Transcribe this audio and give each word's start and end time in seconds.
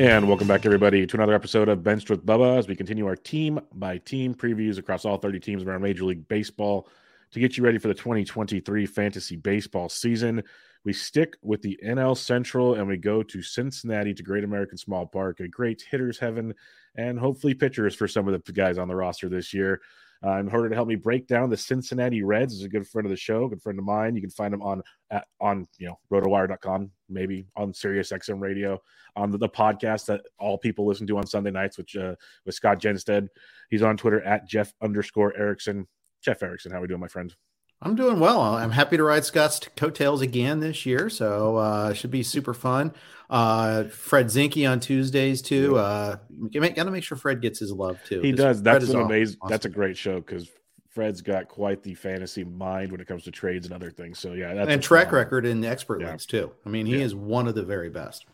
And 0.00 0.26
welcome 0.28 0.46
back, 0.46 0.64
everybody, 0.64 1.06
to 1.06 1.16
another 1.18 1.34
episode 1.34 1.68
of 1.68 1.82
Bench 1.82 2.08
with 2.08 2.24
Bubba 2.24 2.56
as 2.56 2.66
we 2.66 2.74
continue 2.74 3.06
our 3.06 3.16
team 3.16 3.60
by 3.74 3.98
team 3.98 4.34
previews 4.34 4.78
across 4.78 5.04
all 5.04 5.18
30 5.18 5.38
teams 5.40 5.62
around 5.62 5.82
Major 5.82 6.04
League 6.04 6.26
Baseball 6.26 6.88
to 7.32 7.38
get 7.38 7.58
you 7.58 7.62
ready 7.62 7.76
for 7.76 7.88
the 7.88 7.94
2023 7.94 8.86
fantasy 8.86 9.36
baseball 9.36 9.90
season. 9.90 10.42
We 10.86 10.94
stick 10.94 11.36
with 11.42 11.60
the 11.60 11.78
NL 11.84 12.16
Central 12.16 12.76
and 12.76 12.88
we 12.88 12.96
go 12.96 13.22
to 13.22 13.42
Cincinnati 13.42 14.14
to 14.14 14.22
Great 14.22 14.42
American 14.42 14.78
Small 14.78 15.04
Park, 15.04 15.40
a 15.40 15.48
great 15.48 15.84
hitter's 15.90 16.18
heaven, 16.18 16.54
and 16.96 17.18
hopefully 17.18 17.52
pitchers 17.52 17.94
for 17.94 18.08
some 18.08 18.26
of 18.26 18.42
the 18.42 18.52
guys 18.52 18.78
on 18.78 18.88
the 18.88 18.96
roster 18.96 19.28
this 19.28 19.52
year. 19.52 19.82
Uh, 20.24 20.38
in 20.38 20.48
order 20.50 20.68
to 20.68 20.74
help 20.74 20.86
me 20.86 20.96
break 20.96 21.26
down 21.26 21.48
the 21.48 21.56
Cincinnati 21.56 22.22
Reds, 22.22 22.52
is 22.52 22.62
a 22.62 22.68
good 22.68 22.86
friend 22.86 23.06
of 23.06 23.10
the 23.10 23.16
show, 23.16 23.48
good 23.48 23.62
friend 23.62 23.78
of 23.78 23.84
mine. 23.86 24.14
You 24.14 24.20
can 24.20 24.30
find 24.30 24.52
him 24.52 24.60
on 24.60 24.82
at, 25.10 25.26
on 25.40 25.66
you 25.78 25.88
know 25.88 25.98
rotowire.com, 26.12 26.90
maybe 27.08 27.46
on 27.56 27.72
Sirius 27.72 28.12
XM 28.12 28.40
radio, 28.40 28.78
on 29.16 29.30
the, 29.30 29.38
the, 29.38 29.48
podcast 29.48 30.06
that 30.06 30.20
all 30.38 30.58
people 30.58 30.86
listen 30.86 31.06
to 31.06 31.16
on 31.16 31.26
Sunday 31.26 31.50
nights, 31.50 31.78
which 31.78 31.96
uh, 31.96 32.14
with 32.44 32.54
Scott 32.54 32.80
Jenstad. 32.80 33.28
He's 33.70 33.82
on 33.82 33.96
Twitter 33.96 34.22
at 34.22 34.46
Jeff 34.46 34.74
underscore 34.82 35.34
Erickson. 35.36 35.88
Jeff 36.22 36.42
Erickson, 36.42 36.70
how 36.70 36.78
are 36.78 36.82
we 36.82 36.88
doing, 36.88 37.00
my 37.00 37.08
friend? 37.08 37.34
I'm 37.82 37.94
doing 37.94 38.20
well. 38.20 38.40
I'm 38.42 38.70
happy 38.70 38.98
to 38.98 39.02
ride 39.02 39.24
Scott's 39.24 39.60
coattails 39.74 40.20
again 40.20 40.60
this 40.60 40.84
year, 40.84 41.08
so 41.08 41.56
uh, 41.56 41.94
should 41.94 42.10
be 42.10 42.22
super 42.22 42.52
fun. 42.52 42.92
Uh, 43.30 43.84
Fred 43.84 44.26
Zinkie 44.26 44.70
on 44.70 44.80
Tuesdays 44.80 45.40
too. 45.40 45.78
Uh, 45.78 46.16
got 46.52 46.74
to 46.74 46.90
make 46.90 47.04
sure 47.04 47.16
Fred 47.16 47.40
gets 47.40 47.58
his 47.58 47.72
love 47.72 47.98
too. 48.04 48.20
He 48.20 48.32
does. 48.32 48.62
That's 48.62 48.90
an 48.90 49.00
amazing. 49.00 49.38
Awesome. 49.40 49.50
That's 49.50 49.64
a 49.64 49.70
great 49.70 49.96
show 49.96 50.20
because 50.20 50.50
Fred's 50.90 51.22
got 51.22 51.48
quite 51.48 51.82
the 51.82 51.94
fantasy 51.94 52.44
mind 52.44 52.92
when 52.92 53.00
it 53.00 53.06
comes 53.06 53.22
to 53.24 53.30
trades 53.30 53.64
and 53.64 53.74
other 53.74 53.90
things. 53.90 54.18
So 54.18 54.34
yeah, 54.34 54.50
and 54.50 54.82
track 54.82 55.12
record 55.12 55.46
in 55.46 55.60
the 55.60 55.68
expert 55.68 56.02
yeah. 56.02 56.10
leagues 56.10 56.26
too. 56.26 56.52
I 56.66 56.68
mean, 56.68 56.84
he 56.84 56.98
yeah. 56.98 57.04
is 57.04 57.14
one 57.14 57.48
of 57.48 57.54
the 57.54 57.62
very 57.62 57.88
best. 57.88 58.26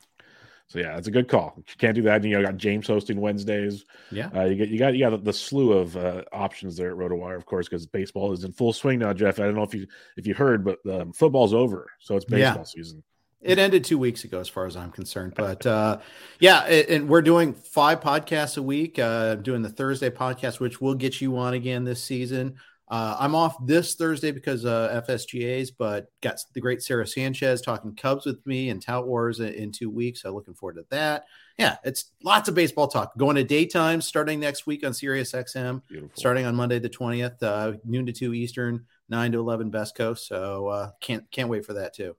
So 0.69 0.81
yeah, 0.81 0.97
it's 0.97 1.07
a 1.07 1.13
good 1.13 1.29
call. 1.29 1.55
You 1.57 1.63
can't 1.79 1.95
do 1.95 2.03
that. 2.03 2.25
You 2.25 2.31
know, 2.31 2.41
I 2.41 2.43
got 2.43 2.57
James 2.57 2.89
hosting 2.89 3.21
Wednesdays. 3.21 3.85
Yeah, 4.11 4.31
uh, 4.35 4.45
you 4.45 4.57
get 4.57 4.69
you 4.69 4.79
got 4.79 4.95
you 4.95 5.01
got 5.01 5.11
the, 5.11 5.19
the 5.19 5.33
slew 5.33 5.73
of 5.73 5.97
uh, 5.97 6.23
options 6.33 6.77
there 6.77 6.91
at 6.91 6.97
RotoWire, 6.97 7.37
of 7.37 7.47
course, 7.47 7.69
because 7.69 7.87
baseball 7.87 8.33
is 8.33 8.43
in 8.43 8.53
full 8.53 8.73
swing 8.73 8.99
now. 8.99 9.13
Jeff, 9.13 9.39
I 9.39 9.45
don't 9.45 9.55
know 9.55 9.63
if 9.63 9.75
you 9.75 9.87
if 10.17 10.27
you 10.27 10.35
heard, 10.35 10.65
but 10.65 10.79
um, 10.91 11.13
football's 11.13 11.55
over, 11.55 11.91
so 12.01 12.17
it's 12.17 12.25
baseball 12.25 12.59
yeah. 12.59 12.65
season. 12.65 13.05
It 13.43 13.61
ended 13.61 13.85
two 13.85 13.99
weeks 13.99 14.25
ago, 14.25 14.41
as 14.41 14.49
far 14.49 14.67
as 14.67 14.77
I'm 14.77 14.91
concerned. 14.91 15.35
But 15.37 15.65
uh, 15.65 15.99
yeah, 16.41 16.63
and 16.63 17.09
we're 17.09 17.23
doing 17.23 17.55
five 17.55 18.01
podcasts 18.01 18.59
a 18.59 18.63
week. 18.63 18.99
Uh, 18.99 19.37
doing 19.37 19.63
the 19.63 19.69
Thursday 19.69 20.11
podcast, 20.11 20.59
which 20.59 20.81
will 20.81 20.95
get 20.95 21.21
you 21.21 21.37
on 21.37 21.55
again 21.55 21.85
this 21.85 22.03
season. 22.03 22.57
Uh, 22.89 23.17
I'm 23.19 23.35
off 23.35 23.57
this 23.67 23.97
Thursday 23.97 24.31
because 24.31 24.65
uh, 24.65 25.03
FSGA's, 25.09 25.73
but 25.73 26.07
got 26.21 26.39
the 26.55 26.61
great 26.61 26.83
Sarah 26.83 27.07
Sanchez 27.07 27.61
talking 27.61 27.97
Cubs 27.97 28.27
with 28.27 28.47
me 28.47 28.71
and 28.71 28.81
Tout 28.81 29.09
Wars 29.09 29.41
in, 29.41 29.49
in 29.55 29.73
two 29.73 29.91
weeks. 29.91 30.23
So 30.23 30.33
looking 30.33 30.55
forward 30.55 30.77
to 30.77 30.87
that. 30.91 31.25
Yeah, 31.59 31.77
it's 31.85 32.13
lots 32.23 32.49
of 32.49 32.55
baseball 32.55 32.87
talk. 32.87 33.17
Going 33.19 33.37
to 33.37 33.45
daytime 33.45 34.01
starting 34.01 34.39
next 34.39 34.67
week 34.67 34.87
on 34.87 34.95
Sirius 34.95 35.33
XM, 35.33 35.83
Beautiful. 35.89 36.17
starting 36.17 36.47
on 36.47 36.55
Monday 36.55 36.79
the 36.79 36.91
20th, 36.91 37.43
uh, 37.43 37.73
noon 37.85 38.07
to 38.07 38.13
two 38.13 38.35
Eastern, 38.35 38.85
nine 39.09 39.33
to 39.33 39.39
11 39.39 39.71
Best 39.71 39.97
Coast. 39.97 40.29
So 40.29 40.69
uh, 40.69 40.91
can't 41.01 41.29
can't 41.33 41.49
wait 41.49 41.67
for 41.67 41.73
that 41.75 41.95
too. 41.95 42.15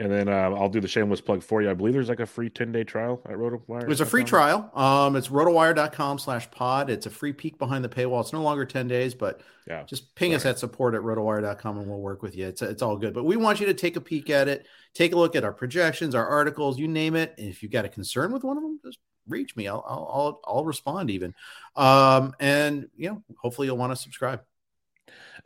And 0.00 0.10
then 0.10 0.28
uh, 0.28 0.50
I'll 0.50 0.68
do 0.68 0.80
the 0.80 0.88
shameless 0.88 1.20
plug 1.20 1.40
for 1.40 1.62
you. 1.62 1.70
I 1.70 1.74
believe 1.74 1.94
there's 1.94 2.08
like 2.08 2.18
a 2.18 2.26
free 2.26 2.50
10 2.50 2.72
day 2.72 2.82
trial 2.82 3.22
at 3.26 3.36
RotoWire. 3.36 3.88
It's 3.88 4.00
a 4.00 4.06
free 4.06 4.24
trial. 4.24 4.68
Um, 4.74 5.14
it's 5.14 5.28
rotowire.com 5.28 6.18
slash 6.18 6.50
pod. 6.50 6.90
It's 6.90 7.06
a 7.06 7.10
free 7.10 7.32
peek 7.32 7.58
behind 7.58 7.84
the 7.84 7.88
paywall. 7.88 8.20
It's 8.20 8.32
no 8.32 8.42
longer 8.42 8.64
10 8.64 8.88
days, 8.88 9.14
but 9.14 9.40
yeah, 9.68 9.84
just 9.84 10.12
ping 10.16 10.32
right. 10.32 10.36
us 10.36 10.46
at 10.46 10.58
support 10.58 10.96
at 10.96 11.02
rotowire.com 11.02 11.78
and 11.78 11.86
we'll 11.86 12.00
work 12.00 12.22
with 12.22 12.36
you. 12.36 12.48
It's, 12.48 12.60
it's 12.60 12.82
all 12.82 12.96
good. 12.96 13.14
But 13.14 13.22
we 13.22 13.36
want 13.36 13.60
you 13.60 13.66
to 13.66 13.74
take 13.74 13.94
a 13.94 14.00
peek 14.00 14.30
at 14.30 14.48
it, 14.48 14.66
take 14.94 15.12
a 15.12 15.16
look 15.16 15.36
at 15.36 15.44
our 15.44 15.52
projections, 15.52 16.16
our 16.16 16.26
articles, 16.26 16.76
you 16.76 16.88
name 16.88 17.14
it. 17.14 17.32
And 17.38 17.48
if 17.48 17.62
you've 17.62 17.70
got 17.70 17.84
a 17.84 17.88
concern 17.88 18.32
with 18.32 18.42
one 18.42 18.56
of 18.56 18.64
them, 18.64 18.80
just 18.84 18.98
reach 19.28 19.54
me. 19.54 19.68
I'll, 19.68 19.84
I'll, 19.86 20.10
I'll, 20.12 20.40
I'll 20.56 20.64
respond 20.64 21.08
even. 21.10 21.34
Um, 21.76 22.34
and, 22.40 22.88
you 22.96 23.10
know, 23.10 23.22
hopefully 23.40 23.68
you'll 23.68 23.76
want 23.76 23.92
to 23.92 23.96
subscribe. 23.96 24.42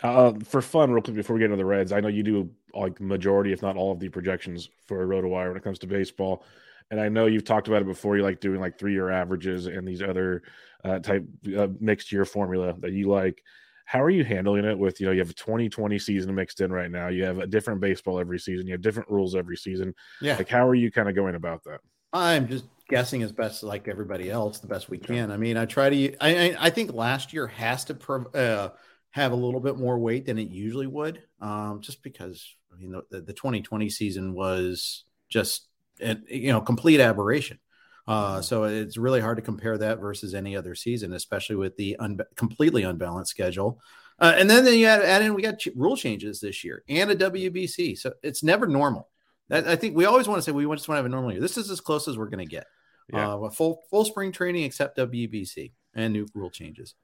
Uh, 0.03 0.33
for 0.45 0.63
fun, 0.63 0.91
real 0.91 1.03
quick 1.03 1.17
before 1.17 1.35
we 1.35 1.41
get 1.41 1.47
into 1.47 1.57
the 1.57 1.65
Reds, 1.65 1.93
I 1.93 2.01
know 2.01 2.09
you 2.09 2.23
do 2.23 2.51
like 2.75 3.01
majority, 3.01 3.53
if 3.53 3.63
not 3.63 3.77
all, 3.77 3.93
of 3.93 4.01
the 4.01 4.09
projections 4.09 4.69
for 4.87 5.07
RotoWire 5.07 5.49
when 5.49 5.57
it 5.57 5.65
comes 5.65 5.79
to 5.81 5.87
baseball, 5.87 6.45
and 6.91 7.01
I 7.01 7.09
know 7.09 7.27
you've 7.27 7.45
talked 7.45 7.69
about 7.69 7.83
it 7.83 7.87
before. 7.87 8.17
You 8.17 8.23
like 8.23 8.41
doing 8.41 8.61
like 8.61 8.79
three-year 8.79 9.11
averages 9.11 9.67
and 9.67 9.87
these 9.87 10.03
other 10.03 10.43
uh, 10.85 10.99
type 11.01 11.25
uh, 11.57 11.69
mixed 11.81 12.13
year 12.13 12.25
formula 12.25 12.75
that 12.81 12.93
you 12.93 13.09
like. 13.09 13.43
How 13.85 14.03
are 14.03 14.11
you 14.11 14.25
handling 14.25 14.65
it 14.65 14.79
with 14.79 15.01
you 15.01 15.07
know 15.07 15.13
you 15.13 15.21
have 15.21 15.31
a 15.31 15.35
2020 15.35 15.99
season 15.99 16.35
mixed 16.35 16.61
in 16.61 16.73
right 16.73 16.91
now? 16.91 17.09
You 17.09 17.25
have 17.25 17.39
a 17.39 17.47
different 17.47 17.81
baseball 17.81 18.19
every 18.19 18.39
season. 18.39 18.67
You 18.67 18.73
have 18.73 18.83
different 18.83 19.11
rules 19.11 19.35
every 19.35 19.57
season. 19.57 19.95
Yeah, 20.21 20.37
like 20.37 20.49
how 20.49 20.67
are 20.67 20.75
you 20.75 20.91
kind 20.91 21.09
of 21.09 21.15
going 21.15 21.35
about 21.35 21.65
that? 21.65 21.81
I'm 22.13 22.49
just 22.49 22.65
guessing 22.89 23.23
as 23.23 23.33
best 23.33 23.63
like 23.63 23.87
everybody 23.87 24.31
else, 24.31 24.61
the 24.61 24.67
best 24.67 24.89
we 24.89 24.99
can. 24.99 25.31
I 25.31 25.37
mean, 25.37 25.57
I 25.57 25.67
try 25.67 25.91
to. 25.91 26.17
I 26.21 26.57
I, 26.59 26.71
think 26.71 26.93
last 26.93 27.33
year 27.33 27.47
has 27.47 27.85
to. 27.87 27.95
Prov- 27.95 28.35
uh, 28.35 28.71
have 29.11 29.33
a 29.33 29.37
little 29.37 29.61
bit 29.61 29.77
more 29.77 29.99
weight 29.99 30.27
than 30.27 30.39
it 30.39 30.49
usually 30.49 30.87
would, 30.87 31.23
um, 31.41 31.81
just 31.81 32.03
because 32.03 32.55
I 32.73 32.77
mean 32.77 33.01
the, 33.11 33.21
the 33.21 33.33
2020 33.33 33.89
season 33.91 34.35
was 34.35 35.05
just 35.29 35.69
a, 36.01 36.17
you 36.29 36.53
know 36.53 36.61
complete 36.61 37.01
aberration. 37.01 37.59
Uh, 38.07 38.35
mm-hmm. 38.35 38.43
so 38.43 38.65
it's 38.65 38.97
really 38.97 39.21
hard 39.21 39.37
to 39.37 39.43
compare 39.43 39.77
that 39.77 40.01
versus 40.01 40.35
any 40.35 40.57
other 40.57 40.75
season, 40.75 41.13
especially 41.13 41.57
with 41.57 41.77
the 41.77 41.95
un- 41.97 42.19
completely 42.37 42.83
unbalanced 42.83 43.31
schedule. 43.31 43.79
Uh, 44.19 44.35
and 44.37 44.49
then, 44.49 44.65
then 44.65 44.79
you 44.79 44.87
add, 44.87 45.03
add 45.03 45.23
in 45.23 45.35
we 45.35 45.43
got 45.43 45.59
ch- 45.59 45.69
rule 45.77 45.97
changes 45.97 46.41
this 46.41 46.65
year 46.65 46.83
and 46.89 47.11
a 47.11 47.15
WBC, 47.15 47.99
so 47.99 48.13
it's 48.23 48.43
never 48.43 48.67
normal. 48.67 49.09
That, 49.49 49.69
I 49.69 49.77
think 49.77 49.95
we 49.95 50.07
always 50.07 50.27
want 50.27 50.39
to 50.39 50.43
say 50.43 50.53
we 50.53 50.65
just 50.75 50.89
want 50.89 50.97
to 50.97 51.03
have 51.03 51.07
a 51.07 51.11
normal 51.11 51.33
year. 51.33 51.41
This 51.41 51.57
is 51.57 51.71
as 51.71 51.81
close 51.81 52.09
as 52.09 52.19
we're 52.19 52.29
going 52.29 52.45
to 52.45 52.51
get. 52.51 52.67
Yeah. 53.13 53.35
Uh, 53.35 53.51
full 53.51 53.83
full 53.91 54.05
spring 54.05 54.33
training 54.33 54.65
except 54.65 54.99
WBC 54.99 55.73
and 55.95 56.13
new 56.13 56.27
rule 56.35 56.51
changes 56.51 56.95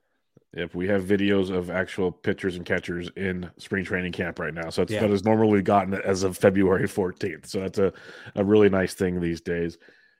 if 0.56 0.74
we 0.74 0.86
have 0.88 1.04
videos 1.04 1.50
of 1.50 1.70
actual 1.70 2.10
pitchers 2.10 2.56
and 2.56 2.64
catchers 2.64 3.10
in 3.16 3.50
spring 3.58 3.84
training 3.84 4.12
camp 4.12 4.38
right 4.38 4.54
now. 4.54 4.70
So 4.70 4.82
it's 4.82 4.92
yeah. 4.92 5.00
not 5.00 5.10
as 5.10 5.24
normal 5.24 5.60
gotten 5.62 5.94
as 5.94 6.22
of 6.22 6.36
February 6.36 6.84
14th. 6.88 7.46
So 7.46 7.60
that's 7.60 7.78
a, 7.78 7.92
a 8.34 8.44
really 8.44 8.68
nice 8.68 8.94
thing 8.94 9.20
these 9.20 9.40
days. 9.40 9.78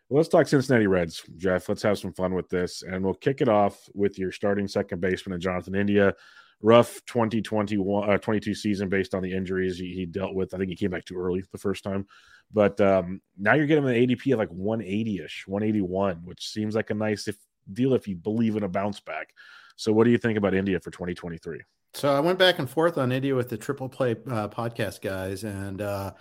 Well, 0.08 0.19
let's 0.19 0.28
talk 0.28 0.46
Cincinnati 0.46 0.86
Reds, 0.86 1.22
Jeff. 1.36 1.69
Let's 1.69 1.82
have 1.82 1.98
some 1.98 2.12
fun 2.12 2.34
with 2.34 2.48
this. 2.48 2.82
And 2.82 3.04
we'll 3.04 3.14
kick 3.14 3.40
it 3.40 3.48
off 3.48 3.88
with 3.94 4.19
your 4.19 4.32
starting 4.32 4.69
second 4.69 5.00
baseman, 5.00 5.40
Jonathan 5.40 5.75
India. 5.75 6.14
Rough 6.62 7.04
2021 7.06 8.08
uh, 8.08 8.16
22 8.16 8.54
season 8.54 8.88
based 8.88 9.14
on 9.14 9.22
the 9.22 9.32
injuries 9.32 9.76
he, 9.78 9.92
he, 9.92 10.06
dealt 10.06 10.34
with. 10.34 10.54
I 10.54 10.56
think 10.56 10.70
he 10.70 10.76
came 10.76 10.90
back 10.90 11.04
too 11.04 11.16
early 11.16 11.44
the 11.52 11.58
first 11.58 11.84
time. 11.84 12.06
But 12.52 12.81
um, 12.81 13.20
now 13.36 13.54
you're 13.54 13.66
getting 13.66 13.86
an 13.86 13.94
ADP 13.94 14.32
of 14.32 14.38
like 14.38 14.50
180 14.50 15.25
ish, 15.25 15.44
181, 15.46 16.22
which 16.25 16.48
seems 16.48 16.75
like 16.75 16.90
a 16.90 16.94
nice 16.94 17.28
if, 17.28 17.36
deal 17.70 17.92
if 17.92 18.08
you 18.08 18.16
believe 18.16 18.56
in 18.56 18.62
a 18.62 18.69
bounce 18.69 19.00
back. 19.00 19.28
So, 19.76 19.93
what 19.93 20.05
do 20.05 20.11
you 20.11 20.19
think 20.19 20.38
about 20.38 20.55
India 20.55 20.79
for 20.81 20.91
2023? 20.91 21.61
So 21.94 22.12
I 22.12 22.19
went 22.19 22.41
back 22.41 22.59
and 22.59 22.69
forth 22.69 22.99
on 22.99 23.12
India 23.12 23.37
with 23.37 23.49
the 23.49 23.56
Triple 23.56 23.88
Play 23.88 24.12
uh, 24.29 24.49
podcast 24.49 25.00
guys, 25.00 25.44
and 25.44 25.81
uh, 25.81 26.12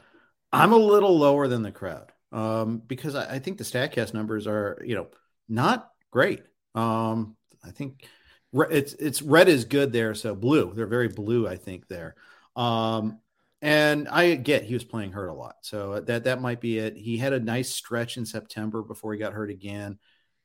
I'm 0.51 0.71
a 0.71 0.77
little 0.77 1.17
lower 1.17 1.47
than 1.47 1.63
the 1.63 1.71
crowd 1.71 2.11
um, 2.31 2.77
because 2.85 3.15
I, 3.15 3.35
I, 3.35 3.39
think 3.39 3.57
the 3.57 3.63
Statcast 3.63 4.13
numbers 4.13 4.45
are, 4.45 4.79
you 4.85 4.95
know, 4.95 5.07
not 5.49 5.89
great. 6.11 6.43
Um, 6.75 7.35
I 7.63 7.71
think 7.71 8.07
it's 8.53 8.93
it's 8.93 9.23
red 9.23 9.49
is 9.49 9.65
good 9.65 9.91
there, 9.91 10.13
so 10.13 10.35
blue. 10.35 10.73
They're 10.75 10.85
very 10.85 11.07
blue, 11.07 11.47
I 11.47 11.57
think 11.57 11.87
there. 11.87 12.15
Um, 12.55 13.19
and 13.63 14.07
I 14.07 14.35
get 14.35 14.63
he 14.63 14.75
was 14.75 14.83
playing 14.83 15.11
hurt 15.11 15.29
a 15.29 15.33
lot, 15.33 15.55
so 15.61 16.01
that 16.01 16.25
that 16.25 16.41
might 16.41 16.61
be 16.61 16.77
it. 16.77 16.97
He 16.97 17.17
had 17.17 17.33
a 17.33 17.39
nice 17.39 17.69
stretch 17.69 18.17
in 18.17 18.27
September 18.27 18.83
before 18.83 19.13
he 19.13 19.19
got 19.19 19.33
hurt 19.33 19.49
again. 19.49 19.97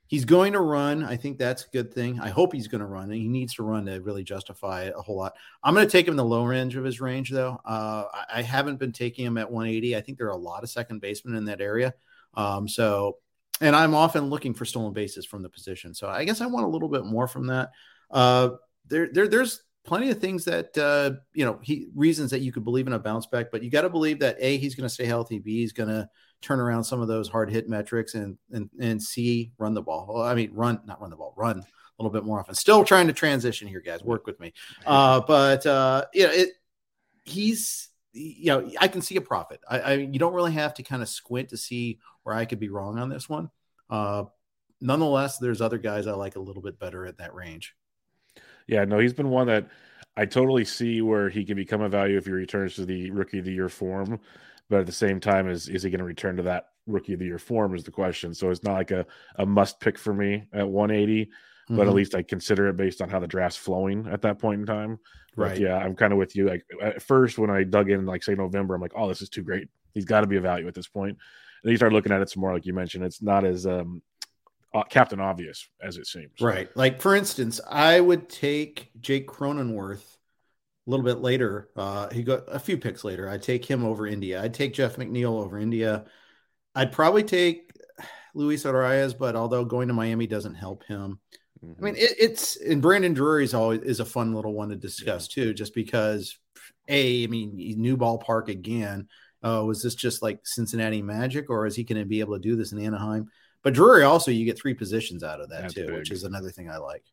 He's 0.09 0.25
going 0.25 0.55
to 0.55 0.61
run. 0.61 1.05
I 1.05 1.17
think 1.17 1.39
that's 1.39 1.67
a 1.67 1.69
good 1.69 1.93
thing. 1.93 2.19
I 2.19 2.31
hope 2.31 2.53
he's 2.53 2.67
going 2.67 2.81
to 2.81 2.87
run. 2.87 3.11
He 3.11 3.29
needs 3.29 3.55
to 3.55 3.63
run 3.63 3.87
to 3.87 4.01
really 4.01 4.25
justify 4.25 4.85
it 4.85 4.95
a 4.97 5.03
whole 5.03 5.17
lot. 5.17 5.35
I'm 5.63 5.75
going 5.75 5.87
to 5.87 5.91
take 5.91 6.07
him 6.07 6.13
in 6.13 6.17
the 6.17 6.25
low 6.25 6.45
range 6.45 6.77
of 6.77 6.85
his 6.85 7.01
range, 7.01 7.31
though. 7.31 7.61
Uh, 7.65 8.05
I 8.33 8.43
haven't 8.43 8.79
been 8.79 8.93
taking 8.93 9.27
him 9.27 9.37
at 9.39 9.51
180. 9.51 9.95
I 9.95 10.01
think 10.01 10.17
there 10.17 10.27
are 10.29 10.31
a 10.31 10.37
lot 10.37 10.63
of 10.63 10.71
second 10.71 11.01
basemen 11.01 11.37
in 11.37 11.45
that 11.45 11.61
area. 11.61 11.95
Um, 12.35 12.67
so, 12.67 13.19
and 13.61 13.77
I'm 13.77 13.95
often 13.95 14.31
looking 14.31 14.55
for 14.55 14.65
stolen 14.65 14.95
bases 14.95 15.27
from 15.27 15.43
the 15.43 15.49
position. 15.51 15.95
So 15.95 16.09
I 16.09 16.25
guess 16.25 16.41
I 16.41 16.47
want 16.47 16.65
a 16.65 16.71
little 16.71 16.89
bit 16.89 17.05
more 17.05 17.29
from 17.29 17.49
that. 17.49 17.71
Uh, 18.11 18.51
there, 18.87 19.11
there, 19.13 19.29
there's 19.29 19.63
plenty 19.85 20.11
of 20.11 20.21
things 20.21 20.45
that 20.45 20.77
uh, 20.77 21.19
you 21.33 21.45
know 21.45 21.59
he 21.63 21.89
reasons 21.95 22.31
that 22.31 22.41
you 22.41 22.53
could 22.53 22.65
believe 22.65 22.87
in 22.87 22.93
a 22.93 22.99
bounce 22.99 23.27
back, 23.27 23.51
but 23.51 23.63
you 23.63 23.71
got 23.71 23.83
to 23.83 23.89
believe 23.89 24.21
that 24.21 24.37
a 24.39 24.59
he's 24.59 24.75
going 24.75 24.89
to 24.89 24.95
stay 24.95 25.07
healthy, 25.07 25.39
b 25.39 25.61
he's 25.61 25.73
going 25.73 25.89
to 25.89 26.09
turn 26.41 26.61
around 26.61 26.85
some 26.85 27.01
of 27.01 27.09
those 27.09 27.29
hard 27.29 27.51
hit 27.51 27.69
metrics, 27.69 28.15
and 28.15 28.39
and 28.53 28.71
and 28.81 29.03
see 29.03 29.53
run 29.59 29.75
the 29.75 29.83
ball. 29.83 30.07
Well, 30.09 30.23
I 30.23 30.35
mean, 30.35 30.53
run 30.55 30.81
not 30.87 31.01
run 31.01 31.11
the 31.11 31.17
ball, 31.17 31.35
run 31.37 31.59
a 31.59 32.03
little 32.03 32.13
bit 32.13 32.25
more 32.25 32.39
often. 32.39 32.55
Still 32.55 32.85
trying 32.85 33.07
to 33.09 33.13
transition 33.13 33.69
here, 33.69 33.81
guys. 33.81 34.03
Work 34.03 34.27
with 34.27 34.39
me. 34.41 34.53
Uh, 34.87 35.21
but 35.21 35.67
uh, 35.67 36.05
you 36.15 36.27
know, 36.27 36.33
it 36.33 36.49
he's 37.25 37.89
you 38.13 38.47
know 38.47 38.71
I 38.81 38.89
can 38.89 39.03
see 39.03 39.17
a 39.17 39.21
profit. 39.21 39.61
I, 39.69 39.79
I 39.81 39.93
you 39.95 40.19
don't 40.19 40.35
really 40.35 40.53
have 40.53 40.75
to 40.75 40.83
kind 40.83 41.03
of 41.03 41.09
squint 41.09 41.51
to 41.51 41.57
see 41.57 41.99
where 42.23 42.35
I 42.35 42.45
could 42.45 42.61
be 42.61 42.69
wrong 42.69 42.99
on 42.99 43.09
this 43.09 43.29
one. 43.29 43.51
Uh, 43.91 44.25
nonetheless, 44.81 45.39
there's 45.39 45.61
other 45.61 45.79
guys 45.79 46.07
I 46.07 46.13
like 46.13 46.37
a 46.37 46.41
little 46.41 46.63
bit 46.63 46.79
better 46.79 47.07
at 47.07 47.19
that 47.19 47.35
range. 47.35 47.75
Yeah, 48.67 48.85
no, 48.85 48.99
he's 48.99 49.15
been 49.15 49.31
one 49.31 49.47
that 49.47 49.69
I 50.17 50.27
totally 50.27 50.65
see 50.65 51.01
where 51.01 51.29
he 51.29 51.45
can 51.45 51.57
become 51.57 51.81
a 51.81 51.89
value 51.89 52.19
if 52.19 52.27
he 52.27 52.33
returns 52.33 52.75
to 52.75 52.85
the 52.85 53.11
rookie 53.11 53.39
of 53.39 53.45
the 53.45 53.53
year 53.53 53.69
form. 53.69 54.21
But 54.71 54.81
at 54.81 54.87
the 54.87 54.93
same 54.93 55.21
time, 55.21 55.49
is 55.49 55.69
is 55.69 55.83
he 55.83 55.91
going 55.91 56.01
to 56.01 56.05
return 56.05 56.37
to 56.37 56.43
that 56.45 56.67
rookie 56.89 57.13
of 57.13 57.19
the 57.19 57.27
year 57.27 57.39
form 57.39 57.75
is 57.75 57.85
the 57.85 57.91
question. 57.91 58.35
So 58.35 58.51
it's 58.51 58.63
not 58.63 58.75
like 58.75 58.91
a, 58.91 59.07
a 59.37 59.47
must 59.47 59.79
pick 59.79 59.99
for 59.99 60.13
me 60.13 60.45
at 60.53 60.67
180, 60.67 61.27
mm-hmm. 61.27 61.77
but 61.77 61.83
at 61.83 61.87
mm-hmm. 61.87 61.97
least 61.97 62.15
I 62.15 62.23
consider 62.23 62.69
it 62.69 62.77
based 62.77 63.01
on 63.01 63.09
how 63.09 63.21
the 63.21 63.27
draft's 63.27 63.59
flowing 63.59 64.09
at 64.11 64.23
that 64.23 64.39
point 64.39 64.61
in 64.61 64.67
time. 64.67 64.99
Right. 65.37 65.51
But 65.51 65.61
yeah, 65.61 65.77
I'm 65.77 65.95
kind 65.95 66.13
of 66.13 66.19
with 66.19 66.35
you. 66.35 66.49
Like 66.49 66.65
at 66.83 67.03
first, 67.03 67.39
when 67.39 67.51
I 67.51 67.63
dug 67.63 67.91
in, 67.91 68.07
like 68.07 68.25
say 68.25 68.35
November, 68.35 68.75
I'm 68.75 68.81
like, 68.81 68.95
oh, 68.97 69.09
this 69.09 69.23
is 69.23 69.29
too 69.29 69.43
great. 69.43 69.69
He's 69.95 70.05
got 70.05 70.23
to 70.23 70.27
be 70.27 70.37
a 70.37 70.41
value 70.41 70.67
at 70.67 70.75
this 70.75 70.89
point. 70.89 71.17
And 71.63 71.71
you 71.71 71.77
start 71.77 71.93
looking 71.93 72.13
at 72.13 72.21
it 72.21 72.31
some 72.31 72.41
more, 72.41 72.53
like 72.53 72.67
you 72.67 72.73
mentioned, 72.73 73.05
it's 73.05 73.23
not 73.23 73.45
as 73.45 73.67
um, 73.67 74.03
uh, 74.75 74.85
Captain 74.85 75.21
Obvious 75.21 75.69
as 75.81 75.97
it 75.97 76.07
seems. 76.07 76.41
Right. 76.41 76.75
Like 76.77 77.01
for 77.01 77.15
instance, 77.15 77.61
I 77.69 78.01
would 78.01 78.29
take 78.29 78.91
Jake 79.01 79.29
Cronenworth 79.29 80.18
a 80.89 80.91
little 80.91 81.05
bit 81.05 81.19
later. 81.19 81.69
Uh, 81.77 82.09
he 82.09 82.23
got 82.23 82.45
a 82.49 82.59
few 82.59 82.79
picks 82.79 83.05
later. 83.05 83.29
I'd 83.29 83.43
take 83.43 83.65
him 83.65 83.85
over 83.85 84.07
India. 84.07 84.43
I'd 84.43 84.55
take 84.55 84.73
Jeff 84.73 84.97
McNeil 84.97 85.45
over 85.45 85.59
India. 85.59 86.07
I'd 86.75 86.93
probably 86.93 87.23
take 87.23 87.71
Luis 88.35 88.65
Arraez, 88.65 89.17
but 89.17 89.37
although 89.37 89.67
going 89.67 89.89
to 89.89 89.95
Miami 89.95 90.27
doesn't 90.27 90.55
help 90.55 90.85
him, 90.85 91.19
mm-hmm. 91.63 91.75
I 91.79 91.85
mean 91.85 91.95
it, 91.97 92.15
it's 92.19 92.57
and 92.57 92.81
Brandon 92.81 93.13
Drury 93.13 93.45
is 93.45 93.53
always 93.53 93.81
is 93.83 94.01
a 94.01 94.05
fun 94.07 94.35
little 94.35 94.55
one 94.55 94.71
to 94.71 94.77
discuss 94.77 95.29
yeah. 95.37 95.45
too, 95.45 95.55
just 95.55 95.75
because 95.75 96.39
a 96.89 97.25
I 97.25 97.27
mean 97.27 97.55
new 97.57 97.99
ballpark 97.99 98.49
again. 98.49 99.09
Uh, 99.43 99.63
was 99.65 99.83
this 99.83 99.95
just 99.95 100.23
like 100.23 100.41
Cincinnati 100.45 101.03
Magic, 101.03 101.51
or 101.51 101.67
is 101.67 101.77
he 101.77 101.85
going 101.85 102.01
to 102.01 102.09
be 102.09 102.21
able 102.21 102.35
to 102.35 102.41
do 102.41 102.57
this 102.57 102.73
in 102.73 102.81
Anaheim? 102.81 103.29
But 103.63 103.75
Drury 103.75 104.05
also, 104.05 104.31
you 104.31 104.47
get 104.47 104.59
three 104.59 104.75
positions 104.75 105.23
out 105.23 105.41
of 105.41 105.51
that 105.51 105.63
That's 105.63 105.75
too, 105.75 105.87
big. 105.87 105.95
which 105.97 106.11
is 106.11 106.25
another 106.25 106.51
thing 106.51 106.71
I 106.71 106.79
like. 106.79 107.05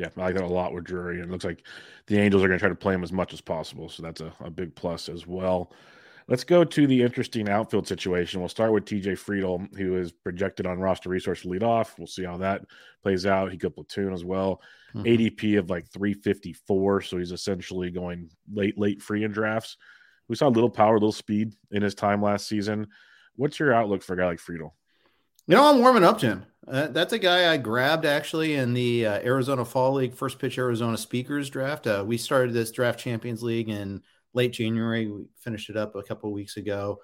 Yeah, 0.00 0.08
I 0.16 0.20
like 0.20 0.34
that 0.34 0.44
a 0.44 0.46
lot 0.46 0.72
with 0.72 0.84
Drury. 0.84 1.16
And 1.16 1.26
it 1.26 1.30
looks 1.30 1.44
like 1.44 1.62
the 2.06 2.18
Angels 2.18 2.42
are 2.42 2.48
going 2.48 2.58
to 2.58 2.62
try 2.62 2.70
to 2.70 2.74
play 2.74 2.94
him 2.94 3.02
as 3.02 3.12
much 3.12 3.34
as 3.34 3.42
possible. 3.42 3.90
So 3.90 4.02
that's 4.02 4.22
a, 4.22 4.32
a 4.40 4.48
big 4.48 4.74
plus 4.74 5.10
as 5.10 5.26
well. 5.26 5.72
Let's 6.26 6.42
go 6.42 6.64
to 6.64 6.86
the 6.86 7.02
interesting 7.02 7.50
outfield 7.50 7.86
situation. 7.86 8.40
We'll 8.40 8.48
start 8.48 8.72
with 8.72 8.86
TJ 8.86 9.18
Friedl, 9.18 9.76
who 9.76 9.96
is 9.96 10.10
projected 10.10 10.64
on 10.64 10.78
roster 10.78 11.10
resource 11.10 11.42
to 11.42 11.48
lead 11.48 11.62
off. 11.62 11.98
We'll 11.98 12.06
see 12.06 12.24
how 12.24 12.38
that 12.38 12.64
plays 13.02 13.26
out. 13.26 13.52
He 13.52 13.58
could 13.58 13.74
platoon 13.74 14.14
as 14.14 14.24
well. 14.24 14.62
Mm-hmm. 14.94 15.06
ADP 15.06 15.58
of 15.58 15.68
like 15.68 15.86
354. 15.92 17.02
So 17.02 17.18
he's 17.18 17.32
essentially 17.32 17.90
going 17.90 18.30
late, 18.50 18.78
late 18.78 19.02
free 19.02 19.24
in 19.24 19.32
drafts. 19.32 19.76
We 20.28 20.36
saw 20.36 20.48
a 20.48 20.50
little 20.50 20.70
power, 20.70 20.94
a 20.94 20.98
little 20.98 21.12
speed 21.12 21.52
in 21.72 21.82
his 21.82 21.94
time 21.94 22.22
last 22.22 22.46
season. 22.46 22.86
What's 23.36 23.58
your 23.58 23.74
outlook 23.74 24.02
for 24.02 24.14
a 24.14 24.16
guy 24.16 24.26
like 24.26 24.38
Friedl? 24.38 24.70
You 25.46 25.56
know, 25.56 25.68
I'm 25.68 25.80
warming 25.80 26.04
up 26.04 26.18
to 26.20 26.26
him. 26.26 26.46
Uh, 26.70 26.86
that's 26.88 27.12
a 27.12 27.18
guy 27.18 27.52
I 27.52 27.56
grabbed 27.56 28.06
actually 28.06 28.54
in 28.54 28.74
the 28.74 29.04
uh, 29.04 29.18
Arizona 29.24 29.64
Fall 29.64 29.94
League 29.94 30.14
First 30.14 30.38
Pitch 30.38 30.56
Arizona 30.56 30.96
Speakers 30.96 31.50
draft. 31.50 31.88
Uh, 31.88 32.04
we 32.06 32.16
started 32.16 32.52
this 32.52 32.70
Draft 32.70 33.00
Champions 33.00 33.42
League 33.42 33.68
in 33.68 34.02
late 34.34 34.52
January. 34.52 35.08
We 35.08 35.24
finished 35.40 35.68
it 35.68 35.76
up 35.76 35.96
a 35.96 36.02
couple 36.04 36.32
weeks 36.32 36.56
ago. 36.56 37.00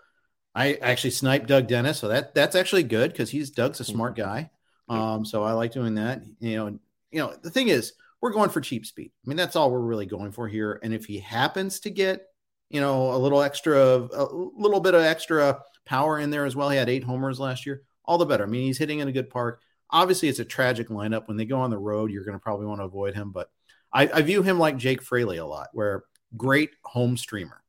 I 0.54 0.74
actually 0.74 1.10
sniped 1.10 1.48
Doug 1.48 1.66
Dennis, 1.66 1.98
so 1.98 2.08
that 2.08 2.32
that's 2.32 2.54
actually 2.54 2.84
good 2.84 3.10
because 3.10 3.28
he's 3.28 3.50
Doug's 3.50 3.80
a 3.80 3.84
smart 3.84 4.14
guy. 4.14 4.50
Um, 4.88 5.24
so 5.24 5.42
I 5.42 5.52
like 5.52 5.72
doing 5.72 5.96
that. 5.96 6.22
You 6.38 6.56
know, 6.56 6.66
you 7.10 7.18
know 7.18 7.34
the 7.42 7.50
thing 7.50 7.66
is, 7.66 7.94
we're 8.20 8.32
going 8.32 8.50
for 8.50 8.60
cheap 8.60 8.86
speed. 8.86 9.10
I 9.24 9.28
mean, 9.28 9.36
that's 9.36 9.56
all 9.56 9.72
we're 9.72 9.80
really 9.80 10.06
going 10.06 10.30
for 10.30 10.46
here. 10.46 10.78
And 10.84 10.94
if 10.94 11.06
he 11.06 11.18
happens 11.18 11.80
to 11.80 11.90
get, 11.90 12.28
you 12.70 12.80
know, 12.80 13.12
a 13.12 13.18
little 13.18 13.42
extra, 13.42 13.76
a 13.76 14.28
little 14.56 14.80
bit 14.80 14.94
of 14.94 15.02
extra 15.02 15.60
power 15.84 16.20
in 16.20 16.30
there 16.30 16.46
as 16.46 16.54
well, 16.54 16.70
he 16.70 16.78
had 16.78 16.88
eight 16.88 17.04
homers 17.04 17.40
last 17.40 17.66
year 17.66 17.82
all 18.06 18.18
the 18.18 18.26
better. 18.26 18.44
I 18.44 18.46
mean, 18.46 18.64
he's 18.66 18.78
hitting 18.78 19.00
in 19.00 19.08
a 19.08 19.12
good 19.12 19.30
park. 19.30 19.60
Obviously, 19.90 20.28
it's 20.28 20.38
a 20.38 20.44
tragic 20.44 20.88
lineup. 20.88 21.28
When 21.28 21.36
they 21.36 21.44
go 21.44 21.60
on 21.60 21.70
the 21.70 21.78
road, 21.78 22.10
you're 22.10 22.24
going 22.24 22.36
to 22.36 22.42
probably 22.42 22.66
want 22.66 22.80
to 22.80 22.84
avoid 22.84 23.14
him. 23.14 23.30
But 23.30 23.50
I, 23.92 24.08
I 24.12 24.22
view 24.22 24.42
him 24.42 24.58
like 24.58 24.76
Jake 24.76 25.02
Fraley 25.02 25.38
a 25.38 25.46
lot, 25.46 25.68
where 25.72 26.04
great 26.36 26.70
home 26.84 27.16
streamer. 27.16 27.62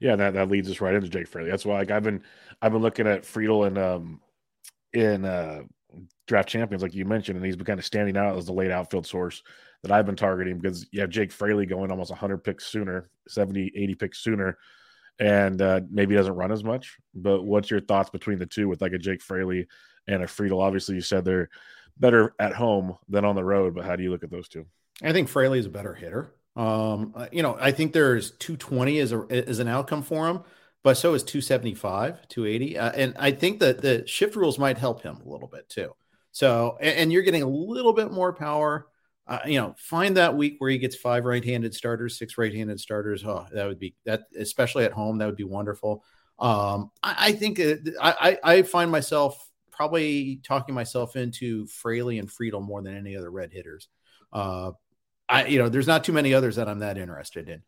Yeah, 0.00 0.16
that, 0.16 0.34
that 0.34 0.50
leads 0.50 0.68
us 0.70 0.80
right 0.80 0.94
into 0.94 1.08
Jake 1.08 1.28
Fraley. 1.28 1.50
That's 1.50 1.64
why 1.64 1.78
like, 1.78 1.90
I've 1.90 2.02
been 2.02 2.22
I've 2.60 2.72
been 2.72 2.82
looking 2.82 3.06
at 3.06 3.22
Friedl 3.22 3.66
and 3.66 3.78
um 3.78 4.20
in 4.92 5.24
uh 5.24 5.62
draft 6.26 6.48
champions, 6.48 6.82
like 6.82 6.94
you 6.94 7.04
mentioned, 7.04 7.36
and 7.36 7.46
he's 7.46 7.56
been 7.56 7.66
kind 7.66 7.78
of 7.78 7.84
standing 7.84 8.16
out 8.16 8.36
as 8.36 8.46
the 8.46 8.52
late 8.52 8.70
outfield 8.70 9.06
source 9.06 9.42
that 9.82 9.92
I've 9.92 10.06
been 10.06 10.16
targeting 10.16 10.58
because 10.58 10.86
you 10.90 11.00
have 11.00 11.10
Jake 11.10 11.32
Fraley 11.32 11.66
going 11.66 11.90
almost 11.90 12.10
100 12.10 12.38
picks 12.38 12.66
sooner, 12.66 13.10
70, 13.28 13.72
80 13.76 13.94
picks 13.94 14.18
sooner 14.18 14.58
and 15.22 15.62
uh, 15.62 15.80
maybe 15.88 16.16
doesn't 16.16 16.34
run 16.34 16.50
as 16.50 16.64
much. 16.64 16.98
But 17.14 17.44
what's 17.44 17.70
your 17.70 17.80
thoughts 17.80 18.10
between 18.10 18.40
the 18.40 18.46
two 18.46 18.68
with 18.68 18.82
like 18.82 18.92
a 18.92 18.98
Jake 18.98 19.22
Fraley 19.22 19.68
and 20.08 20.20
a 20.20 20.26
Friedl? 20.26 20.60
Obviously, 20.60 20.96
you 20.96 21.00
said 21.00 21.24
they're 21.24 21.48
better 21.96 22.34
at 22.40 22.54
home 22.54 22.96
than 23.08 23.24
on 23.24 23.36
the 23.36 23.44
road, 23.44 23.72
but 23.72 23.84
how 23.84 23.94
do 23.94 24.02
you 24.02 24.10
look 24.10 24.24
at 24.24 24.32
those 24.32 24.48
two? 24.48 24.66
I 25.00 25.12
think 25.12 25.28
Fraley 25.28 25.60
is 25.60 25.66
a 25.66 25.70
better 25.70 25.94
hitter. 25.94 26.34
Um, 26.56 27.14
you 27.30 27.42
know, 27.42 27.56
I 27.58 27.70
think 27.70 27.92
there's 27.92 28.32
220 28.32 28.98
as 28.98 29.12
a 29.12 29.26
as 29.30 29.60
an 29.60 29.68
outcome 29.68 30.02
for 30.02 30.28
him, 30.28 30.40
but 30.82 30.96
so 30.96 31.14
is 31.14 31.22
275, 31.22 32.26
280, 32.28 32.78
uh, 32.78 32.90
and 32.90 33.14
I 33.16 33.30
think 33.30 33.60
that 33.60 33.80
the 33.80 34.04
shift 34.08 34.34
rules 34.34 34.58
might 34.58 34.76
help 34.76 35.02
him 35.02 35.18
a 35.24 35.28
little 35.28 35.48
bit 35.48 35.68
too. 35.68 35.94
So, 36.32 36.78
and, 36.80 36.98
and 36.98 37.12
you're 37.12 37.22
getting 37.22 37.42
a 37.42 37.48
little 37.48 37.92
bit 37.92 38.10
more 38.10 38.32
power 38.32 38.88
uh, 39.32 39.38
you 39.46 39.58
know, 39.58 39.74
find 39.78 40.18
that 40.18 40.36
week 40.36 40.56
where 40.58 40.68
he 40.68 40.76
gets 40.76 40.94
five 40.94 41.24
right-handed 41.24 41.72
starters, 41.72 42.18
six 42.18 42.36
right-handed 42.36 42.78
starters. 42.78 43.24
Oh, 43.24 43.46
that 43.50 43.66
would 43.66 43.78
be 43.78 43.94
that, 44.04 44.24
especially 44.38 44.84
at 44.84 44.92
home. 44.92 45.16
That 45.16 45.24
would 45.24 45.36
be 45.36 45.44
wonderful. 45.44 46.04
Um, 46.38 46.90
I, 47.02 47.16
I 47.28 47.32
think 47.32 47.58
uh, 47.58 47.76
I, 47.98 48.38
I 48.44 48.60
find 48.60 48.90
myself 48.90 49.48
probably 49.70 50.42
talking 50.44 50.74
myself 50.74 51.16
into 51.16 51.66
Fraley 51.66 52.18
and 52.18 52.28
Friedl 52.28 52.62
more 52.62 52.82
than 52.82 52.94
any 52.94 53.16
other 53.16 53.30
red 53.30 53.50
hitters. 53.52 53.88
Uh, 54.34 54.72
I, 55.30 55.46
you 55.46 55.58
know, 55.58 55.70
there's 55.70 55.86
not 55.86 56.04
too 56.04 56.12
many 56.12 56.34
others 56.34 56.56
that 56.56 56.68
I'm 56.68 56.80
that 56.80 56.98
interested 56.98 57.48
in. 57.48 57.62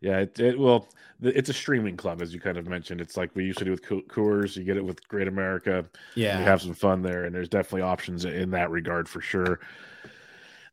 Yeah, 0.00 0.18
it, 0.18 0.40
it, 0.40 0.58
well, 0.58 0.88
it's 1.22 1.50
a 1.50 1.52
streaming 1.54 1.96
club, 1.96 2.20
as 2.20 2.34
you 2.34 2.40
kind 2.40 2.58
of 2.58 2.66
mentioned. 2.66 3.00
It's 3.00 3.16
like 3.16 3.30
we 3.36 3.44
used 3.44 3.60
to 3.60 3.64
do 3.64 3.70
with 3.70 3.84
Coors. 3.84 4.56
You 4.56 4.64
get 4.64 4.76
it 4.76 4.84
with 4.84 5.06
Great 5.06 5.28
America. 5.28 5.84
Yeah, 6.16 6.40
you 6.40 6.44
have 6.44 6.60
some 6.60 6.74
fun 6.74 7.00
there, 7.00 7.26
and 7.26 7.32
there's 7.32 7.48
definitely 7.48 7.82
options 7.82 8.24
in 8.24 8.50
that 8.50 8.70
regard 8.70 9.08
for 9.08 9.20
sure. 9.20 9.60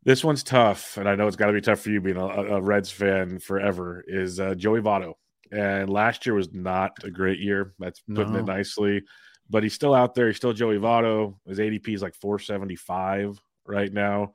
This 0.09 0.23
one's 0.23 0.41
tough, 0.41 0.97
and 0.97 1.07
I 1.07 1.13
know 1.13 1.27
it's 1.27 1.35
got 1.35 1.45
to 1.45 1.53
be 1.53 1.61
tough 1.61 1.81
for 1.81 1.91
you 1.91 2.01
being 2.01 2.17
a, 2.17 2.25
a 2.25 2.59
Reds 2.59 2.89
fan 2.89 3.37
forever. 3.37 4.03
Is 4.07 4.39
uh, 4.39 4.55
Joey 4.55 4.81
Votto, 4.81 5.13
and 5.51 5.87
last 5.87 6.25
year 6.25 6.33
was 6.33 6.51
not 6.51 6.93
a 7.03 7.11
great 7.11 7.37
year. 7.37 7.75
That's 7.77 7.99
putting 7.99 8.33
no. 8.33 8.39
it 8.39 8.45
nicely, 8.45 9.03
but 9.51 9.61
he's 9.61 9.75
still 9.75 9.93
out 9.93 10.15
there. 10.15 10.25
He's 10.25 10.37
still 10.37 10.51
Joey 10.51 10.77
Votto. 10.77 11.35
His 11.45 11.59
ADP 11.59 11.89
is 11.89 12.01
like 12.01 12.15
475 12.15 13.39
right 13.67 13.93
now. 13.93 14.33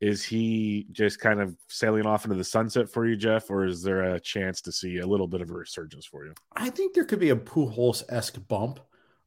Is 0.00 0.24
he 0.24 0.88
just 0.90 1.20
kind 1.20 1.40
of 1.40 1.56
sailing 1.68 2.04
off 2.04 2.24
into 2.24 2.34
the 2.34 2.42
sunset 2.42 2.90
for 2.90 3.06
you, 3.06 3.14
Jeff, 3.14 3.48
or 3.48 3.64
is 3.64 3.80
there 3.80 4.02
a 4.02 4.18
chance 4.18 4.60
to 4.62 4.72
see 4.72 4.98
a 4.98 5.06
little 5.06 5.28
bit 5.28 5.40
of 5.40 5.52
a 5.52 5.54
resurgence 5.54 6.04
for 6.04 6.24
you? 6.24 6.34
I 6.56 6.68
think 6.68 6.94
there 6.94 7.04
could 7.04 7.20
be 7.20 7.30
a 7.30 7.36
Pujols 7.36 8.02
esque 8.08 8.44
bump. 8.48 8.80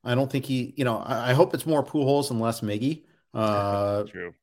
I 0.03 0.13
don't 0.13 0.29
think 0.29 0.43
he, 0.43 0.73
you 0.75 0.83
know, 0.83 0.97
I, 0.97 1.29
I 1.29 1.33
hope 1.33 1.53
it's 1.53 1.65
more 1.65 1.85
Pujols 1.85 2.31
and 2.31 2.41
less 2.41 2.59
Miggy. 2.59 3.05
Uh, 3.35 4.05
True 4.05 4.33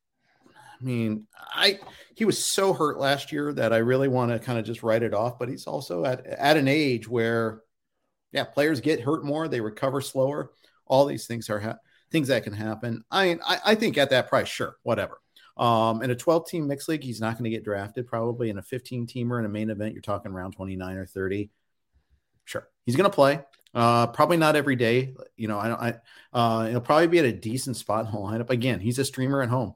I 0.83 0.85
mean, 0.85 1.27
I 1.53 1.79
he 2.15 2.25
was 2.25 2.43
so 2.43 2.73
hurt 2.73 2.99
last 2.99 3.31
year 3.31 3.53
that 3.53 3.71
I 3.71 3.77
really 3.77 4.09
want 4.09 4.31
to 4.31 4.39
kind 4.39 4.59
of 4.59 4.65
just 4.65 4.83
write 4.83 5.01
it 5.01 5.13
off. 5.13 5.39
But 5.39 5.47
he's 5.47 5.65
also 5.65 6.03
at 6.03 6.25
at 6.25 6.57
an 6.57 6.67
age 6.67 7.07
where, 7.07 7.61
yeah, 8.33 8.43
players 8.43 8.81
get 8.81 8.99
hurt 8.99 9.23
more, 9.23 9.47
they 9.47 9.61
recover 9.61 10.01
slower. 10.01 10.51
All 10.85 11.05
these 11.05 11.25
things 11.25 11.49
are 11.49 11.59
ha- 11.59 11.77
things 12.11 12.27
that 12.27 12.43
can 12.43 12.53
happen. 12.53 13.05
I 13.09 13.39
I, 13.45 13.59
I 13.65 13.75
think 13.75 13.97
at 13.97 14.09
that 14.09 14.27
price, 14.27 14.49
sure, 14.49 14.75
whatever. 14.83 15.19
Um, 15.55 16.01
in 16.01 16.09
a 16.09 16.15
12 16.15 16.49
team 16.49 16.67
mixed 16.67 16.89
league, 16.89 17.03
he's 17.03 17.21
not 17.21 17.37
going 17.37 17.45
to 17.45 17.49
get 17.49 17.63
drafted. 17.63 18.07
Probably 18.07 18.49
in 18.49 18.57
a 18.57 18.63
15 18.63 19.07
teamer 19.07 19.39
in 19.39 19.45
a 19.45 19.49
main 19.49 19.69
event, 19.69 19.93
you're 19.93 20.01
talking 20.01 20.31
around 20.31 20.51
29 20.51 20.97
or 20.97 21.05
30. 21.05 21.49
Sure, 22.43 22.67
he's 22.85 22.97
going 22.97 23.09
to 23.09 23.15
play. 23.15 23.39
Uh, 23.73 24.07
probably 24.07 24.37
not 24.37 24.57
every 24.57 24.75
day. 24.75 25.15
You 25.37 25.47
know, 25.47 25.59
I 25.59 25.67
don't. 25.69 25.81
I 25.81 25.95
uh, 26.33 26.67
he'll 26.67 26.81
probably 26.81 27.07
be 27.07 27.19
at 27.19 27.25
a 27.25 27.31
decent 27.31 27.77
spot 27.77 28.05
in 28.05 28.11
the 28.11 28.17
lineup. 28.17 28.49
Again, 28.49 28.81
he's 28.81 28.99
a 28.99 29.05
streamer 29.05 29.41
at 29.41 29.49
home. 29.49 29.75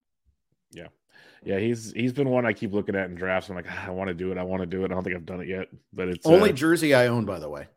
Yeah. 1.43 1.59
He's 1.59 1.91
he's 1.93 2.13
been 2.13 2.29
one 2.29 2.45
I 2.45 2.53
keep 2.53 2.73
looking 2.73 2.95
at 2.95 3.09
in 3.09 3.15
drafts. 3.15 3.49
I'm 3.49 3.55
like, 3.55 3.65
ah, 3.69 3.87
I 3.87 3.91
want 3.91 4.09
to 4.09 4.13
do 4.13 4.31
it. 4.31 4.37
I 4.37 4.43
want 4.43 4.61
to 4.61 4.67
do 4.67 4.83
it. 4.83 4.91
I 4.91 4.93
don't 4.93 5.03
think 5.03 5.15
I've 5.15 5.25
done 5.25 5.41
it 5.41 5.47
yet, 5.47 5.67
but 5.93 6.07
it's 6.07 6.25
only 6.25 6.51
uh, 6.51 6.53
jersey 6.53 6.93
I 6.93 7.07
own, 7.07 7.25
by 7.25 7.39
the 7.39 7.49
way, 7.49 7.67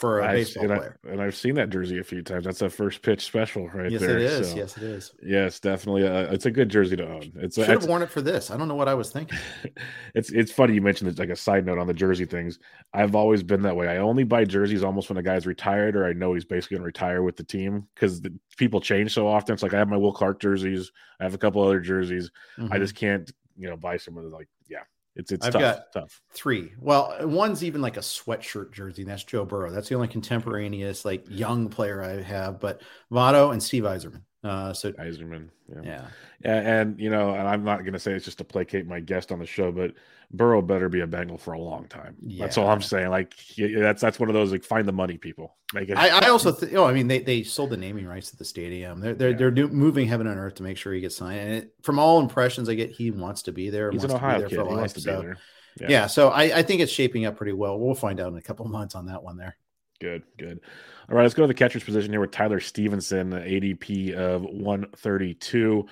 for 0.00 0.20
a 0.20 0.24
I've- 0.26 0.40
baseball 0.40 0.64
and 0.64 0.72
I- 0.72 0.76
player. 0.78 0.98
and 1.10 1.20
I've 1.20 1.36
seen 1.36 1.54
that 1.56 1.68
jersey 1.70 1.98
a 1.98 2.02
few 2.04 2.22
times. 2.22 2.44
That's 2.46 2.62
a 2.62 2.70
first 2.70 3.02
pitch 3.02 3.20
special 3.24 3.68
right 3.68 3.90
yes, 3.90 4.00
there. 4.00 4.16
it 4.18 4.22
is. 4.22 4.50
so- 4.50 4.56
Yes, 4.56 4.76
it 4.78 4.82
is. 4.82 5.12
yes, 5.22 5.60
definitely. 5.60 6.02
A, 6.04 6.32
it's 6.32 6.46
a 6.46 6.50
good 6.50 6.68
jersey 6.70 6.96
to 6.96 7.06
own. 7.06 7.30
It's 7.36 7.56
Should 7.56 7.68
have 7.68 7.84
worn 7.84 8.00
it 8.02 8.10
for 8.10 8.22
this. 8.22 8.50
I 8.50 8.56
don't 8.56 8.66
know 8.66 8.74
what 8.74 8.88
I 8.88 8.94
was 8.94 9.10
thinking. 9.12 9.38
it's 10.14 10.30
it's 10.30 10.50
funny 10.50 10.74
you 10.74 10.80
mentioned 10.80 11.10
it 11.10 11.18
like 11.18 11.28
a 11.28 11.36
side 11.36 11.66
note 11.66 11.78
on 11.78 11.86
the 11.86 11.94
jersey 11.94 12.24
things. 12.24 12.58
I've 12.94 13.14
always 13.14 13.42
been 13.42 13.62
that 13.62 13.76
way. 13.76 13.88
I 13.88 13.98
only 13.98 14.24
buy 14.24 14.44
jerseys 14.44 14.82
almost 14.82 15.08
when 15.10 15.18
a 15.18 15.22
guy's 15.22 15.46
retired 15.46 15.96
or 15.96 16.06
I 16.06 16.12
know 16.14 16.32
he's 16.34 16.44
basically 16.44 16.76
going 16.76 16.82
to 16.82 16.86
retire 16.86 17.22
with 17.22 17.36
the 17.36 17.44
team 17.44 17.86
because 17.94 18.20
the 18.20 18.32
people 18.56 18.80
change 18.80 19.12
so 19.12 19.28
often. 19.28 19.52
It's 19.52 19.62
like 19.62 19.74
I 19.74 19.78
have 19.78 19.88
my 19.88 19.96
Will 19.98 20.12
Clark 20.12 20.40
jerseys. 20.40 20.90
I 21.20 21.24
have 21.24 21.34
a 21.34 21.38
couple 21.38 21.62
other 21.62 21.80
jerseys. 21.80 22.30
I 22.58 22.62
Mhm. 22.62 22.78
just 22.78 22.94
can't 22.94 23.30
you 23.58 23.68
know 23.68 23.76
buy 23.76 23.98
some 23.98 24.16
of 24.16 24.24
the 24.24 24.30
like 24.30 24.48
yeah. 24.68 24.78
It's 25.16 25.32
it's 25.32 25.44
I've 25.46 25.52
tough. 25.52 25.60
got- 25.60 25.92
tough. 25.92 26.20
three. 26.32 26.72
Well, 26.78 27.16
one's 27.26 27.64
even 27.64 27.82
like 27.82 27.96
a 27.96 28.00
sweatshirt 28.00 28.72
jersey. 28.72 29.02
And 29.02 29.10
that's 29.10 29.24
Joe 29.24 29.44
Burrow. 29.44 29.70
That's 29.70 29.88
the 29.88 29.96
only 29.96 30.08
contemporaneous 30.08 31.04
like 31.04 31.24
young 31.28 31.68
player 31.68 32.02
I 32.02 32.22
have. 32.22 32.60
But 32.60 32.82
Votto 33.12 33.52
and 33.52 33.62
Steve 33.62 33.82
Yzerman. 33.82 34.22
Uh, 34.42 34.72
so 34.72 34.90
Yzerman. 34.92 35.48
Yeah. 35.68 35.80
yeah, 35.84 36.06
And, 36.44 36.66
and 36.66 37.00
you 37.00 37.10
know, 37.10 37.34
and 37.34 37.46
I'm 37.46 37.62
not 37.62 37.80
going 37.80 37.92
to 37.92 37.98
say 37.98 38.12
it's 38.12 38.24
just 38.24 38.38
to 38.38 38.44
placate 38.44 38.86
my 38.86 38.98
guest 39.00 39.30
on 39.32 39.38
the 39.38 39.44
show, 39.46 39.70
but 39.70 39.92
Burrow 40.32 40.62
better 40.62 40.88
be 40.88 41.00
a 41.00 41.06
Bengal 41.06 41.36
for 41.36 41.52
a 41.52 41.60
long 41.60 41.86
time. 41.88 42.16
That's 42.22 42.56
all 42.56 42.68
I'm 42.68 42.80
saying. 42.80 43.10
Like 43.10 43.34
that's 43.58 44.00
that's 44.00 44.18
one 44.18 44.28
of 44.28 44.34
those 44.34 44.50
like 44.52 44.64
find 44.64 44.86
the 44.88 44.92
money 44.92 45.18
people. 45.18 45.56
Make 45.74 45.88
it. 45.90 45.98
I, 45.98 46.20
I 46.26 46.28
also 46.30 46.52
th- 46.52 46.72
oh, 46.74 46.84
I 46.86 46.92
mean 46.94 47.06
they, 47.08 47.18
they 47.18 47.42
sold 47.42 47.70
the 47.70 47.76
naming 47.76 48.06
rights 48.06 48.30
to 48.30 48.36
the 48.36 48.44
stadium. 48.44 49.00
They're 49.00 49.14
they're 49.14 49.30
Yeah. 49.30 49.36
they're 49.36 49.50
do- 49.50 49.68
moving 49.68 50.06
heaven 50.08 50.26
and 50.26 50.38
earth 50.38 50.54
to 50.56 50.62
make 50.62 50.76
sure 50.78 50.92
he 50.94 51.00
gets 51.00 51.16
signed. 51.16 51.40
And 51.40 51.52
it, 51.56 51.74
from 51.82 51.98
all 51.98 52.20
impressions 52.20 52.68
I 52.68 52.74
get, 52.74 52.90
he 52.90 53.10
wants 53.10 53.42
to 53.42 53.52
be 53.52 53.70
there. 53.70 53.90
He's 53.90 54.04
an 54.04 54.10
wants 54.10 54.20
to 54.22 54.26
be 54.26 54.26
Ohio 54.26 54.38
there 54.40 54.48
kid. 54.48 54.56
for 54.56 54.62
He 54.64 54.68
life, 54.70 54.78
wants 54.78 54.92
to 54.94 55.00
so- 55.00 55.20
be 55.20 55.26
there. 55.26 55.36
Yeah. 55.80 55.86
Yeah. 55.90 56.06
so 56.06 56.30
I, 56.30 56.42
I 56.58 56.62
think 56.62 56.80
it's 56.80 56.92
shaping 56.92 57.26
up 57.26 57.36
pretty 57.36 57.52
well. 57.52 57.78
We'll 57.78 57.94
find 57.94 58.18
out 58.20 58.32
in 58.32 58.38
a 58.38 58.42
couple 58.42 58.66
months 58.66 58.94
on 58.94 59.06
that 59.06 59.22
one 59.22 59.36
there. 59.36 59.56
Good, 60.00 60.22
good. 60.38 60.60
All 61.08 61.16
right, 61.16 61.22
let's 61.22 61.34
go 61.34 61.42
to 61.42 61.48
the 61.48 61.54
catcher's 61.54 61.84
position 61.84 62.10
here 62.10 62.20
with 62.20 62.30
Tyler 62.30 62.58
Stephenson, 62.58 63.32
ADP 63.32 64.14
of 64.14 64.42
132. 64.42 65.86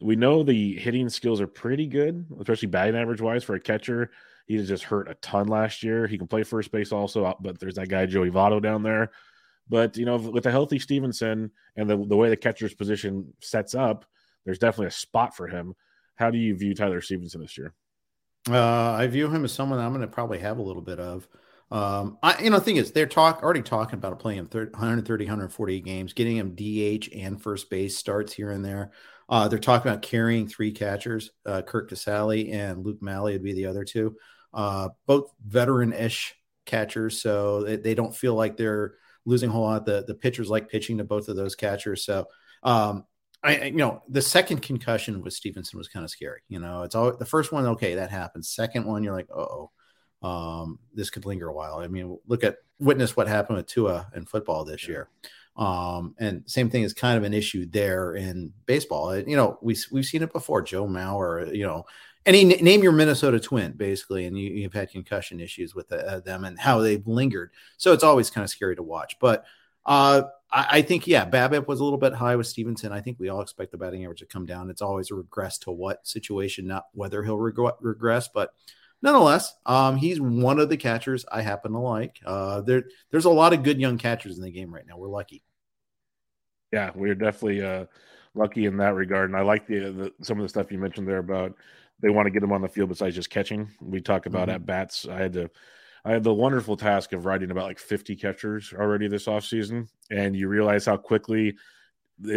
We 0.00 0.16
know 0.16 0.42
the 0.42 0.76
hitting 0.76 1.08
skills 1.08 1.40
are 1.40 1.46
pretty 1.46 1.86
good, 1.86 2.26
especially 2.40 2.68
batting 2.68 2.96
average 2.96 3.20
wise 3.20 3.44
for 3.44 3.54
a 3.54 3.60
catcher. 3.60 4.10
He 4.46 4.62
just 4.64 4.82
hurt 4.82 5.08
a 5.08 5.14
ton 5.14 5.46
last 5.46 5.84
year. 5.84 6.08
He 6.08 6.18
can 6.18 6.26
play 6.26 6.42
first 6.42 6.72
base 6.72 6.90
also, 6.90 7.36
but 7.40 7.60
there's 7.60 7.76
that 7.76 7.88
guy 7.88 8.06
Joey 8.06 8.30
Votto 8.30 8.60
down 8.60 8.82
there. 8.82 9.12
But 9.68 9.96
you 9.96 10.04
know, 10.04 10.16
with 10.16 10.46
a 10.46 10.50
healthy 10.50 10.80
Stephenson 10.80 11.52
and 11.76 11.88
the, 11.88 11.96
the 11.96 12.16
way 12.16 12.28
the 12.28 12.36
catcher's 12.36 12.74
position 12.74 13.32
sets 13.40 13.76
up, 13.76 14.04
there's 14.44 14.58
definitely 14.58 14.88
a 14.88 14.90
spot 14.90 15.36
for 15.36 15.46
him. 15.46 15.74
How 16.16 16.30
do 16.30 16.38
you 16.38 16.56
view 16.56 16.74
Tyler 16.74 17.00
Stephenson 17.00 17.40
this 17.40 17.56
year? 17.56 17.72
Uh, 18.50 18.92
I 18.92 19.06
view 19.06 19.28
him 19.28 19.44
as 19.44 19.52
someone 19.52 19.78
I'm 19.78 19.92
going 19.92 20.00
to 20.00 20.08
probably 20.08 20.40
have 20.40 20.58
a 20.58 20.62
little 20.62 20.82
bit 20.82 20.98
of. 20.98 21.28
Um, 21.72 22.18
I, 22.22 22.42
you 22.42 22.50
know, 22.50 22.58
the 22.58 22.64
thing 22.64 22.76
is, 22.76 22.92
they're 22.92 23.06
talk 23.06 23.42
already 23.42 23.62
talking 23.62 23.98
about 23.98 24.18
playing 24.18 24.38
him 24.40 24.46
30, 24.46 24.72
130, 24.72 25.24
140 25.24 25.80
games, 25.80 26.12
getting 26.12 26.36
him 26.36 26.54
DH 26.54 27.08
and 27.14 27.42
first 27.42 27.70
base 27.70 27.96
starts 27.96 28.32
here 28.32 28.50
and 28.50 28.62
there. 28.64 28.92
Uh, 29.28 29.48
they're 29.48 29.58
talking 29.58 29.90
about 29.90 30.02
carrying 30.02 30.46
three 30.46 30.70
catchers, 30.72 31.30
uh, 31.46 31.62
Curt 31.62 31.90
Casali 31.90 32.52
and 32.52 32.84
Luke 32.84 33.00
Maile 33.00 33.24
would 33.24 33.42
be 33.42 33.54
the 33.54 33.66
other 33.66 33.84
two, 33.84 34.14
uh, 34.52 34.90
both 35.06 35.32
veteran-ish 35.46 36.34
catchers, 36.66 37.22
so 37.22 37.62
they, 37.62 37.76
they 37.76 37.94
don't 37.94 38.14
feel 38.14 38.34
like 38.34 38.58
they're 38.58 38.96
losing 39.24 39.48
a 39.48 39.52
whole 39.52 39.62
lot. 39.62 39.86
The 39.86 40.04
the 40.06 40.14
pitchers 40.14 40.50
like 40.50 40.68
pitching 40.68 40.98
to 40.98 41.04
both 41.04 41.28
of 41.28 41.36
those 41.36 41.54
catchers, 41.54 42.04
so 42.04 42.26
um, 42.62 43.06
I- 43.42 43.64
you 43.64 43.72
know, 43.76 44.02
the 44.08 44.22
second 44.22 44.60
concussion 44.62 45.22
with 45.22 45.32
Stephenson 45.32 45.78
was 45.78 45.88
kind 45.88 46.04
of 46.04 46.10
scary. 46.10 46.42
You 46.48 46.58
know, 46.60 46.82
it's 46.82 46.94
all 46.94 47.16
the 47.16 47.24
first 47.24 47.50
one, 47.52 47.66
okay, 47.68 47.94
that 47.94 48.10
happens. 48.10 48.50
Second 48.50 48.84
one, 48.84 49.02
you're 49.02 49.14
like, 49.14 49.30
oh, 49.30 49.70
um, 50.22 50.78
this 50.94 51.10
could 51.10 51.26
linger 51.26 51.48
a 51.48 51.54
while. 51.54 51.78
I 51.78 51.88
mean, 51.88 52.18
look 52.26 52.44
at 52.44 52.58
witness 52.78 53.16
what 53.16 53.28
happened 53.28 53.56
with 53.56 53.66
Tua 53.66 54.08
in 54.14 54.24
football 54.24 54.64
this 54.64 54.86
year. 54.88 55.08
Um, 55.56 56.14
and 56.18 56.42
same 56.46 56.70
thing 56.70 56.82
is 56.82 56.94
kind 56.94 57.18
of 57.18 57.24
an 57.24 57.34
issue 57.34 57.66
there 57.66 58.14
in 58.14 58.52
baseball. 58.66 59.10
Uh, 59.10 59.22
You 59.26 59.36
know, 59.36 59.58
we 59.60 59.76
we've 59.90 60.06
seen 60.06 60.22
it 60.22 60.32
before. 60.32 60.62
Joe 60.62 60.86
Mauer, 60.86 61.54
you 61.54 61.66
know, 61.66 61.84
any 62.24 62.44
name 62.44 62.82
your 62.82 62.92
Minnesota 62.92 63.38
Twin 63.38 63.72
basically, 63.72 64.26
and 64.26 64.38
you, 64.38 64.50
you've 64.50 64.72
had 64.72 64.90
concussion 64.90 65.40
issues 65.40 65.74
with 65.74 65.92
uh, 65.92 66.20
them 66.20 66.44
and 66.44 66.58
how 66.58 66.78
they've 66.78 67.06
lingered. 67.06 67.50
So 67.76 67.92
it's 67.92 68.04
always 68.04 68.30
kind 68.30 68.44
of 68.44 68.50
scary 68.50 68.76
to 68.76 68.82
watch. 68.82 69.18
But 69.20 69.44
uh, 69.84 70.22
I, 70.50 70.66
I 70.70 70.82
think 70.82 71.06
yeah, 71.06 71.28
BABIP 71.28 71.66
was 71.66 71.80
a 71.80 71.84
little 71.84 71.98
bit 71.98 72.14
high 72.14 72.36
with 72.36 72.46
Stephenson. 72.46 72.92
I 72.92 73.00
think 73.00 73.18
we 73.18 73.28
all 73.28 73.42
expect 73.42 73.72
the 73.72 73.78
batting 73.78 74.04
average 74.04 74.20
to 74.20 74.26
come 74.26 74.46
down. 74.46 74.70
It's 74.70 74.82
always 74.82 75.10
a 75.10 75.16
regress 75.16 75.58
to 75.58 75.70
what 75.70 76.06
situation, 76.06 76.66
not 76.66 76.86
whether 76.92 77.22
he'll 77.22 77.38
reg- 77.38 77.74
regress, 77.80 78.28
but 78.32 78.54
nonetheless, 79.02 79.54
um, 79.66 79.96
he's 79.96 80.20
one 80.20 80.58
of 80.60 80.68
the 80.68 80.76
catchers 80.76 81.24
I 81.30 81.42
happen 81.42 81.72
to 81.72 81.78
like. 81.78 82.20
Uh, 82.24 82.60
there, 82.62 82.84
there's 83.10 83.24
a 83.26 83.30
lot 83.30 83.52
of 83.52 83.62
good 83.62 83.80
young 83.80 83.98
catchers 83.98 84.36
in 84.36 84.42
the 84.42 84.50
game 84.50 84.72
right 84.72 84.86
now. 84.86 84.96
We're 84.96 85.08
lucky. 85.08 85.42
Yeah, 86.72 86.90
we're 86.94 87.14
definitely 87.14 87.62
uh, 87.62 87.86
lucky 88.34 88.64
in 88.64 88.78
that 88.78 88.94
regard, 88.94 89.28
and 89.30 89.36
I 89.36 89.42
like 89.42 89.66
the, 89.66 89.78
the 89.92 90.12
some 90.24 90.38
of 90.38 90.42
the 90.42 90.48
stuff 90.48 90.72
you 90.72 90.78
mentioned 90.78 91.06
there 91.06 91.18
about 91.18 91.54
they 92.00 92.08
want 92.10 92.26
to 92.26 92.30
get 92.30 92.42
him 92.42 92.52
on 92.52 92.62
the 92.62 92.68
field 92.68 92.88
besides 92.88 93.14
just 93.14 93.30
catching. 93.30 93.70
We 93.80 94.00
talk 94.00 94.26
about 94.26 94.48
Mhm. 94.48 94.54
at 94.54 94.66
bats. 94.66 95.06
I 95.06 95.16
had 95.18 95.34
to, 95.34 95.50
I 96.04 96.12
had 96.12 96.24
the 96.24 96.34
wonderful 96.34 96.76
task 96.76 97.12
of 97.12 97.26
writing 97.26 97.50
about 97.50 97.64
like 97.66 97.78
50 97.78 98.16
catchers 98.16 98.72
already 98.72 99.06
this 99.06 99.26
offseason, 99.26 99.88
and 100.10 100.34
you 100.34 100.48
realize 100.48 100.86
how 100.86 100.96
quickly 100.96 101.56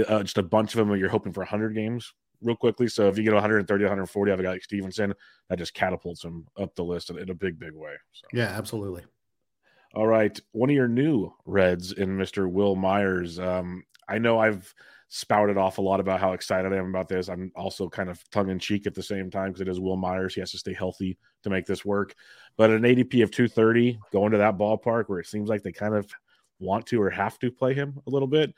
uh, 0.08 0.22
just 0.24 0.38
a 0.38 0.44
bunch 0.44 0.76
of 0.76 0.80
them 0.86 0.98
you're 1.00 1.10
hoping 1.10 1.32
for 1.34 1.42
100 1.42 1.74
games 1.74 2.14
real 2.42 2.56
quickly. 2.56 2.88
So 2.88 3.08
if 3.08 3.18
you 3.18 3.24
get 3.24 3.34
130, 3.34 3.84
140 3.84 4.32
out 4.32 4.34
of 4.34 4.40
a 4.40 4.44
guy 4.44 4.52
like 4.52 4.64
Stephenson, 4.64 5.14
that 5.50 5.58
just 5.58 5.74
catapults 5.74 6.24
him 6.24 6.46
up 6.60 6.76
the 6.76 6.84
list 6.84 7.10
in, 7.10 7.18
in 7.18 7.30
a 7.30 7.36
big, 7.36 7.60
big 7.60 7.74
way. 7.74 7.94
So. 8.12 8.28
Yeah, 8.34 8.48
absolutely. 8.48 9.04
All 9.94 10.08
right. 10.08 10.38
One 10.52 10.70
of 10.70 10.76
your 10.76 10.88
new 10.88 11.34
Reds 11.46 11.94
in 11.94 12.18
Mr. 12.18 12.50
Wil 12.50 12.76
Myers. 12.76 13.40
Um, 13.40 13.84
I 14.08 14.18
know 14.18 14.40
I've 14.40 14.74
spouted 15.08 15.58
off 15.58 15.78
a 15.78 15.82
lot 15.82 16.00
about 16.00 16.20
how 16.20 16.34
excited 16.34 16.74
I 16.74 16.78
am 16.78 16.90
about 16.90 17.08
this. 17.08 17.30
I'm 17.30 17.52
also 17.56 17.88
kind 17.88 18.10
of 18.10 18.22
tongue 18.32 18.50
in 18.50 18.60
cheek 18.60 18.88
at 18.88 18.96
the 18.96 19.04
same 19.04 19.30
time 19.30 19.50
because 19.50 19.62
it 19.62 19.70
is 19.70 19.80
Wil 19.80 19.96
Myers. 19.96 20.34
He 20.34 20.42
has 20.42 20.52
to 20.52 20.58
stay 20.58 20.74
healthy 20.74 21.18
to 21.44 21.50
make 21.50 21.66
this 21.66 21.86
work. 21.86 22.14
But 22.58 22.72
an 22.72 22.82
ADP 22.82 23.24
of 23.24 23.32
230 23.32 24.00
going 24.12 24.32
to 24.32 24.40
that 24.40 24.58
ballpark 24.58 25.06
where 25.08 25.20
it 25.20 25.28
seems 25.28 25.50
like 25.50 25.64
they 25.64 25.72
kind 25.72 25.96
of 25.96 26.10
want 26.60 26.88
to 26.88 27.02
or 27.02 27.10
have 27.10 27.38
to 27.40 27.52
play 27.52 27.74
him 27.74 28.00
a 28.08 28.10
little 28.10 28.28
bit. 28.28 28.54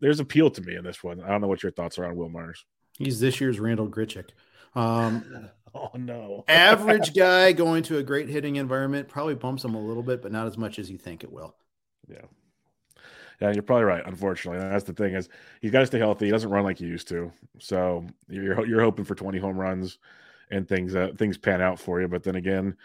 There's 0.00 0.20
appeal 0.20 0.50
to 0.50 0.62
me 0.62 0.76
in 0.76 0.84
this 0.84 1.02
one. 1.02 1.20
I 1.20 1.28
don't 1.28 1.40
know 1.40 1.48
what 1.48 1.62
your 1.62 1.72
thoughts 1.72 1.98
are 1.98 2.04
on 2.04 2.16
Wil 2.16 2.28
Myers. 2.28 2.64
He's 2.98 3.20
this 3.20 3.40
year's 3.40 3.60
Randal 3.60 3.88
Grichuk. 3.88 4.30
Um, 4.74 5.50
oh 5.74 5.90
no, 5.94 6.44
average 6.48 7.14
guy 7.16 7.52
going 7.52 7.82
to 7.84 7.98
a 7.98 8.02
great 8.02 8.28
hitting 8.28 8.56
environment 8.56 9.08
probably 9.08 9.34
bumps 9.34 9.64
him 9.64 9.74
a 9.74 9.80
little 9.80 10.02
bit, 10.02 10.22
but 10.22 10.32
not 10.32 10.46
as 10.46 10.56
much 10.56 10.78
as 10.78 10.90
you 10.90 10.98
think 10.98 11.24
it 11.24 11.32
will. 11.32 11.54
Yeah. 12.08 12.22
Yeah, 13.40 13.52
you're 13.52 13.62
probably 13.62 13.84
right. 13.84 14.02
Unfortunately, 14.06 14.58
that's 14.60 14.84
the 14.84 14.94
thing 14.94 15.14
is 15.14 15.28
he's 15.60 15.70
got 15.70 15.80
to 15.80 15.86
stay 15.86 15.98
healthy. 15.98 16.24
He 16.24 16.30
doesn't 16.30 16.48
run 16.48 16.64
like 16.64 16.78
he 16.78 16.86
used 16.86 17.08
to, 17.08 17.30
so 17.58 18.06
you're 18.28 18.66
you're 18.66 18.80
hoping 18.80 19.04
for 19.04 19.14
20 19.14 19.38
home 19.38 19.58
runs 19.58 19.98
and 20.50 20.66
things 20.66 20.94
uh, 20.94 21.10
things 21.18 21.36
pan 21.36 21.60
out 21.60 21.78
for 21.78 22.00
you. 22.00 22.08
But 22.08 22.22
then 22.22 22.36
again, 22.36 22.76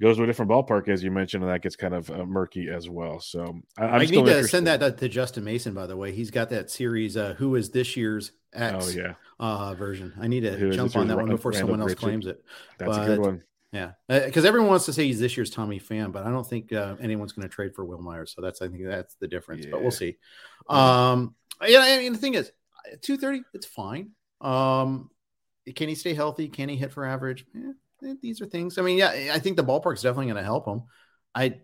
goes 0.00 0.16
to 0.16 0.22
a 0.22 0.26
different 0.26 0.50
ballpark 0.50 0.88
as 0.88 1.02
you 1.02 1.10
mentioned, 1.10 1.42
and 1.42 1.52
that 1.52 1.60
gets 1.60 1.76
kind 1.76 1.94
of 1.94 2.10
uh, 2.10 2.24
murky 2.24 2.70
as 2.70 2.88
well. 2.88 3.20
So 3.20 3.60
I, 3.76 3.84
I 3.84 3.98
need 4.06 4.24
to 4.24 4.44
send 4.44 4.66
that 4.66 4.96
to 4.96 5.08
Justin 5.10 5.44
Mason. 5.44 5.74
By 5.74 5.86
the 5.86 5.96
way, 5.96 6.12
he's 6.12 6.30
got 6.30 6.48
that 6.50 6.70
series. 6.70 7.16
Uh, 7.16 7.34
who 7.34 7.54
is 7.54 7.70
this 7.70 7.98
year's 7.98 8.32
X? 8.52 8.86
Oh 8.86 8.90
yeah, 8.90 9.14
uh, 9.38 9.74
version. 9.74 10.12
I 10.20 10.26
need 10.26 10.40
to 10.40 10.52
who 10.52 10.72
jump 10.72 10.96
on 10.96 11.08
that 11.08 11.16
one 11.16 11.28
before 11.28 11.52
Randal 11.52 11.68
someone 11.68 11.80
else 11.82 11.94
claims 11.94 12.26
it. 12.26 12.42
That's 12.78 12.96
but, 12.96 13.02
a 13.02 13.06
good 13.06 13.20
one. 13.20 13.42
Yeah, 13.72 13.92
because 14.08 14.44
uh, 14.44 14.48
everyone 14.48 14.70
wants 14.70 14.86
to 14.86 14.92
say 14.92 15.06
he's 15.06 15.20
this 15.20 15.36
year's 15.36 15.50
Tommy 15.50 15.78
Pham, 15.78 16.10
but 16.10 16.26
I 16.26 16.30
don't 16.30 16.46
think 16.46 16.72
uh, 16.72 16.96
anyone's 17.00 17.32
going 17.32 17.48
to 17.48 17.54
trade 17.54 17.74
for 17.74 17.84
Wil 17.84 18.00
Myers. 18.00 18.32
So 18.34 18.42
that's 18.42 18.60
I 18.60 18.68
think 18.68 18.84
that's 18.84 19.14
the 19.16 19.28
difference. 19.28 19.64
Yeah. 19.64 19.70
But 19.72 19.82
we'll 19.82 19.92
see. 19.92 20.16
Um, 20.68 21.36
yeah, 21.64 21.80
I 21.80 21.98
mean 21.98 22.12
the 22.12 22.18
thing 22.18 22.34
is, 22.34 22.50
two 23.00 23.16
thirty, 23.16 23.42
it's 23.54 23.66
fine. 23.66 24.10
Um, 24.40 25.10
can 25.74 25.88
he 25.88 25.94
stay 25.94 26.14
healthy? 26.14 26.48
Can 26.48 26.68
he 26.68 26.76
hit 26.76 26.92
for 26.92 27.04
average? 27.04 27.46
Eh, 27.54 28.08
eh, 28.08 28.14
these 28.20 28.40
are 28.40 28.46
things. 28.46 28.78
I 28.78 28.82
mean, 28.82 28.98
yeah, 28.98 29.30
I 29.32 29.38
think 29.38 29.56
the 29.56 29.64
ballpark's 29.64 30.02
definitely 30.02 30.26
going 30.26 30.36
to 30.36 30.42
help 30.42 30.66
him. 30.66 30.82
I, 31.34 31.60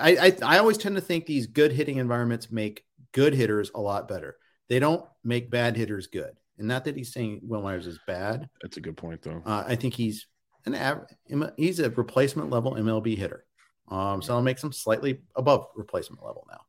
I, 0.00 0.16
I, 0.16 0.36
I 0.42 0.58
always 0.58 0.78
tend 0.78 0.94
to 0.94 1.00
think 1.02 1.26
these 1.26 1.46
good 1.46 1.72
hitting 1.72 1.98
environments 1.98 2.50
make 2.50 2.84
good 3.12 3.34
hitters 3.34 3.70
a 3.74 3.80
lot 3.80 4.08
better. 4.08 4.36
They 4.70 4.78
don't 4.78 5.04
make 5.24 5.50
bad 5.50 5.76
hitters 5.76 6.06
good. 6.06 6.30
And 6.56 6.68
not 6.68 6.84
that 6.84 6.96
he's 6.96 7.12
saying 7.12 7.40
Wil 7.42 7.60
Myers 7.60 7.88
is 7.88 7.98
bad. 8.06 8.48
That's 8.62 8.76
a 8.76 8.80
good 8.80 8.96
point, 8.96 9.20
though. 9.20 9.42
Uh, 9.44 9.64
I 9.66 9.74
think 9.74 9.94
he's 9.94 10.28
an 10.64 10.74
average. 10.74 11.08
He's 11.56 11.80
a 11.80 11.90
replacement 11.90 12.50
level 12.50 12.74
MLB 12.74 13.18
hitter. 13.18 13.44
Um, 13.88 14.22
so 14.22 14.34
I'll 14.34 14.42
make 14.42 14.62
him 14.62 14.72
slightly 14.72 15.20
above 15.34 15.66
replacement 15.74 16.24
level 16.24 16.46
now. 16.48 16.60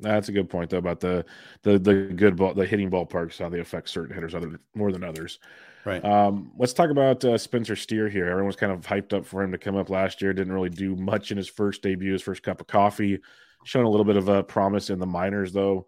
That's 0.00 0.28
a 0.28 0.32
good 0.32 0.50
point 0.50 0.70
though 0.70 0.78
about 0.78 1.00
the 1.00 1.24
the 1.62 1.78
the 1.78 1.94
good 1.94 2.36
ball 2.36 2.52
the 2.52 2.66
hitting 2.66 2.90
ballparks 2.90 3.38
how 3.38 3.48
they 3.48 3.60
affect 3.60 3.88
certain 3.88 4.12
hitters 4.12 4.34
other 4.34 4.60
more 4.74 4.92
than 4.92 5.04
others. 5.04 5.38
Right. 5.84 6.04
Um, 6.04 6.52
let's 6.58 6.72
talk 6.72 6.90
about 6.90 7.24
uh, 7.24 7.38
Spencer 7.38 7.76
Steer 7.76 8.08
here. 8.08 8.28
Everyone's 8.28 8.56
kind 8.56 8.72
of 8.72 8.80
hyped 8.80 9.12
up 9.12 9.24
for 9.24 9.42
him 9.42 9.52
to 9.52 9.58
come 9.58 9.76
up 9.76 9.90
last 9.90 10.20
year. 10.20 10.32
Didn't 10.32 10.52
really 10.52 10.68
do 10.68 10.96
much 10.96 11.30
in 11.30 11.36
his 11.36 11.48
first 11.48 11.82
debut, 11.82 12.12
his 12.12 12.22
first 12.22 12.42
cup 12.42 12.60
of 12.60 12.66
coffee. 12.66 13.20
Shown 13.64 13.84
a 13.84 13.90
little 13.90 14.04
bit 14.04 14.16
of 14.16 14.28
a 14.28 14.42
promise 14.42 14.90
in 14.90 14.98
the 14.98 15.06
minors 15.06 15.52
though. 15.52 15.86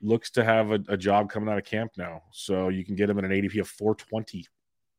Looks 0.00 0.30
to 0.32 0.44
have 0.44 0.70
a, 0.70 0.80
a 0.88 0.96
job 0.96 1.30
coming 1.30 1.48
out 1.48 1.58
of 1.58 1.64
camp 1.64 1.92
now, 1.96 2.22
so 2.30 2.68
you 2.68 2.84
can 2.84 2.94
get 2.94 3.10
him 3.10 3.18
at 3.18 3.24
an 3.24 3.30
ADP 3.30 3.60
of 3.60 3.68
420 3.68 4.46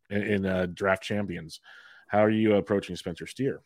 in, 0.09 0.21
in 0.21 0.45
uh, 0.45 0.67
draft 0.73 1.03
champions. 1.03 1.61
How 2.07 2.19
are 2.19 2.29
you 2.29 2.55
approaching 2.55 2.95
Spencer 2.95 3.27
Steer? 3.27 3.61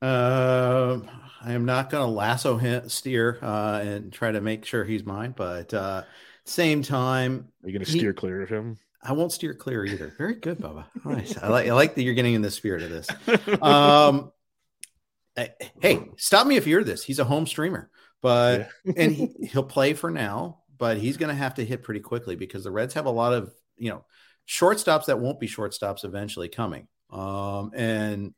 Uh, 0.00 1.00
I 1.42 1.52
am 1.52 1.64
not 1.64 1.90
going 1.90 2.06
to 2.06 2.10
lasso 2.10 2.56
him, 2.56 2.88
Steer 2.88 3.38
uh, 3.42 3.80
and 3.82 4.12
try 4.12 4.30
to 4.30 4.40
make 4.40 4.64
sure 4.64 4.84
he's 4.84 5.04
mine, 5.04 5.34
but 5.36 5.74
uh, 5.74 6.04
same 6.44 6.82
time, 6.82 7.48
are 7.62 7.68
you 7.68 7.72
going 7.72 7.84
to 7.84 7.90
steer 7.90 8.12
clear 8.12 8.42
of 8.42 8.48
him? 8.48 8.78
I 9.02 9.12
won't 9.12 9.32
steer 9.32 9.54
clear 9.54 9.84
either. 9.84 10.14
Very 10.16 10.34
good, 10.34 10.58
Bubba. 10.58 10.86
Nice. 11.04 11.36
I 11.38 11.48
like 11.48 11.68
I 11.68 11.72
like 11.72 11.94
that 11.94 12.02
you're 12.02 12.14
getting 12.14 12.34
in 12.34 12.42
the 12.42 12.50
spirit 12.50 12.82
of 12.82 12.90
this. 12.90 13.08
Um, 13.62 14.32
hey, 15.80 16.08
stop 16.16 16.46
me 16.46 16.56
if 16.56 16.66
you 16.66 16.76
hear 16.76 16.84
this. 16.84 17.04
He's 17.04 17.18
a 17.18 17.24
home 17.24 17.46
streamer, 17.46 17.90
but 18.22 18.68
yeah. 18.84 18.92
and 18.96 19.12
he, 19.12 19.28
he'll 19.52 19.62
play 19.62 19.94
for 19.94 20.10
now, 20.10 20.62
but 20.76 20.98
he's 20.98 21.16
going 21.16 21.28
to 21.28 21.34
have 21.34 21.54
to 21.54 21.64
hit 21.64 21.82
pretty 21.82 22.00
quickly 22.00 22.36
because 22.36 22.64
the 22.64 22.70
Reds 22.70 22.94
have 22.94 23.06
a 23.06 23.10
lot 23.10 23.32
of 23.32 23.52
you 23.76 23.90
know 23.90 24.04
shortstops 24.48 25.06
that 25.06 25.20
won't 25.20 25.40
be 25.40 25.48
shortstops 25.48 26.04
eventually 26.04 26.48
coming. 26.48 26.88
Um, 27.10 27.70
and 27.74 28.34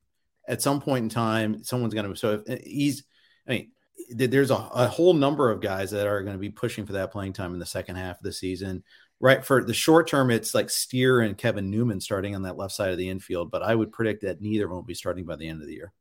at 0.47 0.63
some 0.63 0.81
point 0.81 1.05
in 1.05 1.09
time, 1.09 1.63
someone's 1.65 1.95
going 1.95 2.11
to. 2.11 2.17
So 2.17 2.43
if 2.47 2.63
he's, 2.65 3.05
I 3.47 3.51
mean, 3.51 3.71
there's 4.11 4.51
a, 4.51 4.55
a, 4.55 4.89
whole 4.89 5.15
number 5.15 5.51
of 5.51 5.61
guys 5.61 5.91
that 5.93 6.07
are 6.07 6.23
going 6.23 6.35
to 6.35 6.41
be 6.41 6.51
pushing 6.51 6.87
for 6.87 6.95
that 6.95 7.13
playing 7.13 7.33
time 7.35 7.53
in 7.53 7.61
the 7.61 7.67
second 7.67 7.97
half 7.97 8.17
of 8.17 8.23
the 8.23 8.33
season. 8.33 8.83
Right 9.23 9.45
for 9.45 9.63
the 9.63 9.75
short 9.75 10.09
term, 10.09 10.31
it's 10.31 10.55
like 10.55 10.71
Steer 10.71 11.21
and 11.21 11.37
Kevin 11.37 11.71
Newman 11.71 12.01
starting 12.01 12.35
on 12.35 12.43
that 12.43 12.57
left 12.57 12.73
side 12.73 12.91
of 12.91 12.97
the 12.97 13.11
infield, 13.11 13.51
but 13.51 13.63
I 13.63 13.75
would 13.75 13.93
predict 13.93 14.23
that 14.23 14.41
neither 14.41 14.67
won't 14.67 14.87
be 14.87 14.95
starting 14.95 15.27
by 15.27 15.37
the 15.37 15.47
end 15.47 15.61
of 15.61 15.69
the 15.69 15.75
year 15.75 15.93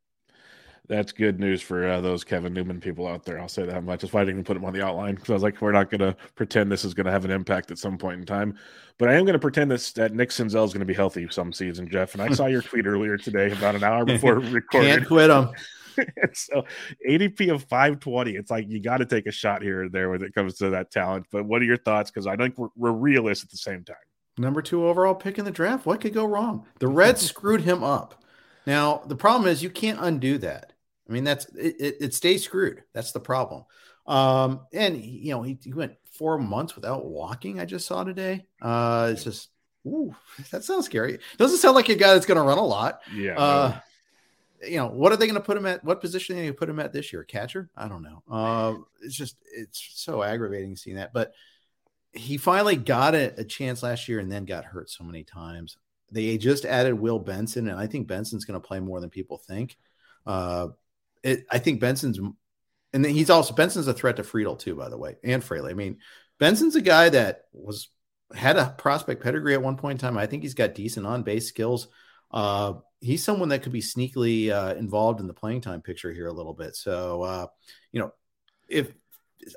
that's 0.89 1.11
good 1.11 1.39
news 1.39 1.61
for 1.61 1.87
uh, 1.87 2.01
those 2.01 2.23
Kevin 2.23 2.51
Newman 2.51 2.81
people 2.81 3.07
out 3.07 3.23
there. 3.23 3.39
I'll 3.39 3.47
say 3.47 3.63
that 3.63 3.83
much. 3.83 4.01
That's 4.01 4.11
why 4.11 4.21
I 4.21 4.23
didn't 4.23 4.37
even 4.37 4.43
put 4.43 4.57
him 4.57 4.65
on 4.65 4.73
the 4.73 4.83
outline 4.83 5.15
because 5.15 5.29
I 5.29 5.33
was 5.33 5.43
like, 5.43 5.61
we're 5.61 5.71
not 5.71 5.91
going 5.91 6.01
to 6.01 6.17
pretend 6.35 6.71
this 6.71 6.83
is 6.83 6.95
going 6.95 7.05
to 7.05 7.11
have 7.11 7.25
an 7.25 7.31
impact 7.31 7.69
at 7.69 7.77
some 7.77 7.97
point 7.97 8.19
in 8.19 8.25
time. 8.25 8.57
But 8.97 9.09
I 9.09 9.13
am 9.13 9.23
going 9.23 9.33
to 9.33 9.39
pretend 9.39 9.69
this, 9.69 9.91
that 9.93 10.13
Nick 10.13 10.29
Senzel 10.29 10.65
is 10.65 10.73
going 10.73 10.79
to 10.79 10.85
be 10.85 10.95
healthy 10.95 11.27
some 11.29 11.53
season, 11.53 11.87
Jeff. 11.87 12.13
And 12.13 12.23
I 12.23 12.31
saw 12.31 12.47
your 12.47 12.63
tweet 12.63 12.87
earlier 12.87 13.17
today, 13.17 13.51
about 13.51 13.75
an 13.75 13.83
hour 13.83 14.03
before 14.03 14.39
recording. 14.39 14.61
Can't 14.89 15.07
quit 15.07 15.29
him. 15.29 15.49
so 16.33 16.65
ADP 17.07 17.53
of 17.53 17.63
520. 17.65 18.31
It's 18.35 18.49
like 18.49 18.67
you 18.67 18.81
got 18.81 18.97
to 18.97 19.05
take 19.05 19.27
a 19.27 19.31
shot 19.31 19.61
here 19.61 19.83
or 19.83 19.89
there 19.89 20.09
when 20.09 20.23
it 20.23 20.33
comes 20.33 20.55
to 20.55 20.71
that 20.71 20.89
talent. 20.91 21.27
But 21.31 21.45
what 21.45 21.61
are 21.61 21.65
your 21.65 21.77
thoughts? 21.77 22.09
Because 22.09 22.25
I 22.25 22.35
think 22.35 22.57
we're, 22.57 22.69
we're 22.75 22.91
realists 22.91 23.43
at 23.43 23.51
the 23.51 23.57
same 23.57 23.83
time. 23.83 23.95
Number 24.39 24.63
two 24.63 24.87
overall 24.87 25.15
pick 25.15 25.37
in 25.37 25.45
the 25.45 25.51
draft. 25.51 25.85
What 25.85 26.01
could 26.01 26.13
go 26.13 26.25
wrong? 26.25 26.65
The 26.79 26.87
Reds 26.87 27.21
screwed 27.27 27.61
him 27.61 27.83
up. 27.83 28.23
Now 28.65 29.03
the 29.05 29.15
problem 29.15 29.47
is 29.49 29.61
you 29.61 29.69
can't 29.69 29.99
undo 30.01 30.37
that. 30.39 30.68
I 31.09 31.11
mean, 31.11 31.23
that's 31.23 31.45
it, 31.55 31.75
it, 31.79 31.97
it 31.99 32.13
stays 32.13 32.43
screwed. 32.43 32.83
That's 32.93 33.11
the 33.11 33.19
problem. 33.19 33.65
Um, 34.05 34.61
and 34.73 35.03
you 35.03 35.31
know, 35.31 35.41
he, 35.41 35.57
he, 35.63 35.73
went 35.73 35.93
four 36.11 36.37
months 36.37 36.75
without 36.75 37.05
walking. 37.05 37.59
I 37.59 37.65
just 37.65 37.85
saw 37.85 38.03
today. 38.03 38.45
Uh, 38.61 39.09
it's 39.11 39.23
just, 39.23 39.49
ooh, 39.85 40.15
that 40.51 40.63
sounds 40.63 40.85
scary. 40.85 41.19
Doesn't 41.37 41.59
sound 41.59 41.75
like 41.75 41.89
a 41.89 41.95
guy 41.95 42.13
that's 42.13 42.25
going 42.25 42.39
to 42.39 42.43
run 42.43 42.57
a 42.57 42.65
lot. 42.65 43.01
Yeah. 43.13 43.37
Uh, 43.37 43.79
you 44.67 44.77
know, 44.77 44.87
what 44.87 45.11
are 45.11 45.15
they 45.15 45.27
going 45.27 45.35
to 45.35 45.45
put 45.45 45.57
him 45.57 45.65
at? 45.65 45.83
What 45.83 46.01
position 46.01 46.35
are 46.35 46.39
they 46.39 46.45
going 46.45 46.53
to 46.53 46.59
put 46.59 46.69
him 46.69 46.79
at 46.79 46.91
this 46.91 47.13
year? 47.13 47.23
Catcher? 47.23 47.69
I 47.77 47.87
don't 47.87 48.01
know. 48.01 48.23
Uh, 48.29 48.73
it's 49.01 49.15
just, 49.15 49.37
it's 49.55 49.91
so 49.93 50.23
aggravating 50.23 50.75
seeing 50.75 50.97
that. 50.97 51.13
But 51.13 51.33
he 52.11 52.37
finally 52.37 52.75
got 52.75 53.15
a, 53.15 53.39
a 53.39 53.43
chance 53.43 53.83
last 53.83 54.07
year 54.07 54.19
and 54.19 54.31
then 54.31 54.45
got 54.45 54.65
hurt 54.65 54.89
so 54.89 55.03
many 55.03 55.23
times. 55.23 55.77
They 56.11 56.37
just 56.39 56.65
added 56.65 56.95
Will 56.95 57.19
Benson, 57.19 57.69
and 57.69 57.79
I 57.79 57.85
think 57.85 58.07
Benson's 58.07 58.45
going 58.45 58.59
to 58.59 58.67
play 58.67 58.79
more 58.79 58.99
than 58.99 59.11
people 59.11 59.37
think. 59.37 59.77
Uh, 60.25 60.69
it, 61.23 61.45
I 61.51 61.59
think 61.59 61.79
Benson's, 61.79 62.19
and 62.93 63.05
he's 63.05 63.29
also 63.29 63.53
Benson's 63.53 63.87
a 63.87 63.93
threat 63.93 64.15
to 64.17 64.23
Friedl 64.23 64.57
too, 64.57 64.75
by 64.75 64.89
the 64.89 64.97
way, 64.97 65.17
and 65.23 65.43
Fraley. 65.43 65.71
I 65.71 65.75
mean, 65.75 65.97
Benson's 66.39 66.75
a 66.75 66.81
guy 66.81 67.09
that 67.09 67.45
was 67.53 67.89
had 68.33 68.57
a 68.57 68.75
prospect 68.77 69.23
pedigree 69.23 69.53
at 69.53 69.61
one 69.61 69.77
point 69.77 70.01
in 70.01 70.07
time. 70.07 70.17
I 70.17 70.27
think 70.27 70.43
he's 70.43 70.53
got 70.53 70.75
decent 70.75 71.05
on 71.05 71.23
base 71.23 71.47
skills. 71.47 71.87
Uh, 72.31 72.73
he's 73.01 73.23
someone 73.23 73.49
that 73.49 73.63
could 73.63 73.71
be 73.71 73.81
sneakily 73.81 74.51
uh, 74.51 74.75
involved 74.75 75.19
in 75.19 75.27
the 75.27 75.33
playing 75.33 75.61
time 75.61 75.81
picture 75.81 76.13
here 76.13 76.27
a 76.27 76.33
little 76.33 76.53
bit. 76.53 76.75
So, 76.75 77.23
uh, 77.23 77.47
you 77.91 77.99
know, 77.99 78.11
if 78.67 78.91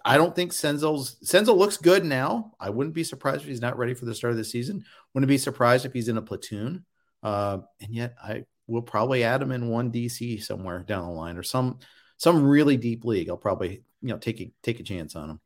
I 0.05 0.17
don't 0.17 0.35
think 0.35 0.53
Senzel's 0.53 1.17
Senzel 1.25 1.57
looks 1.57 1.77
good 1.77 2.05
now, 2.05 2.53
I 2.59 2.71
wouldn't 2.71 2.95
be 2.95 3.05
surprised 3.05 3.43
if 3.43 3.49
he's 3.49 3.61
not 3.61 3.77
ready 3.77 3.95
for 3.95 4.05
the 4.05 4.15
start 4.15 4.33
of 4.33 4.37
the 4.37 4.45
season. 4.45 4.85
Wouldn't 5.13 5.29
be 5.29 5.39
surprised 5.39 5.85
if 5.85 5.93
he's 5.93 6.09
in 6.09 6.17
a 6.17 6.23
platoon. 6.23 6.85
Uh, 7.23 7.59
and 7.81 7.95
yet, 7.95 8.15
I 8.23 8.45
we'll 8.73 8.83
probably 8.83 9.23
add 9.23 9.43
him 9.43 9.53
in 9.53 9.69
one 9.69 9.93
DC 9.93 10.43
somewhere 10.43 10.81
down 10.81 11.05
the 11.05 11.13
line 11.13 11.37
or 11.37 11.43
some 11.43 11.79
some 12.17 12.43
really 12.43 12.77
deep 12.77 13.05
league. 13.05 13.29
I'll 13.29 13.37
probably 13.37 13.83
you 14.01 14.09
know 14.09 14.19
take 14.19 14.41
a 14.41 14.53
take 14.63 14.81
a 14.81 14.85
chance 14.85 15.15
on 15.15 15.31
him. 15.31 15.41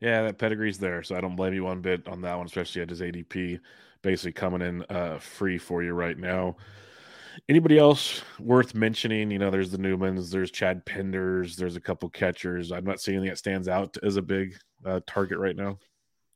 Yeah, 0.00 0.22
that 0.22 0.38
pedigree's 0.38 0.78
there, 0.78 1.02
so 1.02 1.16
I 1.16 1.20
don't 1.20 1.36
blame 1.36 1.54
you 1.54 1.64
one 1.64 1.80
bit 1.80 2.08
on 2.08 2.22
that 2.22 2.36
one, 2.36 2.46
especially 2.46 2.82
at 2.82 2.90
his 2.90 3.00
ADP 3.00 3.60
basically 4.02 4.32
coming 4.32 4.62
in 4.62 4.84
uh, 4.88 5.18
free 5.18 5.58
for 5.58 5.82
you 5.82 5.92
right 5.92 6.18
now. 6.18 6.56
Anybody 7.48 7.78
else 7.78 8.22
worth 8.38 8.74
mentioning? 8.74 9.30
You 9.30 9.38
know, 9.38 9.50
there's 9.50 9.70
the 9.70 9.78
Newmans, 9.78 10.30
there's 10.30 10.50
Chad 10.50 10.84
Pinders, 10.86 11.56
there's 11.56 11.76
a 11.76 11.80
couple 11.80 12.08
catchers. 12.08 12.72
I'm 12.72 12.84
not 12.84 13.00
seeing 13.00 13.16
anything 13.16 13.32
that 13.32 13.38
stands 13.38 13.68
out 13.68 13.96
as 14.02 14.16
a 14.16 14.22
big 14.22 14.56
uh, 14.84 15.00
target 15.06 15.38
right 15.38 15.56
now. 15.56 15.78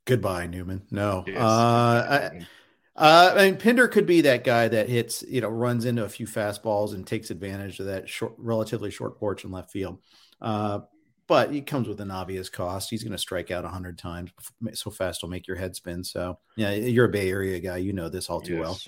Goodbye, 0.05 0.47
Newman. 0.47 0.81
No, 0.91 1.23
yes. 1.25 1.37
uh, 1.37 2.29
I, 2.33 2.47
uh, 2.95 3.33
I 3.35 3.45
mean, 3.45 3.57
Pinder 3.57 3.87
could 3.87 4.05
be 4.05 4.21
that 4.21 4.43
guy 4.43 4.67
that 4.67 4.89
hits, 4.89 5.23
you 5.27 5.41
know, 5.41 5.49
runs 5.49 5.85
into 5.85 6.03
a 6.03 6.09
few 6.09 6.27
fastballs 6.27 6.93
and 6.93 7.05
takes 7.05 7.31
advantage 7.31 7.79
of 7.79 7.85
that 7.87 8.09
short, 8.09 8.33
relatively 8.37 8.91
short 8.91 9.17
porch 9.17 9.43
in 9.43 9.51
left 9.51 9.71
field. 9.71 9.99
Uh, 10.41 10.79
but 11.27 11.53
it 11.53 11.65
comes 11.65 11.87
with 11.87 12.01
an 12.01 12.11
obvious 12.11 12.49
cost. 12.49 12.89
He's 12.89 13.03
going 13.03 13.13
to 13.13 13.17
strike 13.17 13.51
out 13.51 13.63
a 13.63 13.69
hundred 13.69 13.97
times 13.97 14.31
so 14.73 14.91
fast, 14.91 15.21
he'll 15.21 15.29
make 15.29 15.47
your 15.47 15.55
head 15.55 15.75
spin. 15.75 16.03
So, 16.03 16.39
yeah, 16.57 16.73
you're 16.73 17.05
a 17.05 17.09
Bay 17.09 17.29
Area 17.29 17.59
guy. 17.59 17.77
You 17.77 17.93
know 17.93 18.09
this 18.09 18.29
all 18.29 18.41
too 18.41 18.55
yes. 18.55 18.61
well. 18.61 18.79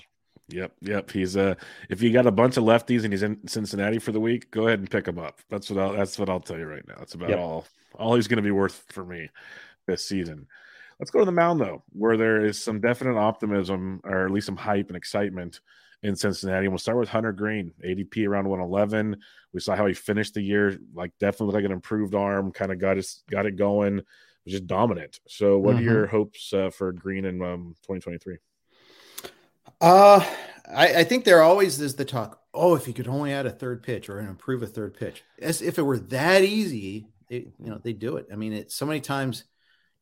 Yep, 0.48 0.72
yep. 0.82 1.10
He's 1.10 1.38
uh 1.38 1.54
if 1.88 2.02
you 2.02 2.12
got 2.12 2.26
a 2.26 2.30
bunch 2.30 2.58
of 2.58 2.64
lefties 2.64 3.04
and 3.04 3.12
he's 3.14 3.22
in 3.22 3.38
Cincinnati 3.48 3.98
for 3.98 4.12
the 4.12 4.20
week, 4.20 4.50
go 4.50 4.66
ahead 4.66 4.78
and 4.78 4.90
pick 4.90 5.08
him 5.08 5.18
up. 5.18 5.40
That's 5.48 5.70
what 5.70 5.82
I'll 5.82 5.92
that's 5.94 6.18
what 6.18 6.28
I'll 6.28 6.40
tell 6.40 6.58
you 6.58 6.66
right 6.66 6.86
now. 6.86 6.96
That's 6.98 7.14
about 7.14 7.30
yep. 7.30 7.38
all 7.38 7.66
all 7.94 8.14
he's 8.14 8.28
going 8.28 8.36
to 8.36 8.42
be 8.42 8.50
worth 8.50 8.84
for 8.90 9.06
me 9.06 9.30
this 9.86 10.04
season. 10.04 10.46
Let's 10.98 11.10
go 11.10 11.18
to 11.20 11.24
the 11.24 11.32
mound 11.32 11.60
though, 11.60 11.82
where 11.90 12.16
there 12.16 12.44
is 12.44 12.62
some 12.62 12.80
definite 12.80 13.16
optimism 13.16 14.00
or 14.04 14.26
at 14.26 14.30
least 14.30 14.46
some 14.46 14.56
hype 14.56 14.88
and 14.88 14.96
excitement 14.96 15.60
in 16.02 16.14
Cincinnati. 16.14 16.66
And 16.66 16.72
we'll 16.72 16.78
start 16.78 16.98
with 16.98 17.08
Hunter 17.08 17.32
Greene, 17.32 17.72
ADP 17.84 18.28
around 18.28 18.48
111. 18.48 19.16
We 19.52 19.60
saw 19.60 19.74
how 19.74 19.86
he 19.86 19.94
finished 19.94 20.34
the 20.34 20.42
year, 20.42 20.78
like 20.94 21.12
definitely 21.18 21.46
looked 21.46 21.56
like 21.56 21.64
an 21.64 21.72
improved 21.72 22.14
arm, 22.14 22.52
kind 22.52 22.70
of 22.70 22.78
got 22.78 22.96
his 22.96 23.22
got 23.30 23.46
it 23.46 23.56
going, 23.56 24.02
was 24.44 24.52
just 24.52 24.66
dominant. 24.66 25.20
So, 25.26 25.58
what 25.58 25.76
mm-hmm. 25.76 25.88
are 25.88 25.92
your 25.92 26.06
hopes 26.06 26.52
uh, 26.52 26.70
for 26.70 26.92
Greene 26.92 27.24
in 27.24 27.42
um, 27.42 27.74
2023? 27.82 28.36
Uh, 29.80 30.24
I, 30.70 30.96
I 30.96 31.04
think 31.04 31.24
there 31.24 31.42
always 31.42 31.80
is 31.80 31.96
the 31.96 32.04
talk. 32.04 32.40
Oh, 32.52 32.74
if 32.74 32.86
you 32.86 32.94
could 32.94 33.08
only 33.08 33.32
add 33.32 33.46
a 33.46 33.50
third 33.50 33.82
pitch 33.82 34.08
or 34.08 34.20
improve 34.20 34.62
a 34.62 34.66
third 34.66 34.94
pitch, 34.94 35.24
as 35.40 35.60
if 35.60 35.78
it 35.78 35.82
were 35.82 35.98
that 35.98 36.42
easy, 36.42 37.08
they, 37.28 37.48
you 37.58 37.70
know, 37.70 37.80
they 37.82 37.92
do 37.92 38.16
it. 38.16 38.28
I 38.32 38.36
mean, 38.36 38.52
it's 38.52 38.74
so 38.74 38.86
many 38.86 39.00
times 39.00 39.44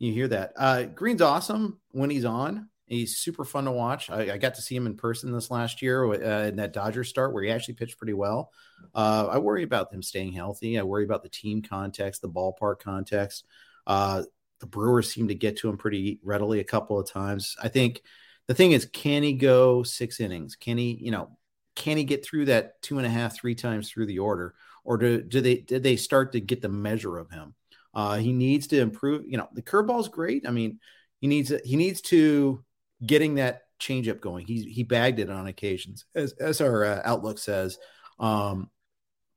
you 0.03 0.12
hear 0.12 0.29
that. 0.29 0.53
Uh, 0.57 0.83
Greene's 0.85 1.23
awesome 1.23 1.79
when 1.91 2.11
he's 2.11 2.25
on. 2.25 2.69
He's 2.87 3.19
super 3.19 3.45
fun 3.45 3.65
to 3.65 3.71
watch. 3.71 4.11
I, 4.11 4.33
I 4.33 4.37
got 4.37 4.57
to 4.57 4.62
see 4.62 4.77
him 4.77 4.87
in 4.87 4.97
person 4.97 5.33
this 5.33 5.51
last 5.51 5.81
year 5.81 6.05
uh, 6.05 6.47
in 6.49 6.57
that 6.57 6.73
Dodgers 6.73 7.09
start 7.09 7.33
where 7.33 7.43
he 7.43 7.51
actually 7.51 7.75
pitched 7.75 7.97
pretty 7.97 8.12
well. 8.12 8.51
Uh, 8.95 9.29
I 9.31 9.38
worry 9.38 9.62
about 9.62 9.93
him 9.93 10.03
staying 10.03 10.33
healthy. 10.33 10.79
I 10.79 10.83
worry 10.83 11.05
about 11.05 11.23
the 11.23 11.29
team 11.29 11.62
context, 11.62 12.21
the 12.21 12.29
ballpark 12.29 12.81
context. 12.81 13.45
Uh, 13.87 14.25
the 14.61 14.67
Brewers 14.67 15.11
seem 15.11 15.29
to 15.29 15.35
get 15.35 15.57
to 15.59 15.69
him 15.69 15.77
pretty 15.77 16.21
readily 16.23 16.61
a 16.61 16.65
couple 16.65 16.99
of 16.99 17.09
times. 17.09 17.57
I 17.62 17.69
think 17.69 18.03
the 18.49 18.55
thing 18.55 18.73
is, 18.73 18.87
can 18.87 19.23
he 19.23 19.33
go 19.33 19.83
six 19.85 20.21
innings? 20.21 20.57
Can 20.57 20.77
he, 20.77 20.99
you 21.01 21.12
know, 21.12 21.37
can 21.77 21.97
he 21.97 22.05
get 22.05 22.25
through 22.25 22.47
that 22.47 22.83
two 22.83 22.99
and 22.99 23.07
a 23.07 23.11
half, 23.11 23.35
three 23.35 23.55
times 23.55 23.91
through 23.91 24.07
the 24.07 24.19
order, 24.19 24.55
or 24.85 24.99
do, 24.99 25.23
do 25.23 25.41
they 25.41 25.57
did 25.57 25.83
they 25.83 25.97
start 25.97 26.33
to 26.33 26.41
get 26.41 26.61
the 26.61 26.69
measure 26.69 27.17
of 27.19 27.31
him? 27.31 27.55
Uh, 27.94 28.16
he 28.16 28.33
needs 28.33 28.68
to 28.68 28.81
improve. 28.81 29.24
You 29.26 29.38
know, 29.38 29.48
the 29.52 29.62
curveball 29.62 30.00
is 30.00 30.09
great. 30.09 30.46
I 30.46 30.50
mean, 30.50 30.81
he 31.20 31.26
needs 31.26 31.52
he 31.64 31.76
needs 31.76 32.00
to 32.02 32.64
getting 33.05 33.37
that 33.37 33.62
changeup 33.81 34.20
going. 34.20 34.46
He 34.46 34.62
he 34.62 34.83
bagged 34.83 35.18
it 35.18 35.31
on 35.31 35.46
occasions, 35.46 36.07
as 36.14 36.33
as 36.35 36.61
our 36.61 36.85
uh, 36.85 37.02
outlook 37.05 37.38
says. 37.38 37.78
Um, 38.18 38.70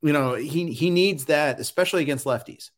you 0.01 0.13
know, 0.13 0.35
he 0.35 0.71
he 0.71 0.89
needs 0.89 1.25
that, 1.25 1.59
especially 1.59 2.01
against 2.01 2.25
lefties. 2.25 2.69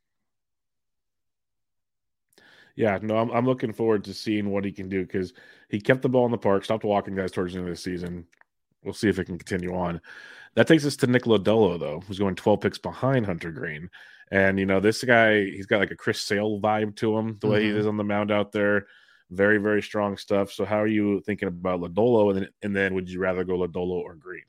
Yeah, 2.76 3.00
no, 3.02 3.18
I'm, 3.18 3.32
I'm 3.32 3.46
looking 3.46 3.74
forward 3.74 4.04
to 4.04 4.14
seeing 4.14 4.52
what 4.52 4.64
he 4.64 4.72
can 4.72 4.88
do 4.88 5.02
because 5.02 5.34
he 5.68 5.82
kept 5.82 6.04
the 6.04 6.10
ball 6.10 6.26
in 6.26 6.32
the 6.32 6.38
park, 6.38 6.64
stopped 6.64 6.84
walking 6.84 7.16
guys 7.16 7.32
towards 7.32 7.54
the 7.54 7.60
end 7.60 7.68
of 7.68 7.76
the 7.76 7.82
season. 7.82 8.26
We'll 8.84 8.94
see 8.94 9.10
if 9.10 9.18
it 9.18 9.26
can 9.26 9.40
continue 9.40 9.76
on. 9.76 10.00
That 10.54 10.68
takes 10.68 10.86
us 10.86 10.96
to 10.98 11.08
Nick 11.08 11.24
Lodolo, 11.24 11.80
though, 11.80 12.02
who's 12.02 12.20
going 12.20 12.36
12 12.36 12.62
picks 12.62 12.78
behind 12.78 13.26
Hunter 13.26 13.52
Greene. 13.52 13.90
And, 14.30 14.60
you 14.60 14.66
know, 14.66 14.80
this 14.80 15.04
guy, 15.04 15.46
he's 15.46 15.66
got 15.66 15.80
like 15.80 15.92
a 15.92 15.96
Chris 15.96 16.20
Sale 16.22 16.60
vibe 16.60 16.96
to 16.98 17.18
him, 17.18 17.28
the 17.28 17.34
mm-hmm. 17.34 17.50
way 17.50 17.64
he 17.64 17.70
mm-hmm. 17.70 17.80
is 17.80 17.88
on 17.88 17.98
the 17.98 18.04
mound 18.04 18.32
out 18.32 18.52
there. 18.52 18.88
Very, 19.30 19.58
very 19.58 19.82
strong 19.82 20.18
stuff. 20.18 20.52
So, 20.52 20.66
how 20.66 20.82
are 20.82 20.88
you 20.88 21.22
thinking 21.22 21.48
about 21.48 21.82
Lodolo? 21.82 22.32
And 22.32 22.40
then, 22.40 22.50
and 22.62 22.76
then 22.76 22.94
would 22.94 23.10
you 23.10 23.20
rather 23.20 23.44
go 23.44 23.58
Lodolo 23.58 24.02
or 24.02 24.16
Greene? 24.16 24.44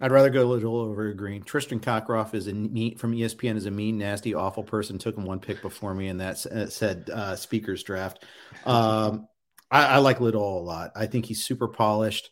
I'd 0.00 0.10
rather 0.10 0.30
go 0.30 0.48
Lodolo 0.48 0.88
over 0.88 1.12
Greene. 1.14 1.44
Tristan 1.44 1.78
Cockcroft 1.78 2.34
is 2.34 2.48
a 2.48 2.52
mean, 2.52 2.98
from 2.98 3.12
ESPN 3.12 3.56
is 3.56 3.66
a 3.66 3.70
mean, 3.70 3.98
nasty, 3.98 4.34
awful 4.34 4.64
person. 4.64 4.98
Took 4.98 5.16
him 5.16 5.24
one 5.24 5.38
pick 5.38 5.62
before 5.62 5.94
me, 5.94 6.08
and 6.08 6.20
that 6.20 6.44
uh, 6.46 6.66
said 6.66 7.08
uh, 7.12 7.36
speakers 7.36 7.82
draft. 7.82 8.24
Um, 8.66 9.28
I, 9.70 9.84
I, 9.84 9.98
like 9.98 10.20
Lodolo 10.20 10.56
a 10.56 10.64
lot. 10.64 10.92
I 10.96 11.06
think 11.06 11.26
he's 11.26 11.44
super 11.44 11.68
polished. 11.68 12.30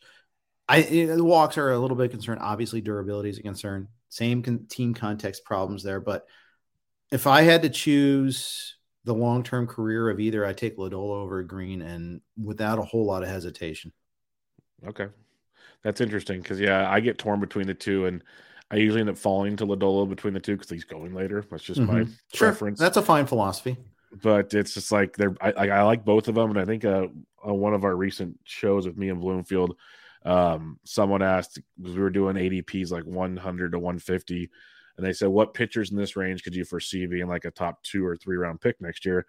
I 0.66 0.80
the 0.80 1.22
walks 1.22 1.58
are 1.58 1.72
a 1.72 1.78
little 1.78 1.96
bit 1.96 2.10
concerned. 2.10 2.40
Obviously, 2.40 2.80
durability 2.80 3.28
is 3.28 3.38
a 3.38 3.42
concern. 3.42 3.88
Same 4.08 4.42
con- 4.42 4.66
team 4.70 4.94
context 4.94 5.44
problems 5.44 5.82
there, 5.82 6.00
but 6.00 6.24
if 7.12 7.26
I 7.26 7.42
had 7.42 7.62
to 7.62 7.68
choose 7.68 8.76
the 9.04 9.14
long 9.14 9.42
term 9.42 9.66
career 9.66 10.10
of 10.10 10.18
either, 10.18 10.44
I 10.44 10.52
take 10.52 10.76
Lodolo 10.78 11.22
over 11.22 11.42
Greene, 11.42 11.82
and 11.82 12.20
without 12.42 12.78
a 12.78 12.82
whole 12.82 13.04
lot 13.04 13.22
of 13.22 13.28
hesitation. 13.28 13.92
Okay, 14.86 15.06
that's 15.84 16.00
interesting 16.00 16.40
because 16.40 16.58
yeah, 16.58 16.90
I 16.90 17.00
get 17.00 17.18
torn 17.18 17.38
between 17.38 17.66
the 17.66 17.74
two, 17.74 18.06
and 18.06 18.24
I 18.70 18.76
usually 18.76 19.00
end 19.00 19.10
up 19.10 19.18
falling 19.18 19.56
to 19.56 19.66
Lodolo 19.66 20.08
between 20.08 20.34
the 20.34 20.40
two 20.40 20.56
because 20.56 20.70
he's 20.70 20.84
going 20.84 21.14
later. 21.14 21.44
That's 21.50 21.62
just 21.62 21.80
mm-hmm. 21.80 21.92
my 21.92 22.04
sure. 22.32 22.48
preference. 22.48 22.78
That's 22.78 22.96
a 22.96 23.02
fine 23.02 23.26
philosophy. 23.26 23.76
But 24.22 24.52
it's 24.54 24.74
just 24.74 24.90
like 24.90 25.16
they're 25.16 25.34
I, 25.40 25.68
I 25.68 25.82
like 25.82 26.04
both 26.04 26.28
of 26.28 26.34
them, 26.34 26.50
and 26.50 26.58
I 26.58 26.64
think 26.64 26.84
uh, 26.84 27.06
on 27.44 27.58
one 27.58 27.74
of 27.74 27.84
our 27.84 27.94
recent 27.94 28.38
shows 28.44 28.86
with 28.86 28.96
me 28.96 29.10
and 29.10 29.20
Bloomfield, 29.20 29.76
um, 30.24 30.78
someone 30.84 31.22
asked 31.22 31.60
because 31.78 31.94
we 31.94 32.02
were 32.02 32.10
doing 32.10 32.36
ADPs 32.36 32.90
like 32.90 33.04
100 33.04 33.72
to 33.72 33.78
150, 33.78 34.50
and 34.96 35.06
they 35.06 35.12
said, 35.12 35.28
"What 35.28 35.54
pitchers 35.54 35.90
in 35.90 35.96
this 35.96 36.16
range 36.16 36.42
could 36.42 36.54
you 36.54 36.64
foresee 36.64 37.06
being 37.06 37.28
like 37.28 37.44
a 37.44 37.50
top 37.50 37.82
two 37.82 38.04
or 38.04 38.16
three 38.16 38.36
round 38.36 38.60
pick 38.60 38.80
next 38.80 39.04
year?" 39.04 39.26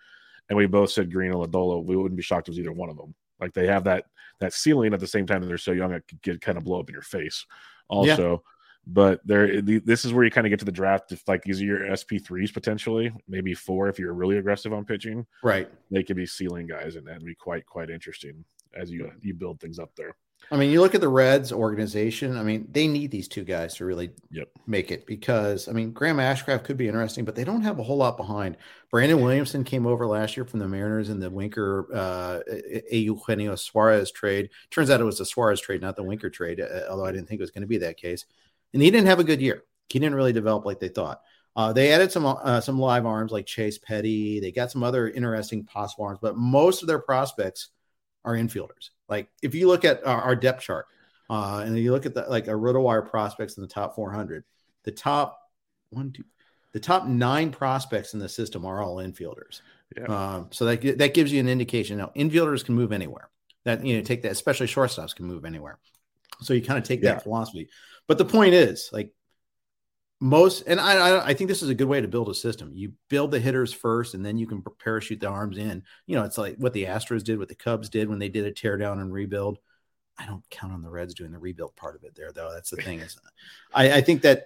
And 0.49 0.57
we 0.57 0.65
both 0.65 0.91
said 0.91 1.11
Greene 1.11 1.31
and 1.31 1.39
Lodolo. 1.39 1.83
We 1.83 1.95
wouldn't 1.95 2.17
be 2.17 2.23
shocked 2.23 2.47
if 2.47 2.51
it 2.51 2.51
was 2.51 2.59
either 2.59 2.73
one 2.73 2.89
of 2.89 2.97
them. 2.97 3.15
Like 3.39 3.53
they 3.53 3.67
have 3.67 3.83
that 3.85 4.05
that 4.39 4.53
ceiling 4.53 4.93
at 4.93 4.99
the 4.99 5.07
same 5.07 5.25
time 5.25 5.41
that 5.41 5.47
they're 5.47 5.57
so 5.57 5.71
young, 5.71 5.93
it 5.93 6.03
could 6.07 6.21
get 6.21 6.41
kind 6.41 6.57
of 6.57 6.63
blow 6.63 6.79
up 6.79 6.89
in 6.89 6.93
your 6.93 7.01
face. 7.01 7.45
Also, 7.89 8.31
yeah. 8.31 8.37
but 8.87 9.21
there, 9.25 9.61
this 9.61 10.05
is 10.05 10.13
where 10.13 10.23
you 10.23 10.31
kind 10.31 10.47
of 10.47 10.49
get 10.49 10.59
to 10.59 10.65
the 10.65 10.71
draft. 10.71 11.11
If 11.11 11.27
like 11.27 11.43
these 11.43 11.61
are 11.61 11.65
your 11.65 11.95
SP 11.95 12.23
threes 12.23 12.51
potentially, 12.51 13.13
maybe 13.27 13.53
four 13.53 13.89
if 13.89 13.99
you're 13.99 14.13
really 14.13 14.37
aggressive 14.37 14.73
on 14.73 14.85
pitching, 14.85 15.25
right? 15.43 15.69
They 15.91 16.03
could 16.03 16.15
be 16.15 16.25
ceiling 16.25 16.67
guys, 16.67 16.95
and 16.95 17.05
that'd 17.07 17.25
be 17.25 17.35
quite 17.35 17.65
quite 17.65 17.89
interesting 17.89 18.43
as 18.75 18.91
you 18.91 19.11
you 19.21 19.33
build 19.33 19.59
things 19.59 19.79
up 19.79 19.91
there. 19.95 20.15
I 20.51 20.57
mean, 20.57 20.71
you 20.71 20.81
look 20.81 20.93
at 20.93 21.01
the 21.01 21.09
Reds 21.09 21.51
organization. 21.51 22.37
I 22.37 22.43
mean, 22.43 22.67
they 22.71 22.87
need 22.87 23.09
these 23.11 23.27
two 23.27 23.43
guys 23.43 23.75
to 23.75 23.85
really 23.85 24.11
yep. 24.29 24.49
make 24.67 24.91
it 24.91 25.05
because 25.05 25.67
I 25.67 25.71
mean, 25.71 25.91
Graham 25.91 26.17
Ashcraft 26.17 26.63
could 26.63 26.77
be 26.77 26.87
interesting, 26.87 27.25
but 27.25 27.35
they 27.35 27.43
don't 27.43 27.63
have 27.63 27.79
a 27.79 27.83
whole 27.83 27.97
lot 27.97 28.17
behind. 28.17 28.57
Brandon 28.91 29.21
Williamson 29.21 29.63
came 29.63 29.87
over 29.87 30.05
last 30.05 30.37
year 30.37 30.45
from 30.45 30.59
the 30.59 30.67
Mariners 30.67 31.09
in 31.09 31.19
the 31.19 31.29
Winker 31.29 31.87
uh, 31.93 32.39
Eugenio 32.91 33.55
Suarez 33.55 34.11
trade. 34.11 34.49
Turns 34.69 34.89
out 34.89 35.01
it 35.01 35.05
was 35.05 35.17
the 35.17 35.25
Suarez 35.25 35.59
trade, 35.59 35.81
not 35.81 35.95
the 35.95 36.03
Winker 36.03 36.29
trade. 36.29 36.61
Uh, 36.61 36.81
although 36.89 37.05
I 37.05 37.11
didn't 37.11 37.27
think 37.27 37.39
it 37.39 37.43
was 37.43 37.51
going 37.51 37.61
to 37.61 37.67
be 37.67 37.79
that 37.79 37.97
case. 37.97 38.25
And 38.73 38.81
he 38.81 38.91
didn't 38.91 39.07
have 39.07 39.19
a 39.19 39.23
good 39.23 39.41
year. 39.41 39.63
He 39.89 39.99
didn't 39.99 40.15
really 40.15 40.33
develop 40.33 40.65
like 40.65 40.79
they 40.79 40.89
thought. 40.89 41.21
Uh, 41.55 41.71
they 41.71 41.91
added 41.91 42.11
some 42.11 42.25
uh, 42.25 42.61
some 42.61 42.79
live 42.79 43.05
arms 43.05 43.31
like 43.31 43.45
Chase 43.45 43.77
Petty. 43.77 44.39
They 44.39 44.51
got 44.51 44.71
some 44.71 44.83
other 44.83 45.09
interesting 45.09 45.63
possible 45.65 46.05
arms, 46.05 46.19
but 46.21 46.35
most 46.35 46.81
of 46.81 46.87
their 46.87 46.99
prospects 46.99 47.69
are 48.25 48.33
infielders. 48.33 48.89
Like 49.09 49.29
if 49.41 49.55
you 49.55 49.67
look 49.67 49.85
at 49.85 50.05
our, 50.05 50.21
our 50.21 50.35
depth 50.35 50.61
chart, 50.61 50.85
uh, 51.29 51.63
and 51.65 51.77
you 51.77 51.91
look 51.91 52.05
at 52.05 52.13
the 52.13 52.25
like 52.29 52.47
a 52.47 52.51
RotoWire 52.51 53.09
prospects 53.09 53.57
in 53.57 53.61
the 53.61 53.67
top 53.67 53.95
400, 53.95 54.43
the 54.83 54.91
top 54.91 55.39
one, 55.89 56.11
two, 56.11 56.23
the 56.73 56.79
top 56.79 57.05
nine 57.05 57.51
prospects 57.51 58.13
in 58.13 58.19
the 58.19 58.29
system 58.29 58.65
are 58.65 58.81
all 58.81 58.97
infielders. 58.97 59.61
Yeah. 59.95 60.05
Um, 60.05 60.47
so 60.51 60.65
that 60.65 60.97
that 60.97 61.13
gives 61.13 61.31
you 61.31 61.39
an 61.39 61.47
indication. 61.47 61.97
Now, 61.97 62.11
infielders 62.15 62.65
can 62.65 62.75
move 62.75 62.91
anywhere. 62.91 63.29
That 63.65 63.85
you 63.85 63.97
know, 63.97 64.03
take 64.03 64.23
that, 64.23 64.31
especially 64.31 64.67
shortstops 64.67 65.15
can 65.15 65.25
move 65.25 65.45
anywhere. 65.45 65.79
So 66.41 66.53
you 66.53 66.61
kind 66.61 66.79
of 66.79 66.83
take 66.83 67.01
yeah. 67.01 67.13
that 67.13 67.23
philosophy. 67.23 67.69
But 68.07 68.17
the 68.17 68.25
point 68.25 68.53
is, 68.53 68.89
like 68.91 69.13
most, 70.23 70.63
and 70.67 70.79
I, 70.79 71.27
I 71.27 71.33
think 71.33 71.49
this 71.49 71.61
is 71.61 71.67
a 71.67 71.75
good 71.75 71.89
way 71.89 71.99
to 71.99 72.07
build 72.07 72.29
a 72.29 72.33
system. 72.33 72.71
You 72.73 72.93
build 73.09 73.31
the 73.31 73.41
hitters 73.41 73.73
first, 73.73 74.13
and 74.13 74.25
then 74.25 74.37
you 74.37 74.47
can 74.47 74.63
parachute 74.79 75.19
the 75.19 75.27
arms 75.27 75.57
in. 75.57 75.83
You 76.07 76.15
know, 76.15 76.23
it's 76.23 76.37
like 76.37 76.55
what 76.55 76.71
the 76.71 76.85
Astros 76.85 77.25
did, 77.25 77.39
what 77.39 77.49
the 77.49 77.55
Cubs 77.55 77.89
did 77.89 78.07
when 78.07 78.19
they 78.19 78.29
did 78.29 78.45
a 78.45 78.51
tear 78.53 78.77
down 78.77 79.01
and 79.01 79.11
rebuild. 79.11 79.59
I 80.17 80.25
don't 80.25 80.49
count 80.49 80.71
on 80.71 80.81
the 80.81 80.89
Reds 80.89 81.13
doing 81.13 81.33
the 81.33 81.39
rebuild 81.39 81.75
part 81.75 81.97
of 81.97 82.05
it 82.05 82.15
there, 82.15 82.31
though. 82.31 82.53
That's 82.53 82.69
the 82.69 82.77
thing 82.77 82.99
is, 82.99 83.17
I, 83.73 83.97
I 83.97 84.01
think 84.01 84.21
that, 84.21 84.45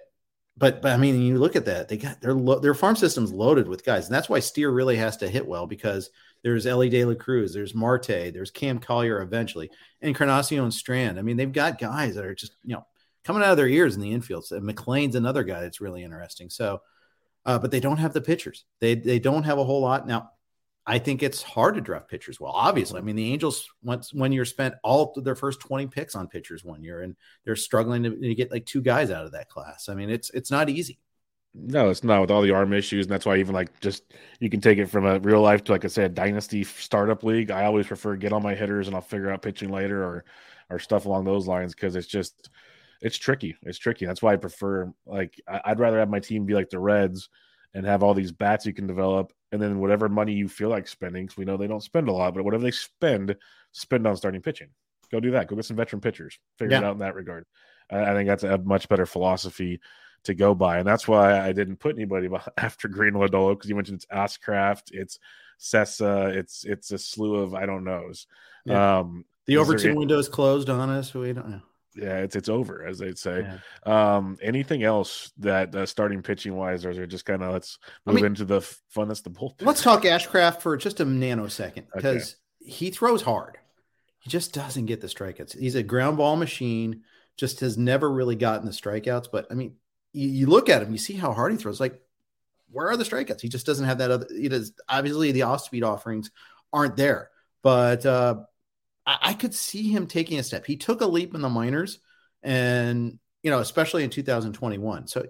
but 0.56 0.82
but 0.82 0.90
I 0.90 0.96
mean, 0.96 1.22
you 1.22 1.38
look 1.38 1.54
at 1.54 1.66
that, 1.66 1.88
they 1.88 1.96
got 1.96 2.20
their 2.20 2.34
lo- 2.34 2.58
their 2.58 2.74
farm 2.74 2.96
system's 2.96 3.32
loaded 3.32 3.68
with 3.68 3.84
guys, 3.84 4.06
and 4.06 4.14
that's 4.14 4.28
why 4.28 4.40
Steer 4.40 4.72
really 4.72 4.96
has 4.96 5.18
to 5.18 5.28
hit 5.28 5.46
well 5.46 5.68
because 5.68 6.10
there's 6.42 6.66
Elly 6.66 6.88
De 6.88 7.04
La 7.04 7.14
Cruz, 7.14 7.54
there's 7.54 7.74
Marte, 7.74 8.32
there's 8.32 8.50
Cam 8.50 8.80
Collier 8.80 9.22
eventually, 9.22 9.70
Encarnacion 10.00 10.72
Strand. 10.72 11.20
I 11.20 11.22
mean, 11.22 11.36
they've 11.36 11.52
got 11.52 11.78
guys 11.78 12.16
that 12.16 12.24
are 12.24 12.34
just 12.34 12.56
you 12.64 12.74
know 12.74 12.84
coming 13.28 13.42
out 13.42 13.50
of 13.50 13.58
their 13.58 13.68
ears 13.68 13.94
in 13.94 14.00
the 14.00 14.12
infield. 14.12 14.46
So 14.46 14.58
McLain's 14.58 15.14
another 15.14 15.44
guy 15.44 15.60
that's 15.60 15.82
really 15.82 16.02
interesting. 16.02 16.48
So, 16.48 16.80
uh, 17.44 17.58
but 17.58 17.70
they 17.70 17.78
don't 17.78 17.98
have 17.98 18.14
the 18.14 18.22
pitchers. 18.22 18.64
They 18.80 18.94
they 18.94 19.18
don't 19.18 19.42
have 19.42 19.58
a 19.58 19.64
whole 19.64 19.82
lot 19.82 20.06
now. 20.06 20.30
I 20.86 20.98
think 20.98 21.22
it's 21.22 21.42
hard 21.42 21.74
to 21.74 21.82
draft 21.82 22.08
pitchers 22.08 22.40
well. 22.40 22.52
Obviously, 22.52 22.98
I 22.98 23.02
mean 23.02 23.16
the 23.16 23.30
Angels 23.30 23.68
once 23.82 24.14
one 24.14 24.32
year 24.32 24.46
spent 24.46 24.76
all 24.82 25.12
their 25.14 25.34
first 25.34 25.60
twenty 25.60 25.86
picks 25.86 26.14
on 26.14 26.26
pitchers 26.28 26.64
one 26.64 26.82
year, 26.82 27.02
and 27.02 27.16
they're 27.44 27.54
struggling 27.54 28.02
to, 28.04 28.16
to 28.16 28.34
get 28.34 28.50
like 28.50 28.64
two 28.64 28.80
guys 28.80 29.10
out 29.10 29.26
of 29.26 29.32
that 29.32 29.50
class. 29.50 29.90
I 29.90 29.94
mean 29.94 30.08
it's 30.08 30.30
it's 30.30 30.50
not 30.50 30.70
easy. 30.70 30.98
No, 31.52 31.90
it's 31.90 32.04
not 32.04 32.22
with 32.22 32.30
all 32.30 32.40
the 32.40 32.52
arm 32.52 32.72
issues, 32.72 33.04
and 33.04 33.12
that's 33.12 33.26
why 33.26 33.36
even 33.36 33.54
like 33.54 33.78
just 33.80 34.04
you 34.40 34.48
can 34.48 34.62
take 34.62 34.78
it 34.78 34.86
from 34.86 35.04
a 35.04 35.18
real 35.18 35.42
life 35.42 35.64
to 35.64 35.72
like 35.72 35.84
I 35.84 35.88
said, 35.88 36.14
dynasty 36.14 36.64
startup 36.64 37.22
league. 37.22 37.50
I 37.50 37.66
always 37.66 37.88
prefer 37.88 38.16
get 38.16 38.32
all 38.32 38.40
my 38.40 38.54
hitters 38.54 38.86
and 38.86 38.96
I'll 38.96 39.02
figure 39.02 39.30
out 39.30 39.42
pitching 39.42 39.68
later 39.68 40.02
or 40.02 40.24
or 40.70 40.78
stuff 40.78 41.04
along 41.04 41.26
those 41.26 41.46
lines 41.46 41.74
because 41.74 41.94
it's 41.94 42.06
just 42.06 42.48
it's 43.00 43.16
tricky. 43.16 43.56
It's 43.62 43.78
tricky. 43.78 44.06
That's 44.06 44.22
why 44.22 44.32
I 44.32 44.36
prefer 44.36 44.92
like 45.06 45.40
I'd 45.46 45.80
rather 45.80 45.98
have 45.98 46.10
my 46.10 46.20
team 46.20 46.44
be 46.44 46.54
like 46.54 46.70
the 46.70 46.78
Reds 46.78 47.28
and 47.74 47.84
have 47.86 48.02
all 48.02 48.14
these 48.14 48.32
bats 48.32 48.66
you 48.66 48.72
can 48.72 48.86
develop, 48.86 49.32
and 49.52 49.60
then 49.60 49.78
whatever 49.78 50.08
money 50.08 50.32
you 50.32 50.48
feel 50.48 50.68
like 50.68 50.88
spending, 50.88 51.26
because 51.26 51.36
we 51.36 51.44
know 51.44 51.56
they 51.56 51.66
don't 51.66 51.82
spend 51.82 52.08
a 52.08 52.12
lot, 52.12 52.34
but 52.34 52.44
whatever 52.44 52.62
they 52.62 52.70
spend, 52.70 53.36
spend 53.72 54.06
on 54.06 54.16
starting 54.16 54.40
pitching. 54.40 54.68
Go 55.10 55.20
do 55.20 55.30
that. 55.32 55.46
Go 55.48 55.56
get 55.56 55.64
some 55.64 55.76
veteran 55.76 56.00
pitchers. 56.00 56.38
Figure 56.58 56.72
yeah. 56.72 56.78
it 56.78 56.84
out 56.84 56.92
in 56.92 56.98
that 56.98 57.14
regard. 57.14 57.44
I, 57.90 58.10
I 58.10 58.14
think 58.14 58.28
that's 58.28 58.42
a 58.42 58.58
much 58.58 58.88
better 58.88 59.06
philosophy 59.06 59.80
to 60.24 60.34
go 60.34 60.54
by, 60.54 60.78
and 60.78 60.86
that's 60.86 61.06
why 61.06 61.40
I 61.40 61.52
didn't 61.52 61.76
put 61.76 61.94
anybody 61.94 62.28
after 62.56 62.88
Greene 62.88 63.14
Lodolo 63.14 63.50
because 63.52 63.68
you 63.68 63.76
mentioned 63.76 64.02
it's 64.02 64.06
Ashcraft, 64.06 64.90
it's 64.92 65.18
Cessa, 65.60 66.34
it's 66.34 66.64
it's 66.64 66.90
a 66.90 66.98
slew 66.98 67.36
of 67.36 67.54
I 67.54 67.66
don't 67.66 67.84
knows. 67.84 68.26
Yeah. 68.64 68.98
Um, 68.98 69.24
the 69.46 69.56
Overton 69.56 69.94
window 69.94 70.18
is 70.18 70.28
closed 70.28 70.68
on 70.68 70.90
us. 70.90 71.14
We 71.14 71.32
don't 71.32 71.48
know. 71.48 71.62
Yeah, 71.98 72.18
it's 72.18 72.36
it's 72.36 72.48
over, 72.48 72.84
as 72.86 72.98
they'd 72.98 73.18
say. 73.18 73.46
Yeah. 73.86 74.16
Um, 74.16 74.38
anything 74.42 74.82
else 74.82 75.32
that 75.38 75.74
uh, 75.74 75.86
starting 75.86 76.22
pitching 76.22 76.54
wise, 76.54 76.84
or 76.84 76.90
is 76.90 77.08
just 77.08 77.24
kind 77.24 77.42
of 77.42 77.52
let's 77.52 77.78
move 78.06 78.14
I 78.14 78.16
mean, 78.16 78.26
into 78.26 78.44
the 78.44 78.60
fun 78.60 79.08
that's 79.08 79.20
the 79.20 79.30
bullpen? 79.30 79.62
Let's 79.62 79.82
talk 79.82 80.02
Ashcraft 80.02 80.60
for 80.60 80.76
just 80.76 81.00
a 81.00 81.06
nanosecond 81.06 81.86
because 81.94 82.36
okay. 82.62 82.72
he 82.72 82.90
throws 82.90 83.22
hard. 83.22 83.58
He 84.20 84.30
just 84.30 84.52
doesn't 84.52 84.86
get 84.86 85.00
the 85.00 85.06
strikeouts. 85.06 85.58
He's 85.58 85.74
a 85.74 85.82
ground 85.82 86.16
ball 86.16 86.36
machine. 86.36 87.02
Just 87.36 87.60
has 87.60 87.78
never 87.78 88.10
really 88.10 88.36
gotten 88.36 88.66
the 88.66 88.72
strikeouts. 88.72 89.28
But 89.30 89.46
I 89.50 89.54
mean, 89.54 89.74
you, 90.12 90.28
you 90.28 90.46
look 90.46 90.68
at 90.68 90.82
him, 90.82 90.92
you 90.92 90.98
see 90.98 91.14
how 91.14 91.32
hard 91.32 91.52
he 91.52 91.58
throws. 91.58 91.80
Like, 91.80 92.00
where 92.70 92.88
are 92.88 92.96
the 92.96 93.04
strikeouts? 93.04 93.40
He 93.40 93.48
just 93.48 93.66
doesn't 93.66 93.86
have 93.86 93.98
that 93.98 94.10
other. 94.10 94.26
It 94.30 94.52
is 94.52 94.72
obviously 94.88 95.32
the 95.32 95.42
off 95.42 95.62
speed 95.62 95.84
offerings 95.84 96.30
aren't 96.72 96.96
there. 96.96 97.30
But 97.62 98.04
uh, 98.04 98.40
I, 99.08 99.18
I 99.22 99.32
could 99.32 99.54
see 99.54 99.90
him 99.90 100.06
taking 100.06 100.38
a 100.38 100.42
step. 100.42 100.66
He 100.66 100.76
took 100.76 101.00
a 101.00 101.06
leap 101.06 101.34
in 101.34 101.40
the 101.40 101.48
minors, 101.48 101.98
and 102.42 103.18
you 103.42 103.50
know, 103.50 103.60
especially 103.60 104.04
in 104.04 104.10
2021. 104.10 105.06
So 105.06 105.24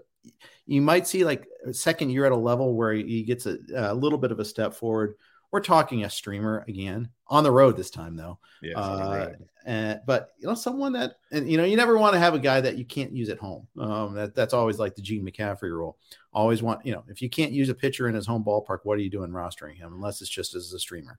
you 0.67 0.83
might 0.83 1.07
see 1.07 1.25
like 1.25 1.47
a 1.65 1.73
second 1.73 2.11
year 2.11 2.27
at 2.27 2.33
a 2.33 2.37
level 2.37 2.75
where 2.75 2.93
he 2.93 3.23
gets 3.23 3.47
a, 3.47 3.59
a 3.75 3.95
little 3.95 4.19
bit 4.19 4.33
of 4.33 4.41
a 4.41 4.45
step 4.45 4.75
forward. 4.75 5.15
We're 5.51 5.61
talking 5.61 6.05
a 6.05 6.11
streamer 6.11 6.65
again 6.69 7.09
on 7.29 7.43
the 7.43 7.51
road 7.51 7.77
this 7.77 7.91
time, 7.91 8.17
though. 8.17 8.39
Yeah, 8.61 8.79
uh, 8.79 9.33
and, 9.65 10.01
but 10.05 10.31
you 10.39 10.49
know, 10.49 10.55
someone 10.55 10.93
that 10.93 11.15
and 11.31 11.51
you 11.51 11.57
know, 11.57 11.65
you 11.65 11.77
never 11.77 11.97
want 11.97 12.15
to 12.15 12.19
have 12.19 12.35
a 12.35 12.39
guy 12.39 12.61
that 12.61 12.77
you 12.77 12.85
can't 12.85 13.13
use 13.13 13.31
at 13.31 13.39
home. 13.39 13.67
Um, 13.79 14.15
that 14.15 14.35
that's 14.35 14.53
always 14.53 14.79
like 14.79 14.97
the 14.97 15.03
Gene 15.03 15.25
McCaffrey 15.25 15.71
rule. 15.71 15.97
Always 16.33 16.63
want 16.63 16.85
you 16.85 16.93
know, 16.93 17.05
if 17.09 17.23
you 17.23 17.31
can't 17.31 17.53
use 17.53 17.69
a 17.69 17.75
pitcher 17.75 18.09
in 18.09 18.15
his 18.15 18.27
home 18.27 18.45
ballpark, 18.45 18.81
what 18.83 18.99
are 18.99 19.03
you 19.03 19.11
doing 19.11 19.31
rostering 19.31 19.77
him? 19.77 19.95
Unless 19.95 20.21
it's 20.21 20.31
just 20.31 20.55
as 20.55 20.73
a 20.73 20.79
streamer. 20.79 21.19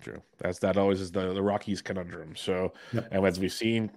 True. 0.00 0.22
That's 0.38 0.58
that 0.60 0.76
always 0.76 1.00
is 1.00 1.12
the 1.12 1.32
the 1.32 1.42
Rockies 1.42 1.82
conundrum. 1.82 2.34
So, 2.34 2.72
yep. 2.92 3.08
and 3.10 3.24
as 3.24 3.38
we've 3.38 3.52
seen, 3.52 3.90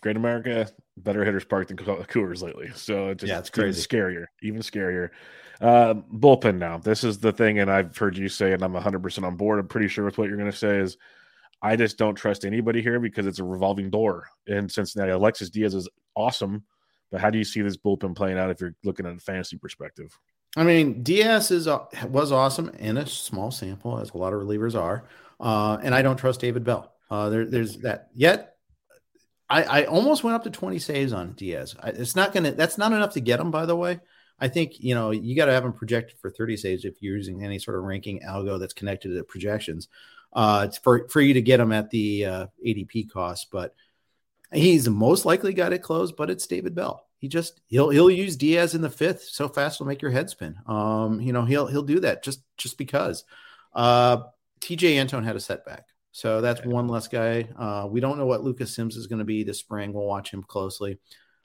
Great 0.00 0.16
America 0.16 0.68
better 0.96 1.24
hitters 1.24 1.44
park 1.44 1.68
than 1.68 1.76
Coors 1.76 2.42
lately. 2.42 2.70
So 2.74 3.08
it's 3.08 3.20
just, 3.20 3.30
yeah, 3.30 3.38
it's 3.38 3.50
crazy, 3.50 3.82
scarier, 3.82 4.26
even 4.42 4.60
scarier. 4.60 5.10
Uh, 5.60 5.94
bullpen 6.12 6.56
now. 6.58 6.78
This 6.78 7.04
is 7.04 7.18
the 7.18 7.32
thing, 7.32 7.58
and 7.58 7.70
I've 7.70 7.96
heard 7.96 8.16
you 8.16 8.28
say, 8.28 8.52
and 8.52 8.62
I'm 8.62 8.72
100 8.72 9.02
percent 9.02 9.26
on 9.26 9.36
board. 9.36 9.58
I'm 9.58 9.68
pretty 9.68 9.88
sure 9.88 10.04
with 10.04 10.18
what 10.18 10.28
you're 10.28 10.38
going 10.38 10.50
to 10.50 10.56
say 10.56 10.78
is, 10.78 10.96
I 11.62 11.76
just 11.76 11.98
don't 11.98 12.14
trust 12.14 12.44
anybody 12.44 12.80
here 12.80 12.98
because 12.98 13.26
it's 13.26 13.38
a 13.38 13.44
revolving 13.44 13.90
door 13.90 14.26
in 14.46 14.68
Cincinnati. 14.68 15.10
Alexis 15.10 15.50
Diaz 15.50 15.74
is 15.74 15.88
awesome, 16.14 16.64
but 17.10 17.20
how 17.20 17.28
do 17.28 17.36
you 17.36 17.44
see 17.44 17.60
this 17.60 17.76
bullpen 17.76 18.16
playing 18.16 18.38
out 18.38 18.50
if 18.50 18.60
you're 18.60 18.74
looking 18.84 19.04
at 19.04 19.14
a 19.14 19.18
fantasy 19.18 19.58
perspective? 19.58 20.18
I 20.56 20.64
mean, 20.64 21.02
Diaz 21.02 21.50
is 21.50 21.68
was 22.08 22.32
awesome 22.32 22.70
in 22.78 22.96
a 22.96 23.06
small 23.06 23.50
sample, 23.50 23.98
as 23.98 24.10
a 24.10 24.16
lot 24.16 24.32
of 24.32 24.40
relievers 24.40 24.74
are. 24.74 25.04
Uh, 25.40 25.78
and 25.82 25.94
I 25.94 26.02
don't 26.02 26.16
trust 26.16 26.40
David 26.40 26.64
Bell. 26.64 26.92
Uh, 27.10 27.28
there, 27.30 27.46
there's 27.46 27.78
that 27.78 28.08
yet. 28.14 28.56
I, 29.48 29.62
I 29.62 29.84
almost 29.86 30.22
went 30.22 30.36
up 30.36 30.44
to 30.44 30.50
20 30.50 30.78
saves 30.78 31.12
on 31.12 31.32
Diaz. 31.32 31.74
I, 31.80 31.88
it's 31.88 32.14
not 32.14 32.32
to, 32.34 32.40
that's 32.52 32.78
not 32.78 32.92
enough 32.92 33.14
to 33.14 33.20
get 33.20 33.40
him, 33.40 33.50
by 33.50 33.66
the 33.66 33.74
way. 33.74 34.00
I 34.38 34.48
think, 34.48 34.80
you 34.80 34.94
know, 34.94 35.10
you 35.10 35.34
got 35.34 35.46
to 35.46 35.52
have 35.52 35.64
him 35.64 35.72
projected 35.72 36.18
for 36.18 36.30
30 36.30 36.56
saves 36.56 36.84
if 36.84 37.02
you're 37.02 37.16
using 37.16 37.44
any 37.44 37.58
sort 37.58 37.76
of 37.76 37.84
ranking 37.84 38.20
algo 38.20 38.60
that's 38.60 38.72
connected 38.72 39.14
to 39.14 39.24
projections 39.24 39.88
uh, 40.32 40.68
for, 40.82 41.08
for 41.08 41.20
you 41.20 41.34
to 41.34 41.42
get 41.42 41.60
him 41.60 41.72
at 41.72 41.90
the 41.90 42.24
uh, 42.24 42.46
ADP 42.64 43.10
cost. 43.10 43.48
But 43.50 43.74
he's 44.52 44.84
the 44.84 44.90
most 44.92 45.24
likely 45.24 45.52
guy 45.52 45.68
to 45.68 45.78
close, 45.78 46.12
but 46.12 46.30
it's 46.30 46.46
David 46.46 46.74
Bell. 46.74 47.04
He 47.18 47.28
just 47.28 47.60
he'll 47.66 47.90
he'll 47.90 48.10
use 48.10 48.36
Diaz 48.36 48.74
in 48.74 48.80
the 48.80 48.88
fifth 48.88 49.24
so 49.24 49.46
fast 49.46 49.76
it'll 49.76 49.86
make 49.86 50.00
your 50.00 50.10
head 50.10 50.30
spin. 50.30 50.56
Um, 50.66 51.20
you 51.20 51.34
know, 51.34 51.44
he'll 51.44 51.66
he'll 51.66 51.82
do 51.82 52.00
that 52.00 52.24
just 52.24 52.40
just 52.56 52.78
because. 52.78 53.24
Uh 53.74 54.22
Tejay 54.60 55.00
Antone 55.00 55.24
had 55.24 55.36
a 55.36 55.40
setback. 55.40 55.86
So 56.12 56.40
that's 56.40 56.64
one 56.64 56.88
less 56.88 57.08
guy. 57.08 57.48
Uh, 57.56 57.86
we 57.88 58.00
don't 58.00 58.18
know 58.18 58.26
what 58.26 58.42
Lucas 58.42 58.74
Sims 58.74 58.96
is 58.96 59.06
going 59.06 59.20
to 59.20 59.24
be 59.24 59.44
this 59.44 59.58
spring. 59.58 59.92
We'll 59.92 60.06
watch 60.06 60.32
him 60.32 60.42
closely. 60.42 60.98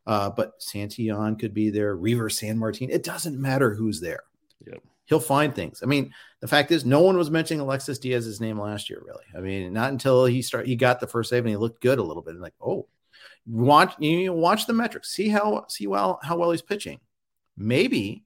Uh, 0.08 0.30
but 0.30 0.60
Santillan 0.60 1.40
could 1.40 1.54
be 1.54 1.70
there. 1.70 1.96
Reiver 1.96 2.30
Sanmartin. 2.30 2.90
It 2.90 3.04
doesn't 3.04 3.40
matter 3.40 3.74
who's 3.74 4.00
there. 4.02 4.24
Yep. 4.66 4.84
He'll 5.06 5.20
find 5.20 5.54
things. 5.54 5.82
I 5.84 5.86
mean, 5.86 6.14
the 6.40 6.48
fact 6.48 6.72
is, 6.72 6.84
no 6.84 7.02
one 7.02 7.16
was 7.16 7.30
mentioning 7.30 7.62
Alexis 7.62 8.00
Diaz's 8.00 8.42
name 8.42 8.60
last 8.60 8.90
year, 8.90 9.04
really. 9.06 9.24
I 9.36 9.40
mean, 9.40 9.72
not 9.72 9.92
until 9.92 10.26
he 10.26 10.42
start 10.42 10.66
he 10.66 10.76
got 10.76 11.00
the 11.00 11.08
first 11.08 11.30
save 11.30 11.44
and 11.44 11.50
he 11.50 11.58
looked 11.58 11.82
good 11.82 12.00
a 12.00 12.04
little 12.04 12.24
bit. 12.24 12.34
And 12.34 12.42
like, 12.42 12.56
oh, 12.60 12.88
watch 13.46 13.94
you 14.00 14.34
watch 14.34 14.66
the 14.66 14.74
metrics, 14.74 15.10
see 15.12 15.30
how 15.30 15.66
see 15.70 15.86
well 15.86 16.20
how 16.24 16.38
well 16.38 16.50
he's 16.50 16.64
pitching. 16.64 17.00
Maybe, 17.56 18.26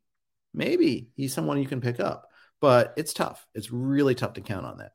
maybe 0.54 1.10
he's 1.16 1.34
someone 1.34 1.60
you 1.60 1.68
can 1.68 1.82
pick 1.82 2.00
up 2.00 2.29
but 2.60 2.94
it's 2.98 3.14
tough. 3.14 3.48
It's 3.54 3.72
really 3.72 4.16
tough 4.16 4.34
to 4.34 4.42
count 4.42 4.66
on 4.66 4.78
that. 4.80 4.94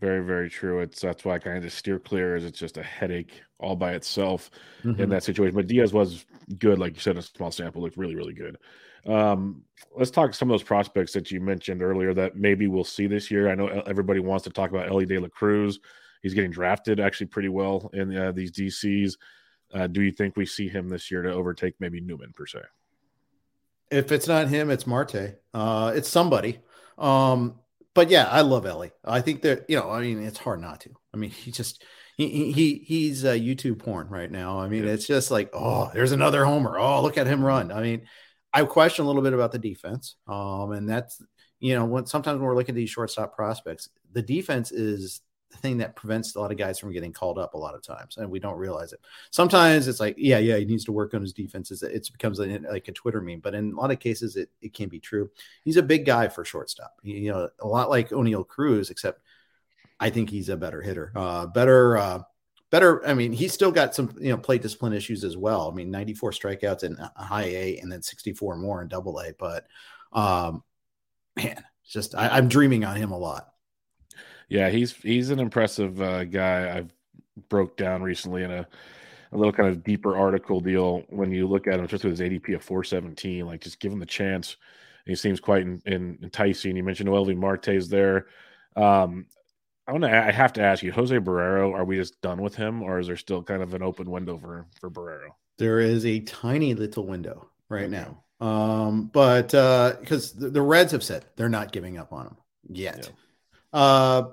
Very, 0.00 0.24
very 0.24 0.50
true. 0.50 0.80
It's 0.80 1.00
that's 1.00 1.24
why 1.24 1.36
I 1.36 1.38
kind 1.38 1.64
of 1.64 1.72
steer 1.72 2.00
clear 2.00 2.34
as 2.34 2.44
it's 2.44 2.58
just 2.58 2.78
a 2.78 2.82
headache 2.82 3.42
all 3.60 3.76
by 3.76 3.92
itself 3.92 4.50
mm-hmm. 4.82 5.00
in 5.00 5.08
that 5.10 5.22
situation. 5.22 5.54
But 5.54 5.68
Diaz 5.68 5.92
was 5.92 6.24
good, 6.58 6.78
like 6.78 6.94
you 6.94 7.00
said, 7.00 7.16
a 7.16 7.22
small 7.22 7.52
sample 7.52 7.82
looked 7.82 7.96
really, 7.96 8.16
really 8.16 8.34
good. 8.34 8.58
Um, 9.06 9.62
let's 9.96 10.10
talk 10.10 10.34
some 10.34 10.50
of 10.50 10.54
those 10.54 10.66
prospects 10.66 11.12
that 11.12 11.30
you 11.30 11.40
mentioned 11.40 11.82
earlier 11.82 12.12
that 12.14 12.36
maybe 12.36 12.66
we'll 12.66 12.84
see 12.84 13.06
this 13.06 13.30
year. 13.30 13.48
I 13.48 13.54
know 13.54 13.68
everybody 13.86 14.18
wants 14.18 14.44
to 14.44 14.50
talk 14.50 14.70
about 14.70 14.88
Elly 14.88 15.06
De 15.06 15.18
La 15.18 15.28
Cruz. 15.28 15.78
He's 16.22 16.34
getting 16.34 16.50
drafted 16.50 16.98
actually 17.00 17.26
pretty 17.26 17.50
well 17.50 17.90
in 17.92 18.16
uh, 18.16 18.32
these 18.32 18.50
DCs. 18.50 19.16
Uh, 19.72 19.86
do 19.86 20.02
you 20.02 20.10
think 20.10 20.36
we 20.36 20.46
see 20.46 20.68
him 20.68 20.88
this 20.88 21.10
year 21.10 21.22
to 21.22 21.32
overtake 21.32 21.74
maybe 21.78 22.00
Newman 22.00 22.32
per 22.34 22.46
se? 22.46 22.60
If 23.90 24.10
it's 24.10 24.26
not 24.26 24.48
him, 24.48 24.70
it's 24.70 24.86
Marte. 24.86 25.38
Uh, 25.52 25.92
it's 25.94 26.08
somebody. 26.08 26.60
Um, 26.98 27.60
but 27.94 28.10
yeah, 28.10 28.24
I 28.24 28.40
love 28.40 28.66
Elly. 28.66 28.92
I 29.04 29.20
think 29.20 29.42
that 29.42 29.66
you 29.68 29.76
know, 29.78 29.90
I 29.90 30.00
mean, 30.00 30.22
it's 30.22 30.38
hard 30.38 30.60
not 30.60 30.80
to. 30.82 30.90
I 31.12 31.16
mean, 31.16 31.30
he 31.30 31.50
just 31.50 31.84
he 32.16 32.52
he 32.52 32.84
he's 32.86 33.24
uh, 33.24 33.32
YouTube 33.32 33.78
porn 33.80 34.08
right 34.08 34.30
now. 34.30 34.60
I 34.60 34.68
mean, 34.68 34.84
yeah. 34.84 34.92
it's 34.92 35.06
just 35.06 35.30
like, 35.30 35.50
oh, 35.52 35.90
there's 35.94 36.12
another 36.12 36.44
homer. 36.44 36.78
Oh, 36.78 37.02
look 37.02 37.18
at 37.18 37.26
him 37.26 37.44
run. 37.44 37.72
I 37.72 37.82
mean, 37.82 38.02
I 38.52 38.64
question 38.64 39.04
a 39.04 39.08
little 39.08 39.22
bit 39.22 39.32
about 39.32 39.52
the 39.52 39.58
defense. 39.58 40.16
Um, 40.26 40.72
and 40.72 40.88
that's 40.88 41.22
you 41.60 41.74
know, 41.74 41.84
when 41.84 42.06
sometimes 42.06 42.38
when 42.38 42.46
we're 42.46 42.56
looking 42.56 42.74
at 42.74 42.76
these 42.76 42.90
shortstop 42.90 43.34
prospects, 43.34 43.88
the 44.12 44.22
defense 44.22 44.70
is 44.70 45.20
thing 45.58 45.78
that 45.78 45.96
prevents 45.96 46.34
a 46.34 46.40
lot 46.40 46.50
of 46.50 46.58
guys 46.58 46.78
from 46.78 46.92
getting 46.92 47.12
called 47.12 47.38
up 47.38 47.54
a 47.54 47.58
lot 47.58 47.74
of 47.74 47.82
times, 47.82 48.16
and 48.16 48.30
we 48.30 48.38
don't 48.38 48.58
realize 48.58 48.92
it. 48.92 49.00
Sometimes 49.30 49.88
it's 49.88 50.00
like, 50.00 50.14
yeah, 50.18 50.38
yeah, 50.38 50.56
he 50.56 50.64
needs 50.64 50.84
to 50.84 50.92
work 50.92 51.14
on 51.14 51.22
his 51.22 51.32
defenses. 51.32 51.82
It 51.82 52.08
becomes 52.12 52.38
like 52.38 52.88
a 52.88 52.92
Twitter 52.92 53.20
meme, 53.20 53.40
but 53.40 53.54
in 53.54 53.72
a 53.72 53.76
lot 53.76 53.90
of 53.90 54.00
cases, 54.00 54.36
it, 54.36 54.50
it 54.60 54.74
can 54.74 54.88
be 54.88 55.00
true. 55.00 55.30
He's 55.64 55.76
a 55.76 55.82
big 55.82 56.04
guy 56.04 56.28
for 56.28 56.44
shortstop. 56.44 56.94
You 57.02 57.32
know, 57.32 57.48
a 57.60 57.66
lot 57.66 57.90
like 57.90 58.10
Oneil 58.10 58.46
Cruz, 58.46 58.90
except 58.90 59.22
I 60.00 60.10
think 60.10 60.30
he's 60.30 60.48
a 60.48 60.56
better 60.56 60.82
hitter, 60.82 61.12
uh, 61.14 61.46
better. 61.46 61.96
Uh, 61.96 62.22
better. 62.70 63.06
I 63.06 63.14
mean, 63.14 63.32
he's 63.32 63.52
still 63.52 63.70
got 63.70 63.94
some, 63.94 64.16
you 64.20 64.30
know, 64.30 64.36
plate 64.36 64.60
discipline 64.60 64.94
issues 64.94 65.22
as 65.22 65.36
well. 65.36 65.70
I 65.70 65.74
mean, 65.74 65.92
94 65.92 66.32
strikeouts 66.32 66.82
in 66.82 66.96
high 67.16 67.44
A 67.44 67.78
and 67.78 67.90
then 67.90 68.02
64 68.02 68.56
more 68.56 68.82
in 68.82 68.88
double 68.88 69.20
A. 69.20 69.32
But 69.38 69.66
um, 70.12 70.64
man, 71.36 71.62
just 71.88 72.16
I, 72.16 72.28
I'm 72.30 72.48
dreaming 72.48 72.84
on 72.84 72.96
him 72.96 73.12
a 73.12 73.18
lot. 73.18 73.53
Yeah, 74.48 74.68
he's 74.70 74.92
he's 74.92 75.30
an 75.30 75.40
impressive 75.40 76.00
uh, 76.00 76.24
guy. 76.24 76.76
I've 76.76 76.92
broke 77.48 77.76
down 77.76 78.02
recently 78.02 78.42
in 78.42 78.50
a, 78.50 78.66
a 79.32 79.36
little 79.36 79.52
kind 79.52 79.68
of 79.68 79.82
deeper 79.82 80.16
article 80.16 80.60
deal. 80.60 81.04
When 81.08 81.32
you 81.32 81.46
look 81.46 81.66
at 81.66 81.80
him, 81.80 81.86
just 81.86 82.04
with 82.04 82.18
his 82.18 82.20
ADP 82.20 82.54
of 82.54 82.62
417, 82.62 83.46
like 83.46 83.60
just 83.60 83.80
give 83.80 83.92
him 83.92 84.00
the 84.00 84.06
chance. 84.06 84.56
He 85.06 85.14
seems 85.14 85.40
quite 85.40 85.62
in, 85.62 85.82
in, 85.84 86.18
enticing. 86.22 86.76
You 86.76 86.84
mentioned 86.84 87.08
Noelvi 87.08 87.36
Marte's 87.36 87.88
there. 87.88 88.26
Um, 88.74 89.26
I 89.86 89.92
want 89.92 90.04
to. 90.04 90.10
I 90.10 90.32
have 90.32 90.54
to 90.54 90.62
ask 90.62 90.82
you, 90.82 90.92
Jose 90.92 91.14
Barrero. 91.16 91.74
Are 91.74 91.84
we 91.84 91.96
just 91.96 92.20
done 92.22 92.40
with 92.40 92.54
him, 92.54 92.82
or 92.82 92.98
is 92.98 93.06
there 93.06 93.16
still 93.16 93.42
kind 93.42 93.62
of 93.62 93.74
an 93.74 93.82
open 93.82 94.10
window 94.10 94.38
for 94.38 94.66
for 94.80 94.90
Barrero? 94.90 95.30
There 95.58 95.78
is 95.80 96.06
a 96.06 96.20
tiny 96.20 96.74
little 96.74 97.06
window 97.06 97.50
right 97.68 97.84
okay. 97.84 97.90
now. 97.90 98.24
Um, 98.40 99.10
but 99.12 99.48
because 99.48 100.36
uh, 100.36 100.40
the, 100.40 100.50
the, 100.50 100.62
Reds 100.62 100.92
have 100.92 101.04
said 101.04 101.24
they're 101.36 101.48
not 101.48 101.72
giving 101.72 101.98
up 101.98 102.12
on 102.12 102.26
him 102.26 102.36
yet. 102.68 102.98
Yeah. 102.98 103.14
Uh, 103.74 104.30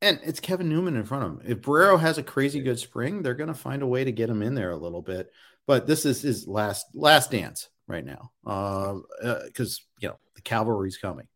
and 0.00 0.20
it's 0.22 0.40
Kevin 0.40 0.68
Newman 0.68 0.96
in 0.96 1.04
front 1.04 1.24
of 1.24 1.30
him. 1.32 1.40
If 1.44 1.60
Barrero 1.60 1.98
has 1.98 2.16
a 2.16 2.22
crazy 2.22 2.60
good 2.60 2.78
spring, 2.78 3.20
they're 3.20 3.34
going 3.34 3.48
to 3.48 3.54
find 3.54 3.82
a 3.82 3.86
way 3.86 4.04
to 4.04 4.12
get 4.12 4.30
him 4.30 4.42
in 4.42 4.54
there 4.54 4.70
a 4.70 4.76
little 4.76 5.02
bit. 5.02 5.30
But 5.66 5.86
this 5.86 6.06
is 6.06 6.22
his 6.22 6.46
last 6.46 6.86
last 6.94 7.30
dance 7.30 7.68
right 7.86 8.04
now, 8.04 8.30
because 8.42 9.02
uh, 9.22 9.28
uh, 9.28 9.64
you 10.00 10.08
know 10.08 10.18
the 10.36 10.42
cavalry's 10.42 10.96
coming. 10.96 11.26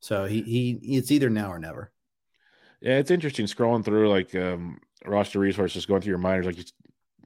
So 0.00 0.24
he 0.24 0.42
he 0.42 0.96
it's 0.96 1.10
either 1.10 1.28
now 1.28 1.52
or 1.52 1.58
never. 1.58 1.92
Yeah, 2.80 2.98
it's 2.98 3.10
interesting 3.10 3.46
scrolling 3.46 3.84
through 3.84 4.08
like 4.08 4.34
um, 4.34 4.78
roster 5.04 5.38
resources, 5.38 5.86
going 5.86 6.00
through 6.00 6.10
your 6.10 6.18
minors. 6.18 6.46
Like 6.46 6.58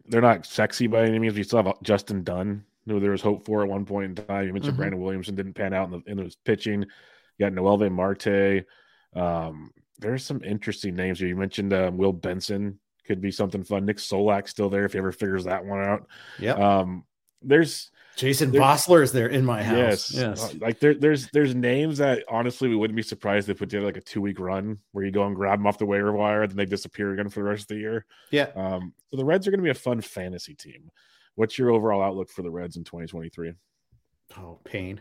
they're 0.07 0.20
not 0.20 0.46
sexy 0.46 0.87
by 0.87 1.04
any 1.04 1.18
means. 1.18 1.35
We 1.35 1.42
still 1.42 1.62
have 1.62 1.83
Justin 1.83 2.24
Dunn, 2.24 2.64
who 2.87 3.00
there 3.00 3.12
was 3.12 3.22
hope 3.22 3.44
for 3.44 3.62
at 3.62 3.68
one 3.68 3.85
point 3.85 4.18
in 4.18 4.26
time. 4.26 4.46
You 4.46 4.52
mentioned 4.52 4.72
mm-hmm. 4.72 4.81
Brandon 4.81 5.00
Williamson 5.00 5.35
didn't 5.37 5.54
pan 5.54 5.74
out 5.74 5.92
in 5.92 6.02
the 6.04 6.11
in 6.11 6.18
his 6.18 6.37
pitching. 6.37 6.83
You 6.83 7.46
got 7.46 7.52
Noelvi 7.52 7.90
Marte. 7.90 8.64
Um, 9.14 9.71
there's 9.99 10.25
some 10.25 10.42
interesting 10.42 10.94
names 10.94 11.18
here. 11.18 11.29
You 11.29 11.37
mentioned 11.37 11.73
um, 11.73 11.97
Will 11.97 12.12
Benson 12.12 12.79
could 13.07 13.21
be 13.21 13.31
something 13.31 13.64
fun. 13.64 13.85
Nick 13.85 13.97
Solak 13.97 14.49
still 14.49 14.71
there 14.71 14.85
if 14.85 14.92
he 14.92 14.99
ever 14.99 15.12
figures 15.12 15.44
that 15.44 15.64
one 15.64 15.81
out. 15.81 16.07
Yeah. 16.38 16.53
Um, 16.53 17.05
there's 17.42 17.90
Jason 18.16 18.51
Vosler 18.51 19.03
is 19.03 19.12
there 19.12 19.29
in 19.29 19.44
my 19.44 19.62
house. 19.62 20.12
Yes, 20.12 20.14
yes. 20.14 20.42
Uh, 20.42 20.59
like 20.61 20.81
there, 20.81 20.94
there's 20.94 21.29
there's 21.31 21.55
names 21.55 21.99
that 21.99 22.25
honestly 22.29 22.68
we 22.68 22.75
wouldn't 22.75 22.97
be 22.97 23.03
surprised 23.03 23.47
they 23.47 23.55
put 23.55 23.71
together 23.71 23.87
like 23.87 23.97
a 23.97 24.01
two 24.01 24.21
week 24.21 24.40
run 24.40 24.77
where 24.90 25.05
you 25.05 25.12
go 25.12 25.25
and 25.25 25.37
grab 25.37 25.61
them 25.61 25.68
off 25.68 25.79
the 25.79 25.87
waiver 25.87 26.12
wire, 26.12 26.44
then 26.47 26.57
they 26.57 26.64
disappear 26.64 27.12
again 27.12 27.29
for 27.29 27.40
the 27.40 27.49
rest 27.49 27.62
of 27.62 27.68
the 27.68 27.77
year. 27.77 28.05
Yeah. 28.33 28.49
Um, 28.57 28.92
so 29.11 29.16
the 29.16 29.25
Reds 29.25 29.47
are 29.47 29.53
going 29.53 29.61
to 29.61 29.64
be 29.64 29.71
a 29.71 29.75
fun 29.75 30.01
fantasy 30.01 30.55
team. 30.55 30.90
What's 31.37 31.59
your 31.59 31.71
overall 31.71 32.03
outlook 32.03 32.29
for 32.31 32.42
the 32.42 32.51
Reds 32.51 32.77
in 32.77 32.83
2023? 32.83 33.53
Oh, 34.37 34.59
pain. 34.64 35.01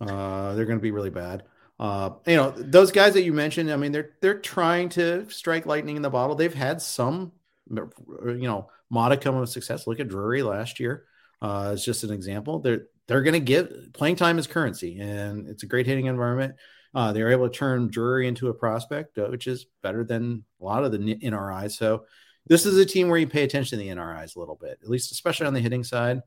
Uh, 0.00 0.54
they're 0.54 0.64
going 0.64 0.78
to 0.78 0.82
be 0.82 0.90
really 0.90 1.10
bad. 1.10 1.44
Uh, 1.78 2.10
you 2.26 2.36
know, 2.36 2.50
those 2.50 2.90
guys 2.90 3.14
that 3.14 3.22
you 3.22 3.32
mentioned, 3.32 3.70
I 3.70 3.76
mean, 3.76 3.92
they're 3.92 4.10
they're 4.22 4.38
trying 4.38 4.88
to 4.90 5.28
strike 5.30 5.66
lightning 5.66 5.96
in 5.96 6.02
the 6.02 6.10
bottle. 6.10 6.34
They've 6.34 6.52
had 6.52 6.80
some, 6.80 7.32
you 7.70 7.90
know, 8.22 8.70
modicum 8.90 9.36
of 9.36 9.48
success. 9.48 9.86
Look 9.86 10.00
at 10.00 10.08
Drury 10.08 10.42
last 10.42 10.80
year. 10.80 11.04
Uh, 11.42 11.72
it's 11.74 11.84
just 11.84 12.04
an 12.04 12.12
example. 12.12 12.60
They're 12.60 12.86
they're 13.08 13.22
going 13.22 13.34
to 13.34 13.40
give 13.40 13.92
playing 13.92 14.16
time 14.16 14.38
is 14.38 14.46
currency, 14.46 14.98
and 15.00 15.48
it's 15.48 15.62
a 15.62 15.66
great 15.66 15.86
hitting 15.86 16.06
environment. 16.06 16.54
Uh, 16.94 17.12
they're 17.12 17.30
able 17.30 17.48
to 17.48 17.54
turn 17.54 17.88
Drury 17.88 18.26
into 18.26 18.48
a 18.48 18.54
prospect, 18.54 19.18
uh, 19.18 19.26
which 19.26 19.46
is 19.46 19.66
better 19.82 20.02
than 20.02 20.44
a 20.60 20.64
lot 20.64 20.82
of 20.82 20.92
the 20.92 20.98
NRIs. 20.98 21.72
So 21.72 22.06
this 22.46 22.64
is 22.64 22.78
a 22.78 22.86
team 22.86 23.08
where 23.08 23.18
you 23.18 23.26
pay 23.26 23.42
attention 23.42 23.78
to 23.78 23.84
the 23.84 23.90
NRIs 23.90 24.34
a 24.34 24.38
little 24.38 24.58
bit, 24.58 24.78
at 24.82 24.88
least 24.88 25.12
especially 25.12 25.46
on 25.46 25.54
the 25.54 25.60
hitting 25.60 25.84
side. 25.84 26.20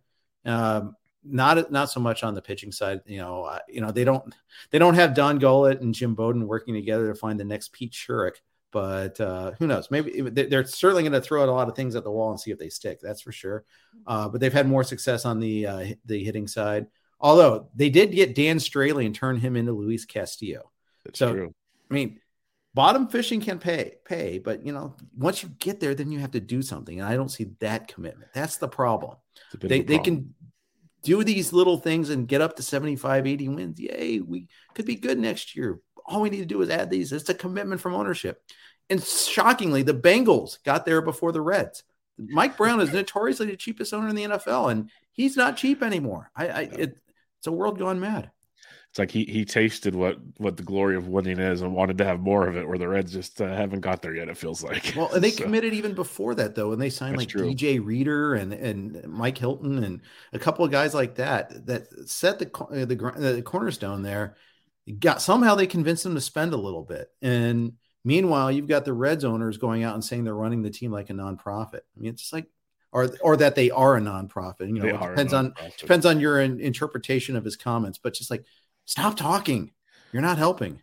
Um, 0.46 0.96
not 1.24 1.72
not 1.72 1.90
so 1.90 2.00
much 2.00 2.24
on 2.24 2.34
the 2.34 2.42
pitching 2.42 2.72
side. 2.72 3.02
You 3.06 3.20
know, 3.20 3.44
uh, 3.44 3.60
you 3.68 3.82
know 3.82 3.92
they 3.92 4.04
don't 4.04 4.34
they 4.72 4.80
don't 4.80 4.96
have 4.96 5.14
Don 5.14 5.40
Gullett 5.40 5.82
and 5.82 5.94
Jim 5.94 6.16
Bowden 6.16 6.48
working 6.48 6.74
together 6.74 7.08
to 7.08 7.16
find 7.16 7.40
the 7.40 7.46
next 7.46 7.74
Pete 7.74 7.94
Schourek. 7.94 8.36
But 8.72 9.20
uh, 9.20 9.52
who 9.58 9.66
knows? 9.66 9.90
Maybe 9.90 10.22
they're 10.22 10.64
certainly 10.64 11.02
going 11.02 11.14
to 11.14 11.22
throw 11.22 11.42
out 11.42 11.50
a 11.50 11.54
lot 11.54 11.70
of 11.70 11.76
things 11.76 11.96
at 11.96 12.04
the 12.04 12.12
wall 12.12 12.30
and 12.30 12.40
see 12.40 12.52
if 12.52 12.60
they 12.60 12.70
stick. 12.70 13.00
That's 13.02 13.22
for 13.22 13.32
sure. 13.32 13.66
Uh, 14.06 14.30
but 14.30 14.40
they've 14.40 14.54
had 14.54 14.68
more 14.68 14.84
success 14.84 15.26
on 15.26 15.40
the 15.40 15.66
uh, 15.66 15.86
the 16.06 16.24
hitting 16.24 16.48
side. 16.48 16.86
Although 17.20 17.70
they 17.76 17.90
did 17.90 18.12
get 18.12 18.36
Dan 18.36 18.58
Straily 18.58 19.06
and 19.06 19.16
turn 19.16 19.38
him 19.38 19.56
into 19.56 19.72
Luis 19.72 20.06
Castillo. 20.06 20.72
That's 21.04 21.20
so, 21.20 21.34
true. 21.34 21.56
I 21.90 21.94
mean, 21.94 22.20
bottom 22.74 23.08
fishing 23.08 23.42
can 23.42 23.60
pay 23.60 23.96
pay, 24.06 24.38
but 24.38 24.66
you 24.66 24.72
know, 24.72 24.96
once 25.18 25.42
you 25.42 25.50
get 25.60 25.80
there, 25.80 25.96
then 25.96 26.12
you 26.12 26.20
have 26.20 26.32
to 26.32 26.40
do 26.40 26.62
something. 26.62 27.00
And 27.00 27.10
I 27.10 27.16
don't 27.16 27.30
see 27.30 27.52
that 27.60 27.88
commitment. 27.88 28.32
That's 28.34 28.58
the 28.58 28.68
problem. 28.68 29.18
They 29.60 29.82
they 29.82 29.98
can 29.98 30.36
do 31.04 31.24
these 31.24 31.54
little 31.54 31.78
things 31.78 32.10
and 32.10 32.28
get 32.28 32.42
up 32.42 32.56
to 32.56 32.64
75, 32.64 33.28
80 33.28 33.48
wins. 33.50 33.80
Yay, 33.80 34.20
we 34.20 34.48
could 34.74 34.86
be 34.86 34.96
good 34.96 35.20
next 35.20 35.56
year. 35.56 35.80
All 36.06 36.22
we 36.22 36.30
need 36.30 36.40
to 36.40 36.46
do 36.46 36.62
is 36.62 36.70
add 36.70 36.90
these. 36.90 37.12
It's 37.12 37.30
a 37.30 37.34
commitment 37.34 37.82
from 37.82 37.94
ownership. 37.94 38.42
And 38.90 39.04
shockingly, 39.04 39.84
the 39.84 39.94
Bengals 39.94 40.62
got 40.64 40.86
there 40.86 41.02
before 41.02 41.32
the 41.32 41.42
Reds. 41.42 41.84
Mike 42.18 42.58
Brown 42.58 42.82
is 42.82 42.92
notoriously 42.92 43.46
the 43.46 43.56
cheapest 43.56 43.94
owner 43.94 44.10
in 44.10 44.16
the 44.16 44.24
NFL, 44.24 44.72
and 44.72 44.90
he's 45.12 45.38
not 45.38 45.56
cheap 45.56 45.82
anymore. 45.82 46.32
I, 46.36 46.48
I 46.48 46.62
it, 46.62 46.98
it's 47.38 47.48
a 47.48 47.52
world 47.52 47.80
gone 47.80 48.00
mad 48.00 48.32
it's 48.90 48.98
like 48.98 49.12
he 49.12 49.24
he 49.26 49.46
tasted 49.46 49.94
what 49.94 50.18
what 50.38 50.58
the 50.58 50.64
glory 50.64 50.96
of 50.96 51.08
winning 51.08 51.38
is 51.38 51.62
and 51.62 51.74
wanted 51.74 51.98
to 52.00 52.06
have 52.06 52.20
more 52.20 52.48
of 52.48 52.58
it 52.58 52.68
where 52.68 52.78
the 52.80 52.88
reds 52.88 53.14
just 53.14 53.40
uh, 53.40 53.48
haven't 53.48 53.82
got 53.82 54.02
there 54.02 54.16
yet 54.16 54.30
it 54.30 54.38
feels 54.38 54.64
like 54.64 54.94
well 54.98 55.10
they 55.20 55.30
so. 55.32 55.44
committed 55.44 55.74
even 55.74 55.94
before 55.94 56.34
that 56.34 56.56
though 56.56 56.72
and 56.72 56.82
they 56.82 56.90
signed 56.90 57.14
That's 57.14 57.22
like 57.22 57.30
true. 57.30 57.54
dj 57.54 57.86
reader 57.86 58.34
and 58.34 58.52
and 58.52 59.08
mike 59.08 59.38
hilton 59.38 59.84
and 59.84 60.02
a 60.34 60.40
couple 60.40 60.66
of 60.66 60.72
guys 60.72 60.96
like 60.96 61.16
that 61.16 61.68
that 61.68 62.10
set 62.10 62.40
the 62.40 62.50
uh, 62.60 62.86
the, 62.86 63.34
the 63.36 63.42
cornerstone 63.44 64.02
there 64.02 64.36
got 64.98 65.22
somehow 65.22 65.54
they 65.54 65.68
convinced 65.68 66.04
them 66.04 66.16
to 66.16 66.22
spend 66.22 66.54
a 66.54 66.58
little 66.58 66.84
bit 66.84 67.10
and 67.22 67.74
meanwhile 68.04 68.52
you've 68.52 68.68
got 68.68 68.86
the 68.86 68.94
reds 68.94 69.24
owners 69.24 69.58
going 69.58 69.84
out 69.84 69.94
and 69.94 70.04
saying 70.04 70.24
they're 70.24 70.34
running 70.34 70.64
the 70.64 70.70
team 70.72 70.92
like 70.92 71.12
a 71.12 71.14
nonprofit 71.14 71.82
i 71.96 72.00
mean 72.00 72.12
it's 72.12 72.34
like 72.34 72.48
or 72.92 73.10
or 73.22 73.38
that 73.38 73.54
they 73.54 73.70
are 73.70 73.98
a 73.98 74.02
nonprofit 74.02 74.68
you 74.68 74.74
know 74.74 74.88
it 74.88 75.00
depends 75.00 75.34
on 75.34 75.54
depends 75.78 76.08
on 76.08 76.20
your 76.20 76.42
in, 76.42 76.60
interpretation 76.60 77.36
of 77.36 77.44
his 77.44 77.56
comments 77.56 78.00
but 78.00 78.16
just 78.16 78.32
like 78.32 78.44
Stop 78.90 79.18
talking. 79.18 79.70
You're 80.12 80.24
not 80.24 80.40
helping. 80.40 80.82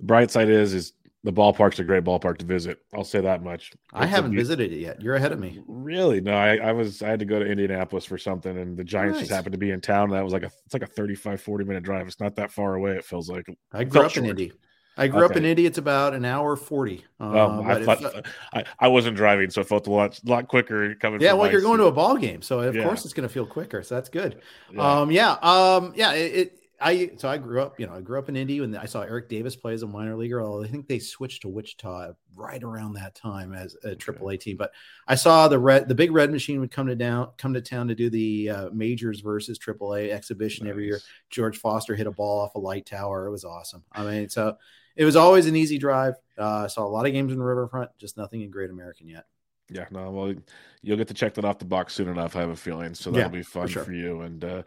The 0.00 0.04
bright 0.04 0.30
side 0.30 0.50
is 0.50 0.74
is 0.74 0.92
the 1.24 1.32
ballpark's 1.32 1.78
a 1.78 1.84
great 1.84 2.04
ballpark 2.04 2.36
to 2.38 2.44
visit. 2.44 2.78
I'll 2.94 3.04
say 3.04 3.22
that 3.22 3.42
much. 3.42 3.70
It's 3.72 3.80
I 3.94 4.04
haven't 4.04 4.32
be- 4.32 4.36
visited 4.36 4.70
it 4.70 4.80
yet. 4.80 5.00
You're 5.00 5.14
ahead 5.14 5.32
of 5.32 5.38
me. 5.38 5.62
Really? 5.66 6.20
No, 6.20 6.34
I, 6.34 6.56
I, 6.56 6.72
was 6.72 7.00
I 7.00 7.08
had 7.08 7.20
to 7.20 7.24
go 7.24 7.38
to 7.38 7.46
Indianapolis 7.46 8.04
for 8.04 8.18
something 8.18 8.58
and 8.58 8.76
the 8.76 8.84
Giants 8.84 9.14
nice. 9.14 9.22
just 9.22 9.34
happened 9.34 9.52
to 9.52 9.58
be 9.58 9.70
in 9.70 9.80
town. 9.80 10.10
That 10.10 10.22
was 10.24 10.34
like 10.34 10.42
a 10.42 10.50
it's 10.66 10.74
like 10.74 10.82
a 10.82 10.86
35, 10.86 11.40
40 11.40 11.64
minute 11.64 11.82
drive. 11.84 12.06
It's 12.06 12.20
not 12.20 12.36
that 12.36 12.52
far 12.52 12.74
away, 12.74 12.96
it 12.96 13.04
feels 13.06 13.30
like. 13.30 13.46
I 13.72 13.84
grew 13.84 14.02
up 14.02 14.10
short. 14.10 14.24
in 14.24 14.30
Indy. 14.30 14.52
I 14.98 15.08
grew 15.08 15.24
okay. 15.24 15.32
up 15.32 15.36
in 15.38 15.46
Indy. 15.46 15.64
It's 15.64 15.78
about 15.78 16.14
an 16.14 16.24
hour 16.24 16.56
forty. 16.56 17.04
Um, 17.20 17.36
oh, 17.36 17.62
I 17.64 17.84
thought 17.84 18.02
uh, 18.02 18.22
I, 18.54 18.64
I 18.78 18.88
wasn't 18.88 19.14
driving, 19.14 19.50
so 19.50 19.60
it 19.60 19.68
felt 19.68 19.86
a 19.86 19.90
lot 19.90 20.18
lot 20.24 20.48
quicker 20.48 20.94
coming. 20.94 21.20
Yeah, 21.20 21.34
well, 21.34 21.52
you're 21.52 21.60
going 21.60 21.78
to 21.80 21.84
a 21.84 21.92
ball 21.92 22.16
game, 22.16 22.40
so 22.40 22.60
of 22.60 22.74
yeah. 22.74 22.82
course 22.82 23.04
it's 23.04 23.12
going 23.12 23.28
to 23.28 23.32
feel 23.32 23.44
quicker. 23.44 23.82
So 23.82 23.94
that's 23.94 24.08
good. 24.08 24.40
Yeah. 24.72 25.00
Um, 25.00 25.10
yeah, 25.10 25.32
um, 25.42 25.92
yeah. 25.96 26.12
It, 26.12 26.34
it, 26.34 26.65
I 26.80 27.10
so 27.16 27.28
I 27.28 27.38
grew 27.38 27.62
up, 27.62 27.80
you 27.80 27.86
know, 27.86 27.94
I 27.94 28.00
grew 28.00 28.18
up 28.18 28.28
in 28.28 28.36
Indy 28.36 28.58
and 28.58 28.76
I 28.76 28.84
saw 28.84 29.02
Eric 29.02 29.28
Davis 29.28 29.56
play 29.56 29.72
as 29.72 29.82
a 29.82 29.86
minor 29.86 30.16
leaguer. 30.16 30.42
Although 30.42 30.64
I 30.64 30.68
think 30.68 30.86
they 30.86 30.98
switched 30.98 31.42
to 31.42 31.48
Wichita 31.48 32.12
right 32.36 32.62
around 32.62 32.94
that 32.94 33.14
time 33.14 33.54
as 33.54 33.76
a 33.82 33.94
Triple 33.94 34.28
A 34.28 34.36
team. 34.36 34.56
But 34.56 34.72
I 35.08 35.14
saw 35.14 35.48
the 35.48 35.58
red, 35.58 35.88
the 35.88 35.94
big 35.94 36.12
red 36.12 36.30
machine 36.30 36.60
would 36.60 36.70
come 36.70 36.86
to 36.88 36.94
down, 36.94 37.28
come 37.38 37.54
to 37.54 37.62
town 37.62 37.88
to 37.88 37.94
do 37.94 38.10
the 38.10 38.50
uh, 38.50 38.70
majors 38.72 39.20
versus 39.20 39.58
Triple 39.58 39.94
A 39.94 40.10
exhibition 40.10 40.66
nice. 40.66 40.72
every 40.72 40.86
year. 40.86 41.00
George 41.30 41.58
Foster 41.58 41.94
hit 41.94 42.06
a 42.06 42.12
ball 42.12 42.40
off 42.40 42.54
a 42.54 42.58
light 42.58 42.84
tower. 42.84 43.26
It 43.26 43.30
was 43.30 43.44
awesome. 43.44 43.82
I 43.92 44.04
mean, 44.04 44.28
so 44.28 44.56
it 44.96 45.04
was 45.04 45.16
always 45.16 45.46
an 45.46 45.56
easy 45.56 45.78
drive. 45.78 46.14
Uh, 46.38 46.64
I 46.64 46.66
saw 46.66 46.84
a 46.84 46.88
lot 46.88 47.06
of 47.06 47.12
games 47.12 47.32
in 47.32 47.38
the 47.38 47.44
Riverfront, 47.44 47.90
just 47.98 48.16
nothing 48.16 48.42
in 48.42 48.50
Great 48.50 48.70
American 48.70 49.08
yet. 49.08 49.24
Yeah, 49.68 49.86
no, 49.90 50.10
well, 50.10 50.34
you'll 50.82 50.96
get 50.96 51.08
to 51.08 51.14
check 51.14 51.34
that 51.34 51.44
off 51.44 51.58
the 51.58 51.64
box 51.64 51.94
soon 51.94 52.08
enough. 52.08 52.36
I 52.36 52.40
have 52.40 52.50
a 52.50 52.56
feeling, 52.56 52.94
so 52.94 53.10
that'll 53.10 53.32
yeah, 53.32 53.38
be 53.38 53.42
fun 53.42 53.66
for, 53.66 53.72
sure. 53.72 53.84
for 53.84 53.92
you. 53.92 54.20
And 54.20 54.44
uh, 54.44 54.62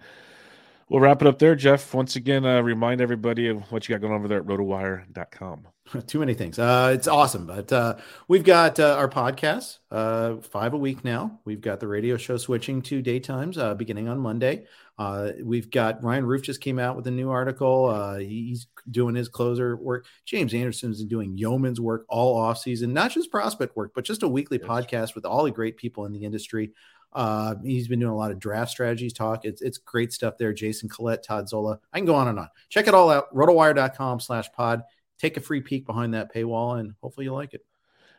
We'll 0.89 1.01
wrap 1.01 1.21
it 1.21 1.27
up 1.27 1.37
there, 1.37 1.55
Jeff. 1.55 1.93
Once 1.93 2.15
again, 2.15 2.45
uh, 2.45 2.61
remind 2.61 2.99
everybody 2.99 3.47
of 3.47 3.71
what 3.71 3.87
you 3.87 3.93
got 3.93 4.01
going 4.01 4.13
over 4.13 4.27
there 4.27 4.39
at 4.39 4.45
rotowire.com. 4.45 5.67
Too 6.07 6.19
many 6.19 6.33
things. 6.33 6.57
Uh, 6.57 6.91
it's 6.95 7.07
awesome. 7.07 7.45
But 7.45 7.71
uh, 7.71 7.97
we've 8.27 8.43
got 8.43 8.79
uh, 8.79 8.95
our 8.95 9.07
podcast, 9.07 9.77
uh, 9.91 10.37
five 10.37 10.73
a 10.73 10.77
week 10.77 11.03
now. 11.03 11.39
We've 11.45 11.61
got 11.61 11.79
the 11.79 11.87
radio 11.87 12.17
show 12.17 12.37
switching 12.37 12.81
to 12.83 13.03
daytimes 13.03 13.59
uh, 13.59 13.75
beginning 13.75 14.07
on 14.07 14.19
Monday. 14.19 14.65
Uh, 14.99 15.31
we've 15.41 15.71
got 15.71 16.03
Ryan 16.03 16.25
Rufe 16.25 16.43
just 16.43 16.59
came 16.59 16.77
out 16.77 16.97
with 16.97 17.07
a 17.07 17.11
new 17.11 17.29
article. 17.29 18.17
he's 18.17 18.67
doing 18.91 19.15
his 19.15 19.29
closer 19.29 19.77
work. 19.77 20.05
James 20.25 20.53
Anderson's 20.53 21.01
doing 21.05 21.37
yeoman's 21.37 21.79
work 21.79 22.05
all 22.09 22.37
off 22.37 22.57
season, 22.57 22.93
not 22.93 23.11
just 23.11 23.31
prospect 23.31 23.77
work, 23.77 23.93
but 23.95 24.03
just 24.03 24.23
a 24.23 24.27
weekly 24.27 24.59
yes. 24.61 24.69
podcast 24.69 25.15
with 25.15 25.25
all 25.25 25.45
the 25.45 25.51
great 25.51 25.77
people 25.77 26.05
in 26.05 26.11
the 26.11 26.25
industry. 26.25 26.73
Uh, 27.13 27.55
he's 27.63 27.87
been 27.87 27.99
doing 27.99 28.11
a 28.11 28.17
lot 28.17 28.31
of 28.31 28.39
draft 28.39 28.71
strategies 28.71 29.13
talk. 29.13 29.45
It's, 29.45 29.61
it's 29.61 29.77
great 29.77 30.11
stuff 30.11 30.37
there. 30.37 30.51
Jason 30.51 30.89
Collette, 30.89 31.23
Todd 31.23 31.47
Zola. 31.47 31.79
I 31.93 31.99
can 31.99 32.05
go 32.05 32.15
on 32.15 32.27
and 32.27 32.37
on. 32.37 32.49
Check 32.67 32.89
it 32.89 32.93
all 32.93 33.09
out. 33.09 33.33
Rotowire.com 33.33 34.19
slash 34.19 34.51
pod. 34.51 34.83
Take 35.17 35.37
a 35.37 35.41
free 35.41 35.61
peek 35.61 35.85
behind 35.85 36.13
that 36.13 36.33
paywall 36.33 36.77
and 36.77 36.93
hopefully 37.01 37.25
you 37.25 37.33
like 37.33 37.53
it. 37.53 37.65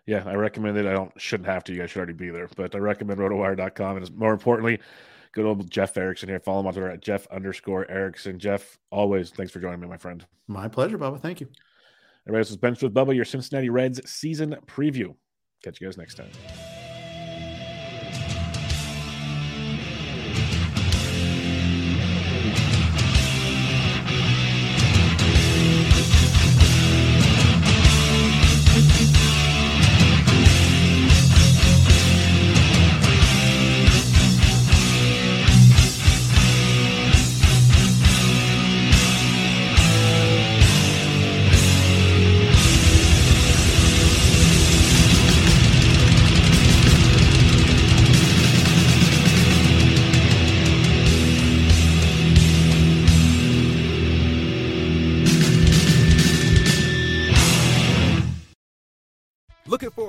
Yeah, 0.07 0.25
I 0.27 0.35
recommend 0.35 0.79
it. 0.79 0.87
I 0.87 0.93
don't 0.93 1.13
shouldn't 1.21 1.49
have 1.49 1.63
to. 1.65 1.75
You 1.75 1.81
guys 1.81 1.91
should 1.91 1.99
already 1.99 2.15
be 2.15 2.31
there, 2.31 2.49
but 2.57 2.75
I 2.75 2.79
recommend 2.79 3.21
rotowire.com. 3.21 3.99
And 3.99 4.17
more 4.17 4.33
importantly, 4.33 4.81
good 5.33 5.45
old 5.45 5.71
Jeff 5.71 5.97
Erickson 5.97 6.29
here. 6.29 6.41
Follow 6.41 6.61
him 6.61 6.67
on 6.67 6.73
Twitter 6.73 6.91
at 6.91 7.03
Jeff 7.03 7.27
underscore 7.29 7.91
Erickson. 7.91 8.39
Jeff, 8.39 8.79
always 8.91 9.31
thanks 9.31 9.53
for 9.53 9.61
joining 9.61 9.81
me, 9.81 9.89
my 9.89 9.97
friend. 9.97 10.25
My 10.47 10.69
pleasure, 10.69 10.99
Bubba. 10.99 11.21
Thank 11.21 11.41
you. 11.41 11.49
Everybody, 12.27 12.41
this 12.43 12.51
is 12.51 12.57
Benched 12.57 12.83
with 12.83 12.95
Bubba, 12.95 13.15
your 13.15 13.25
Cincinnati 13.25 13.71
Reds 13.71 14.01
season 14.11 14.57
preview. 14.67 15.15
Catch 15.63 15.81
you 15.81 15.87
guys 15.87 15.97
next 15.97 16.15
time. 16.15 16.31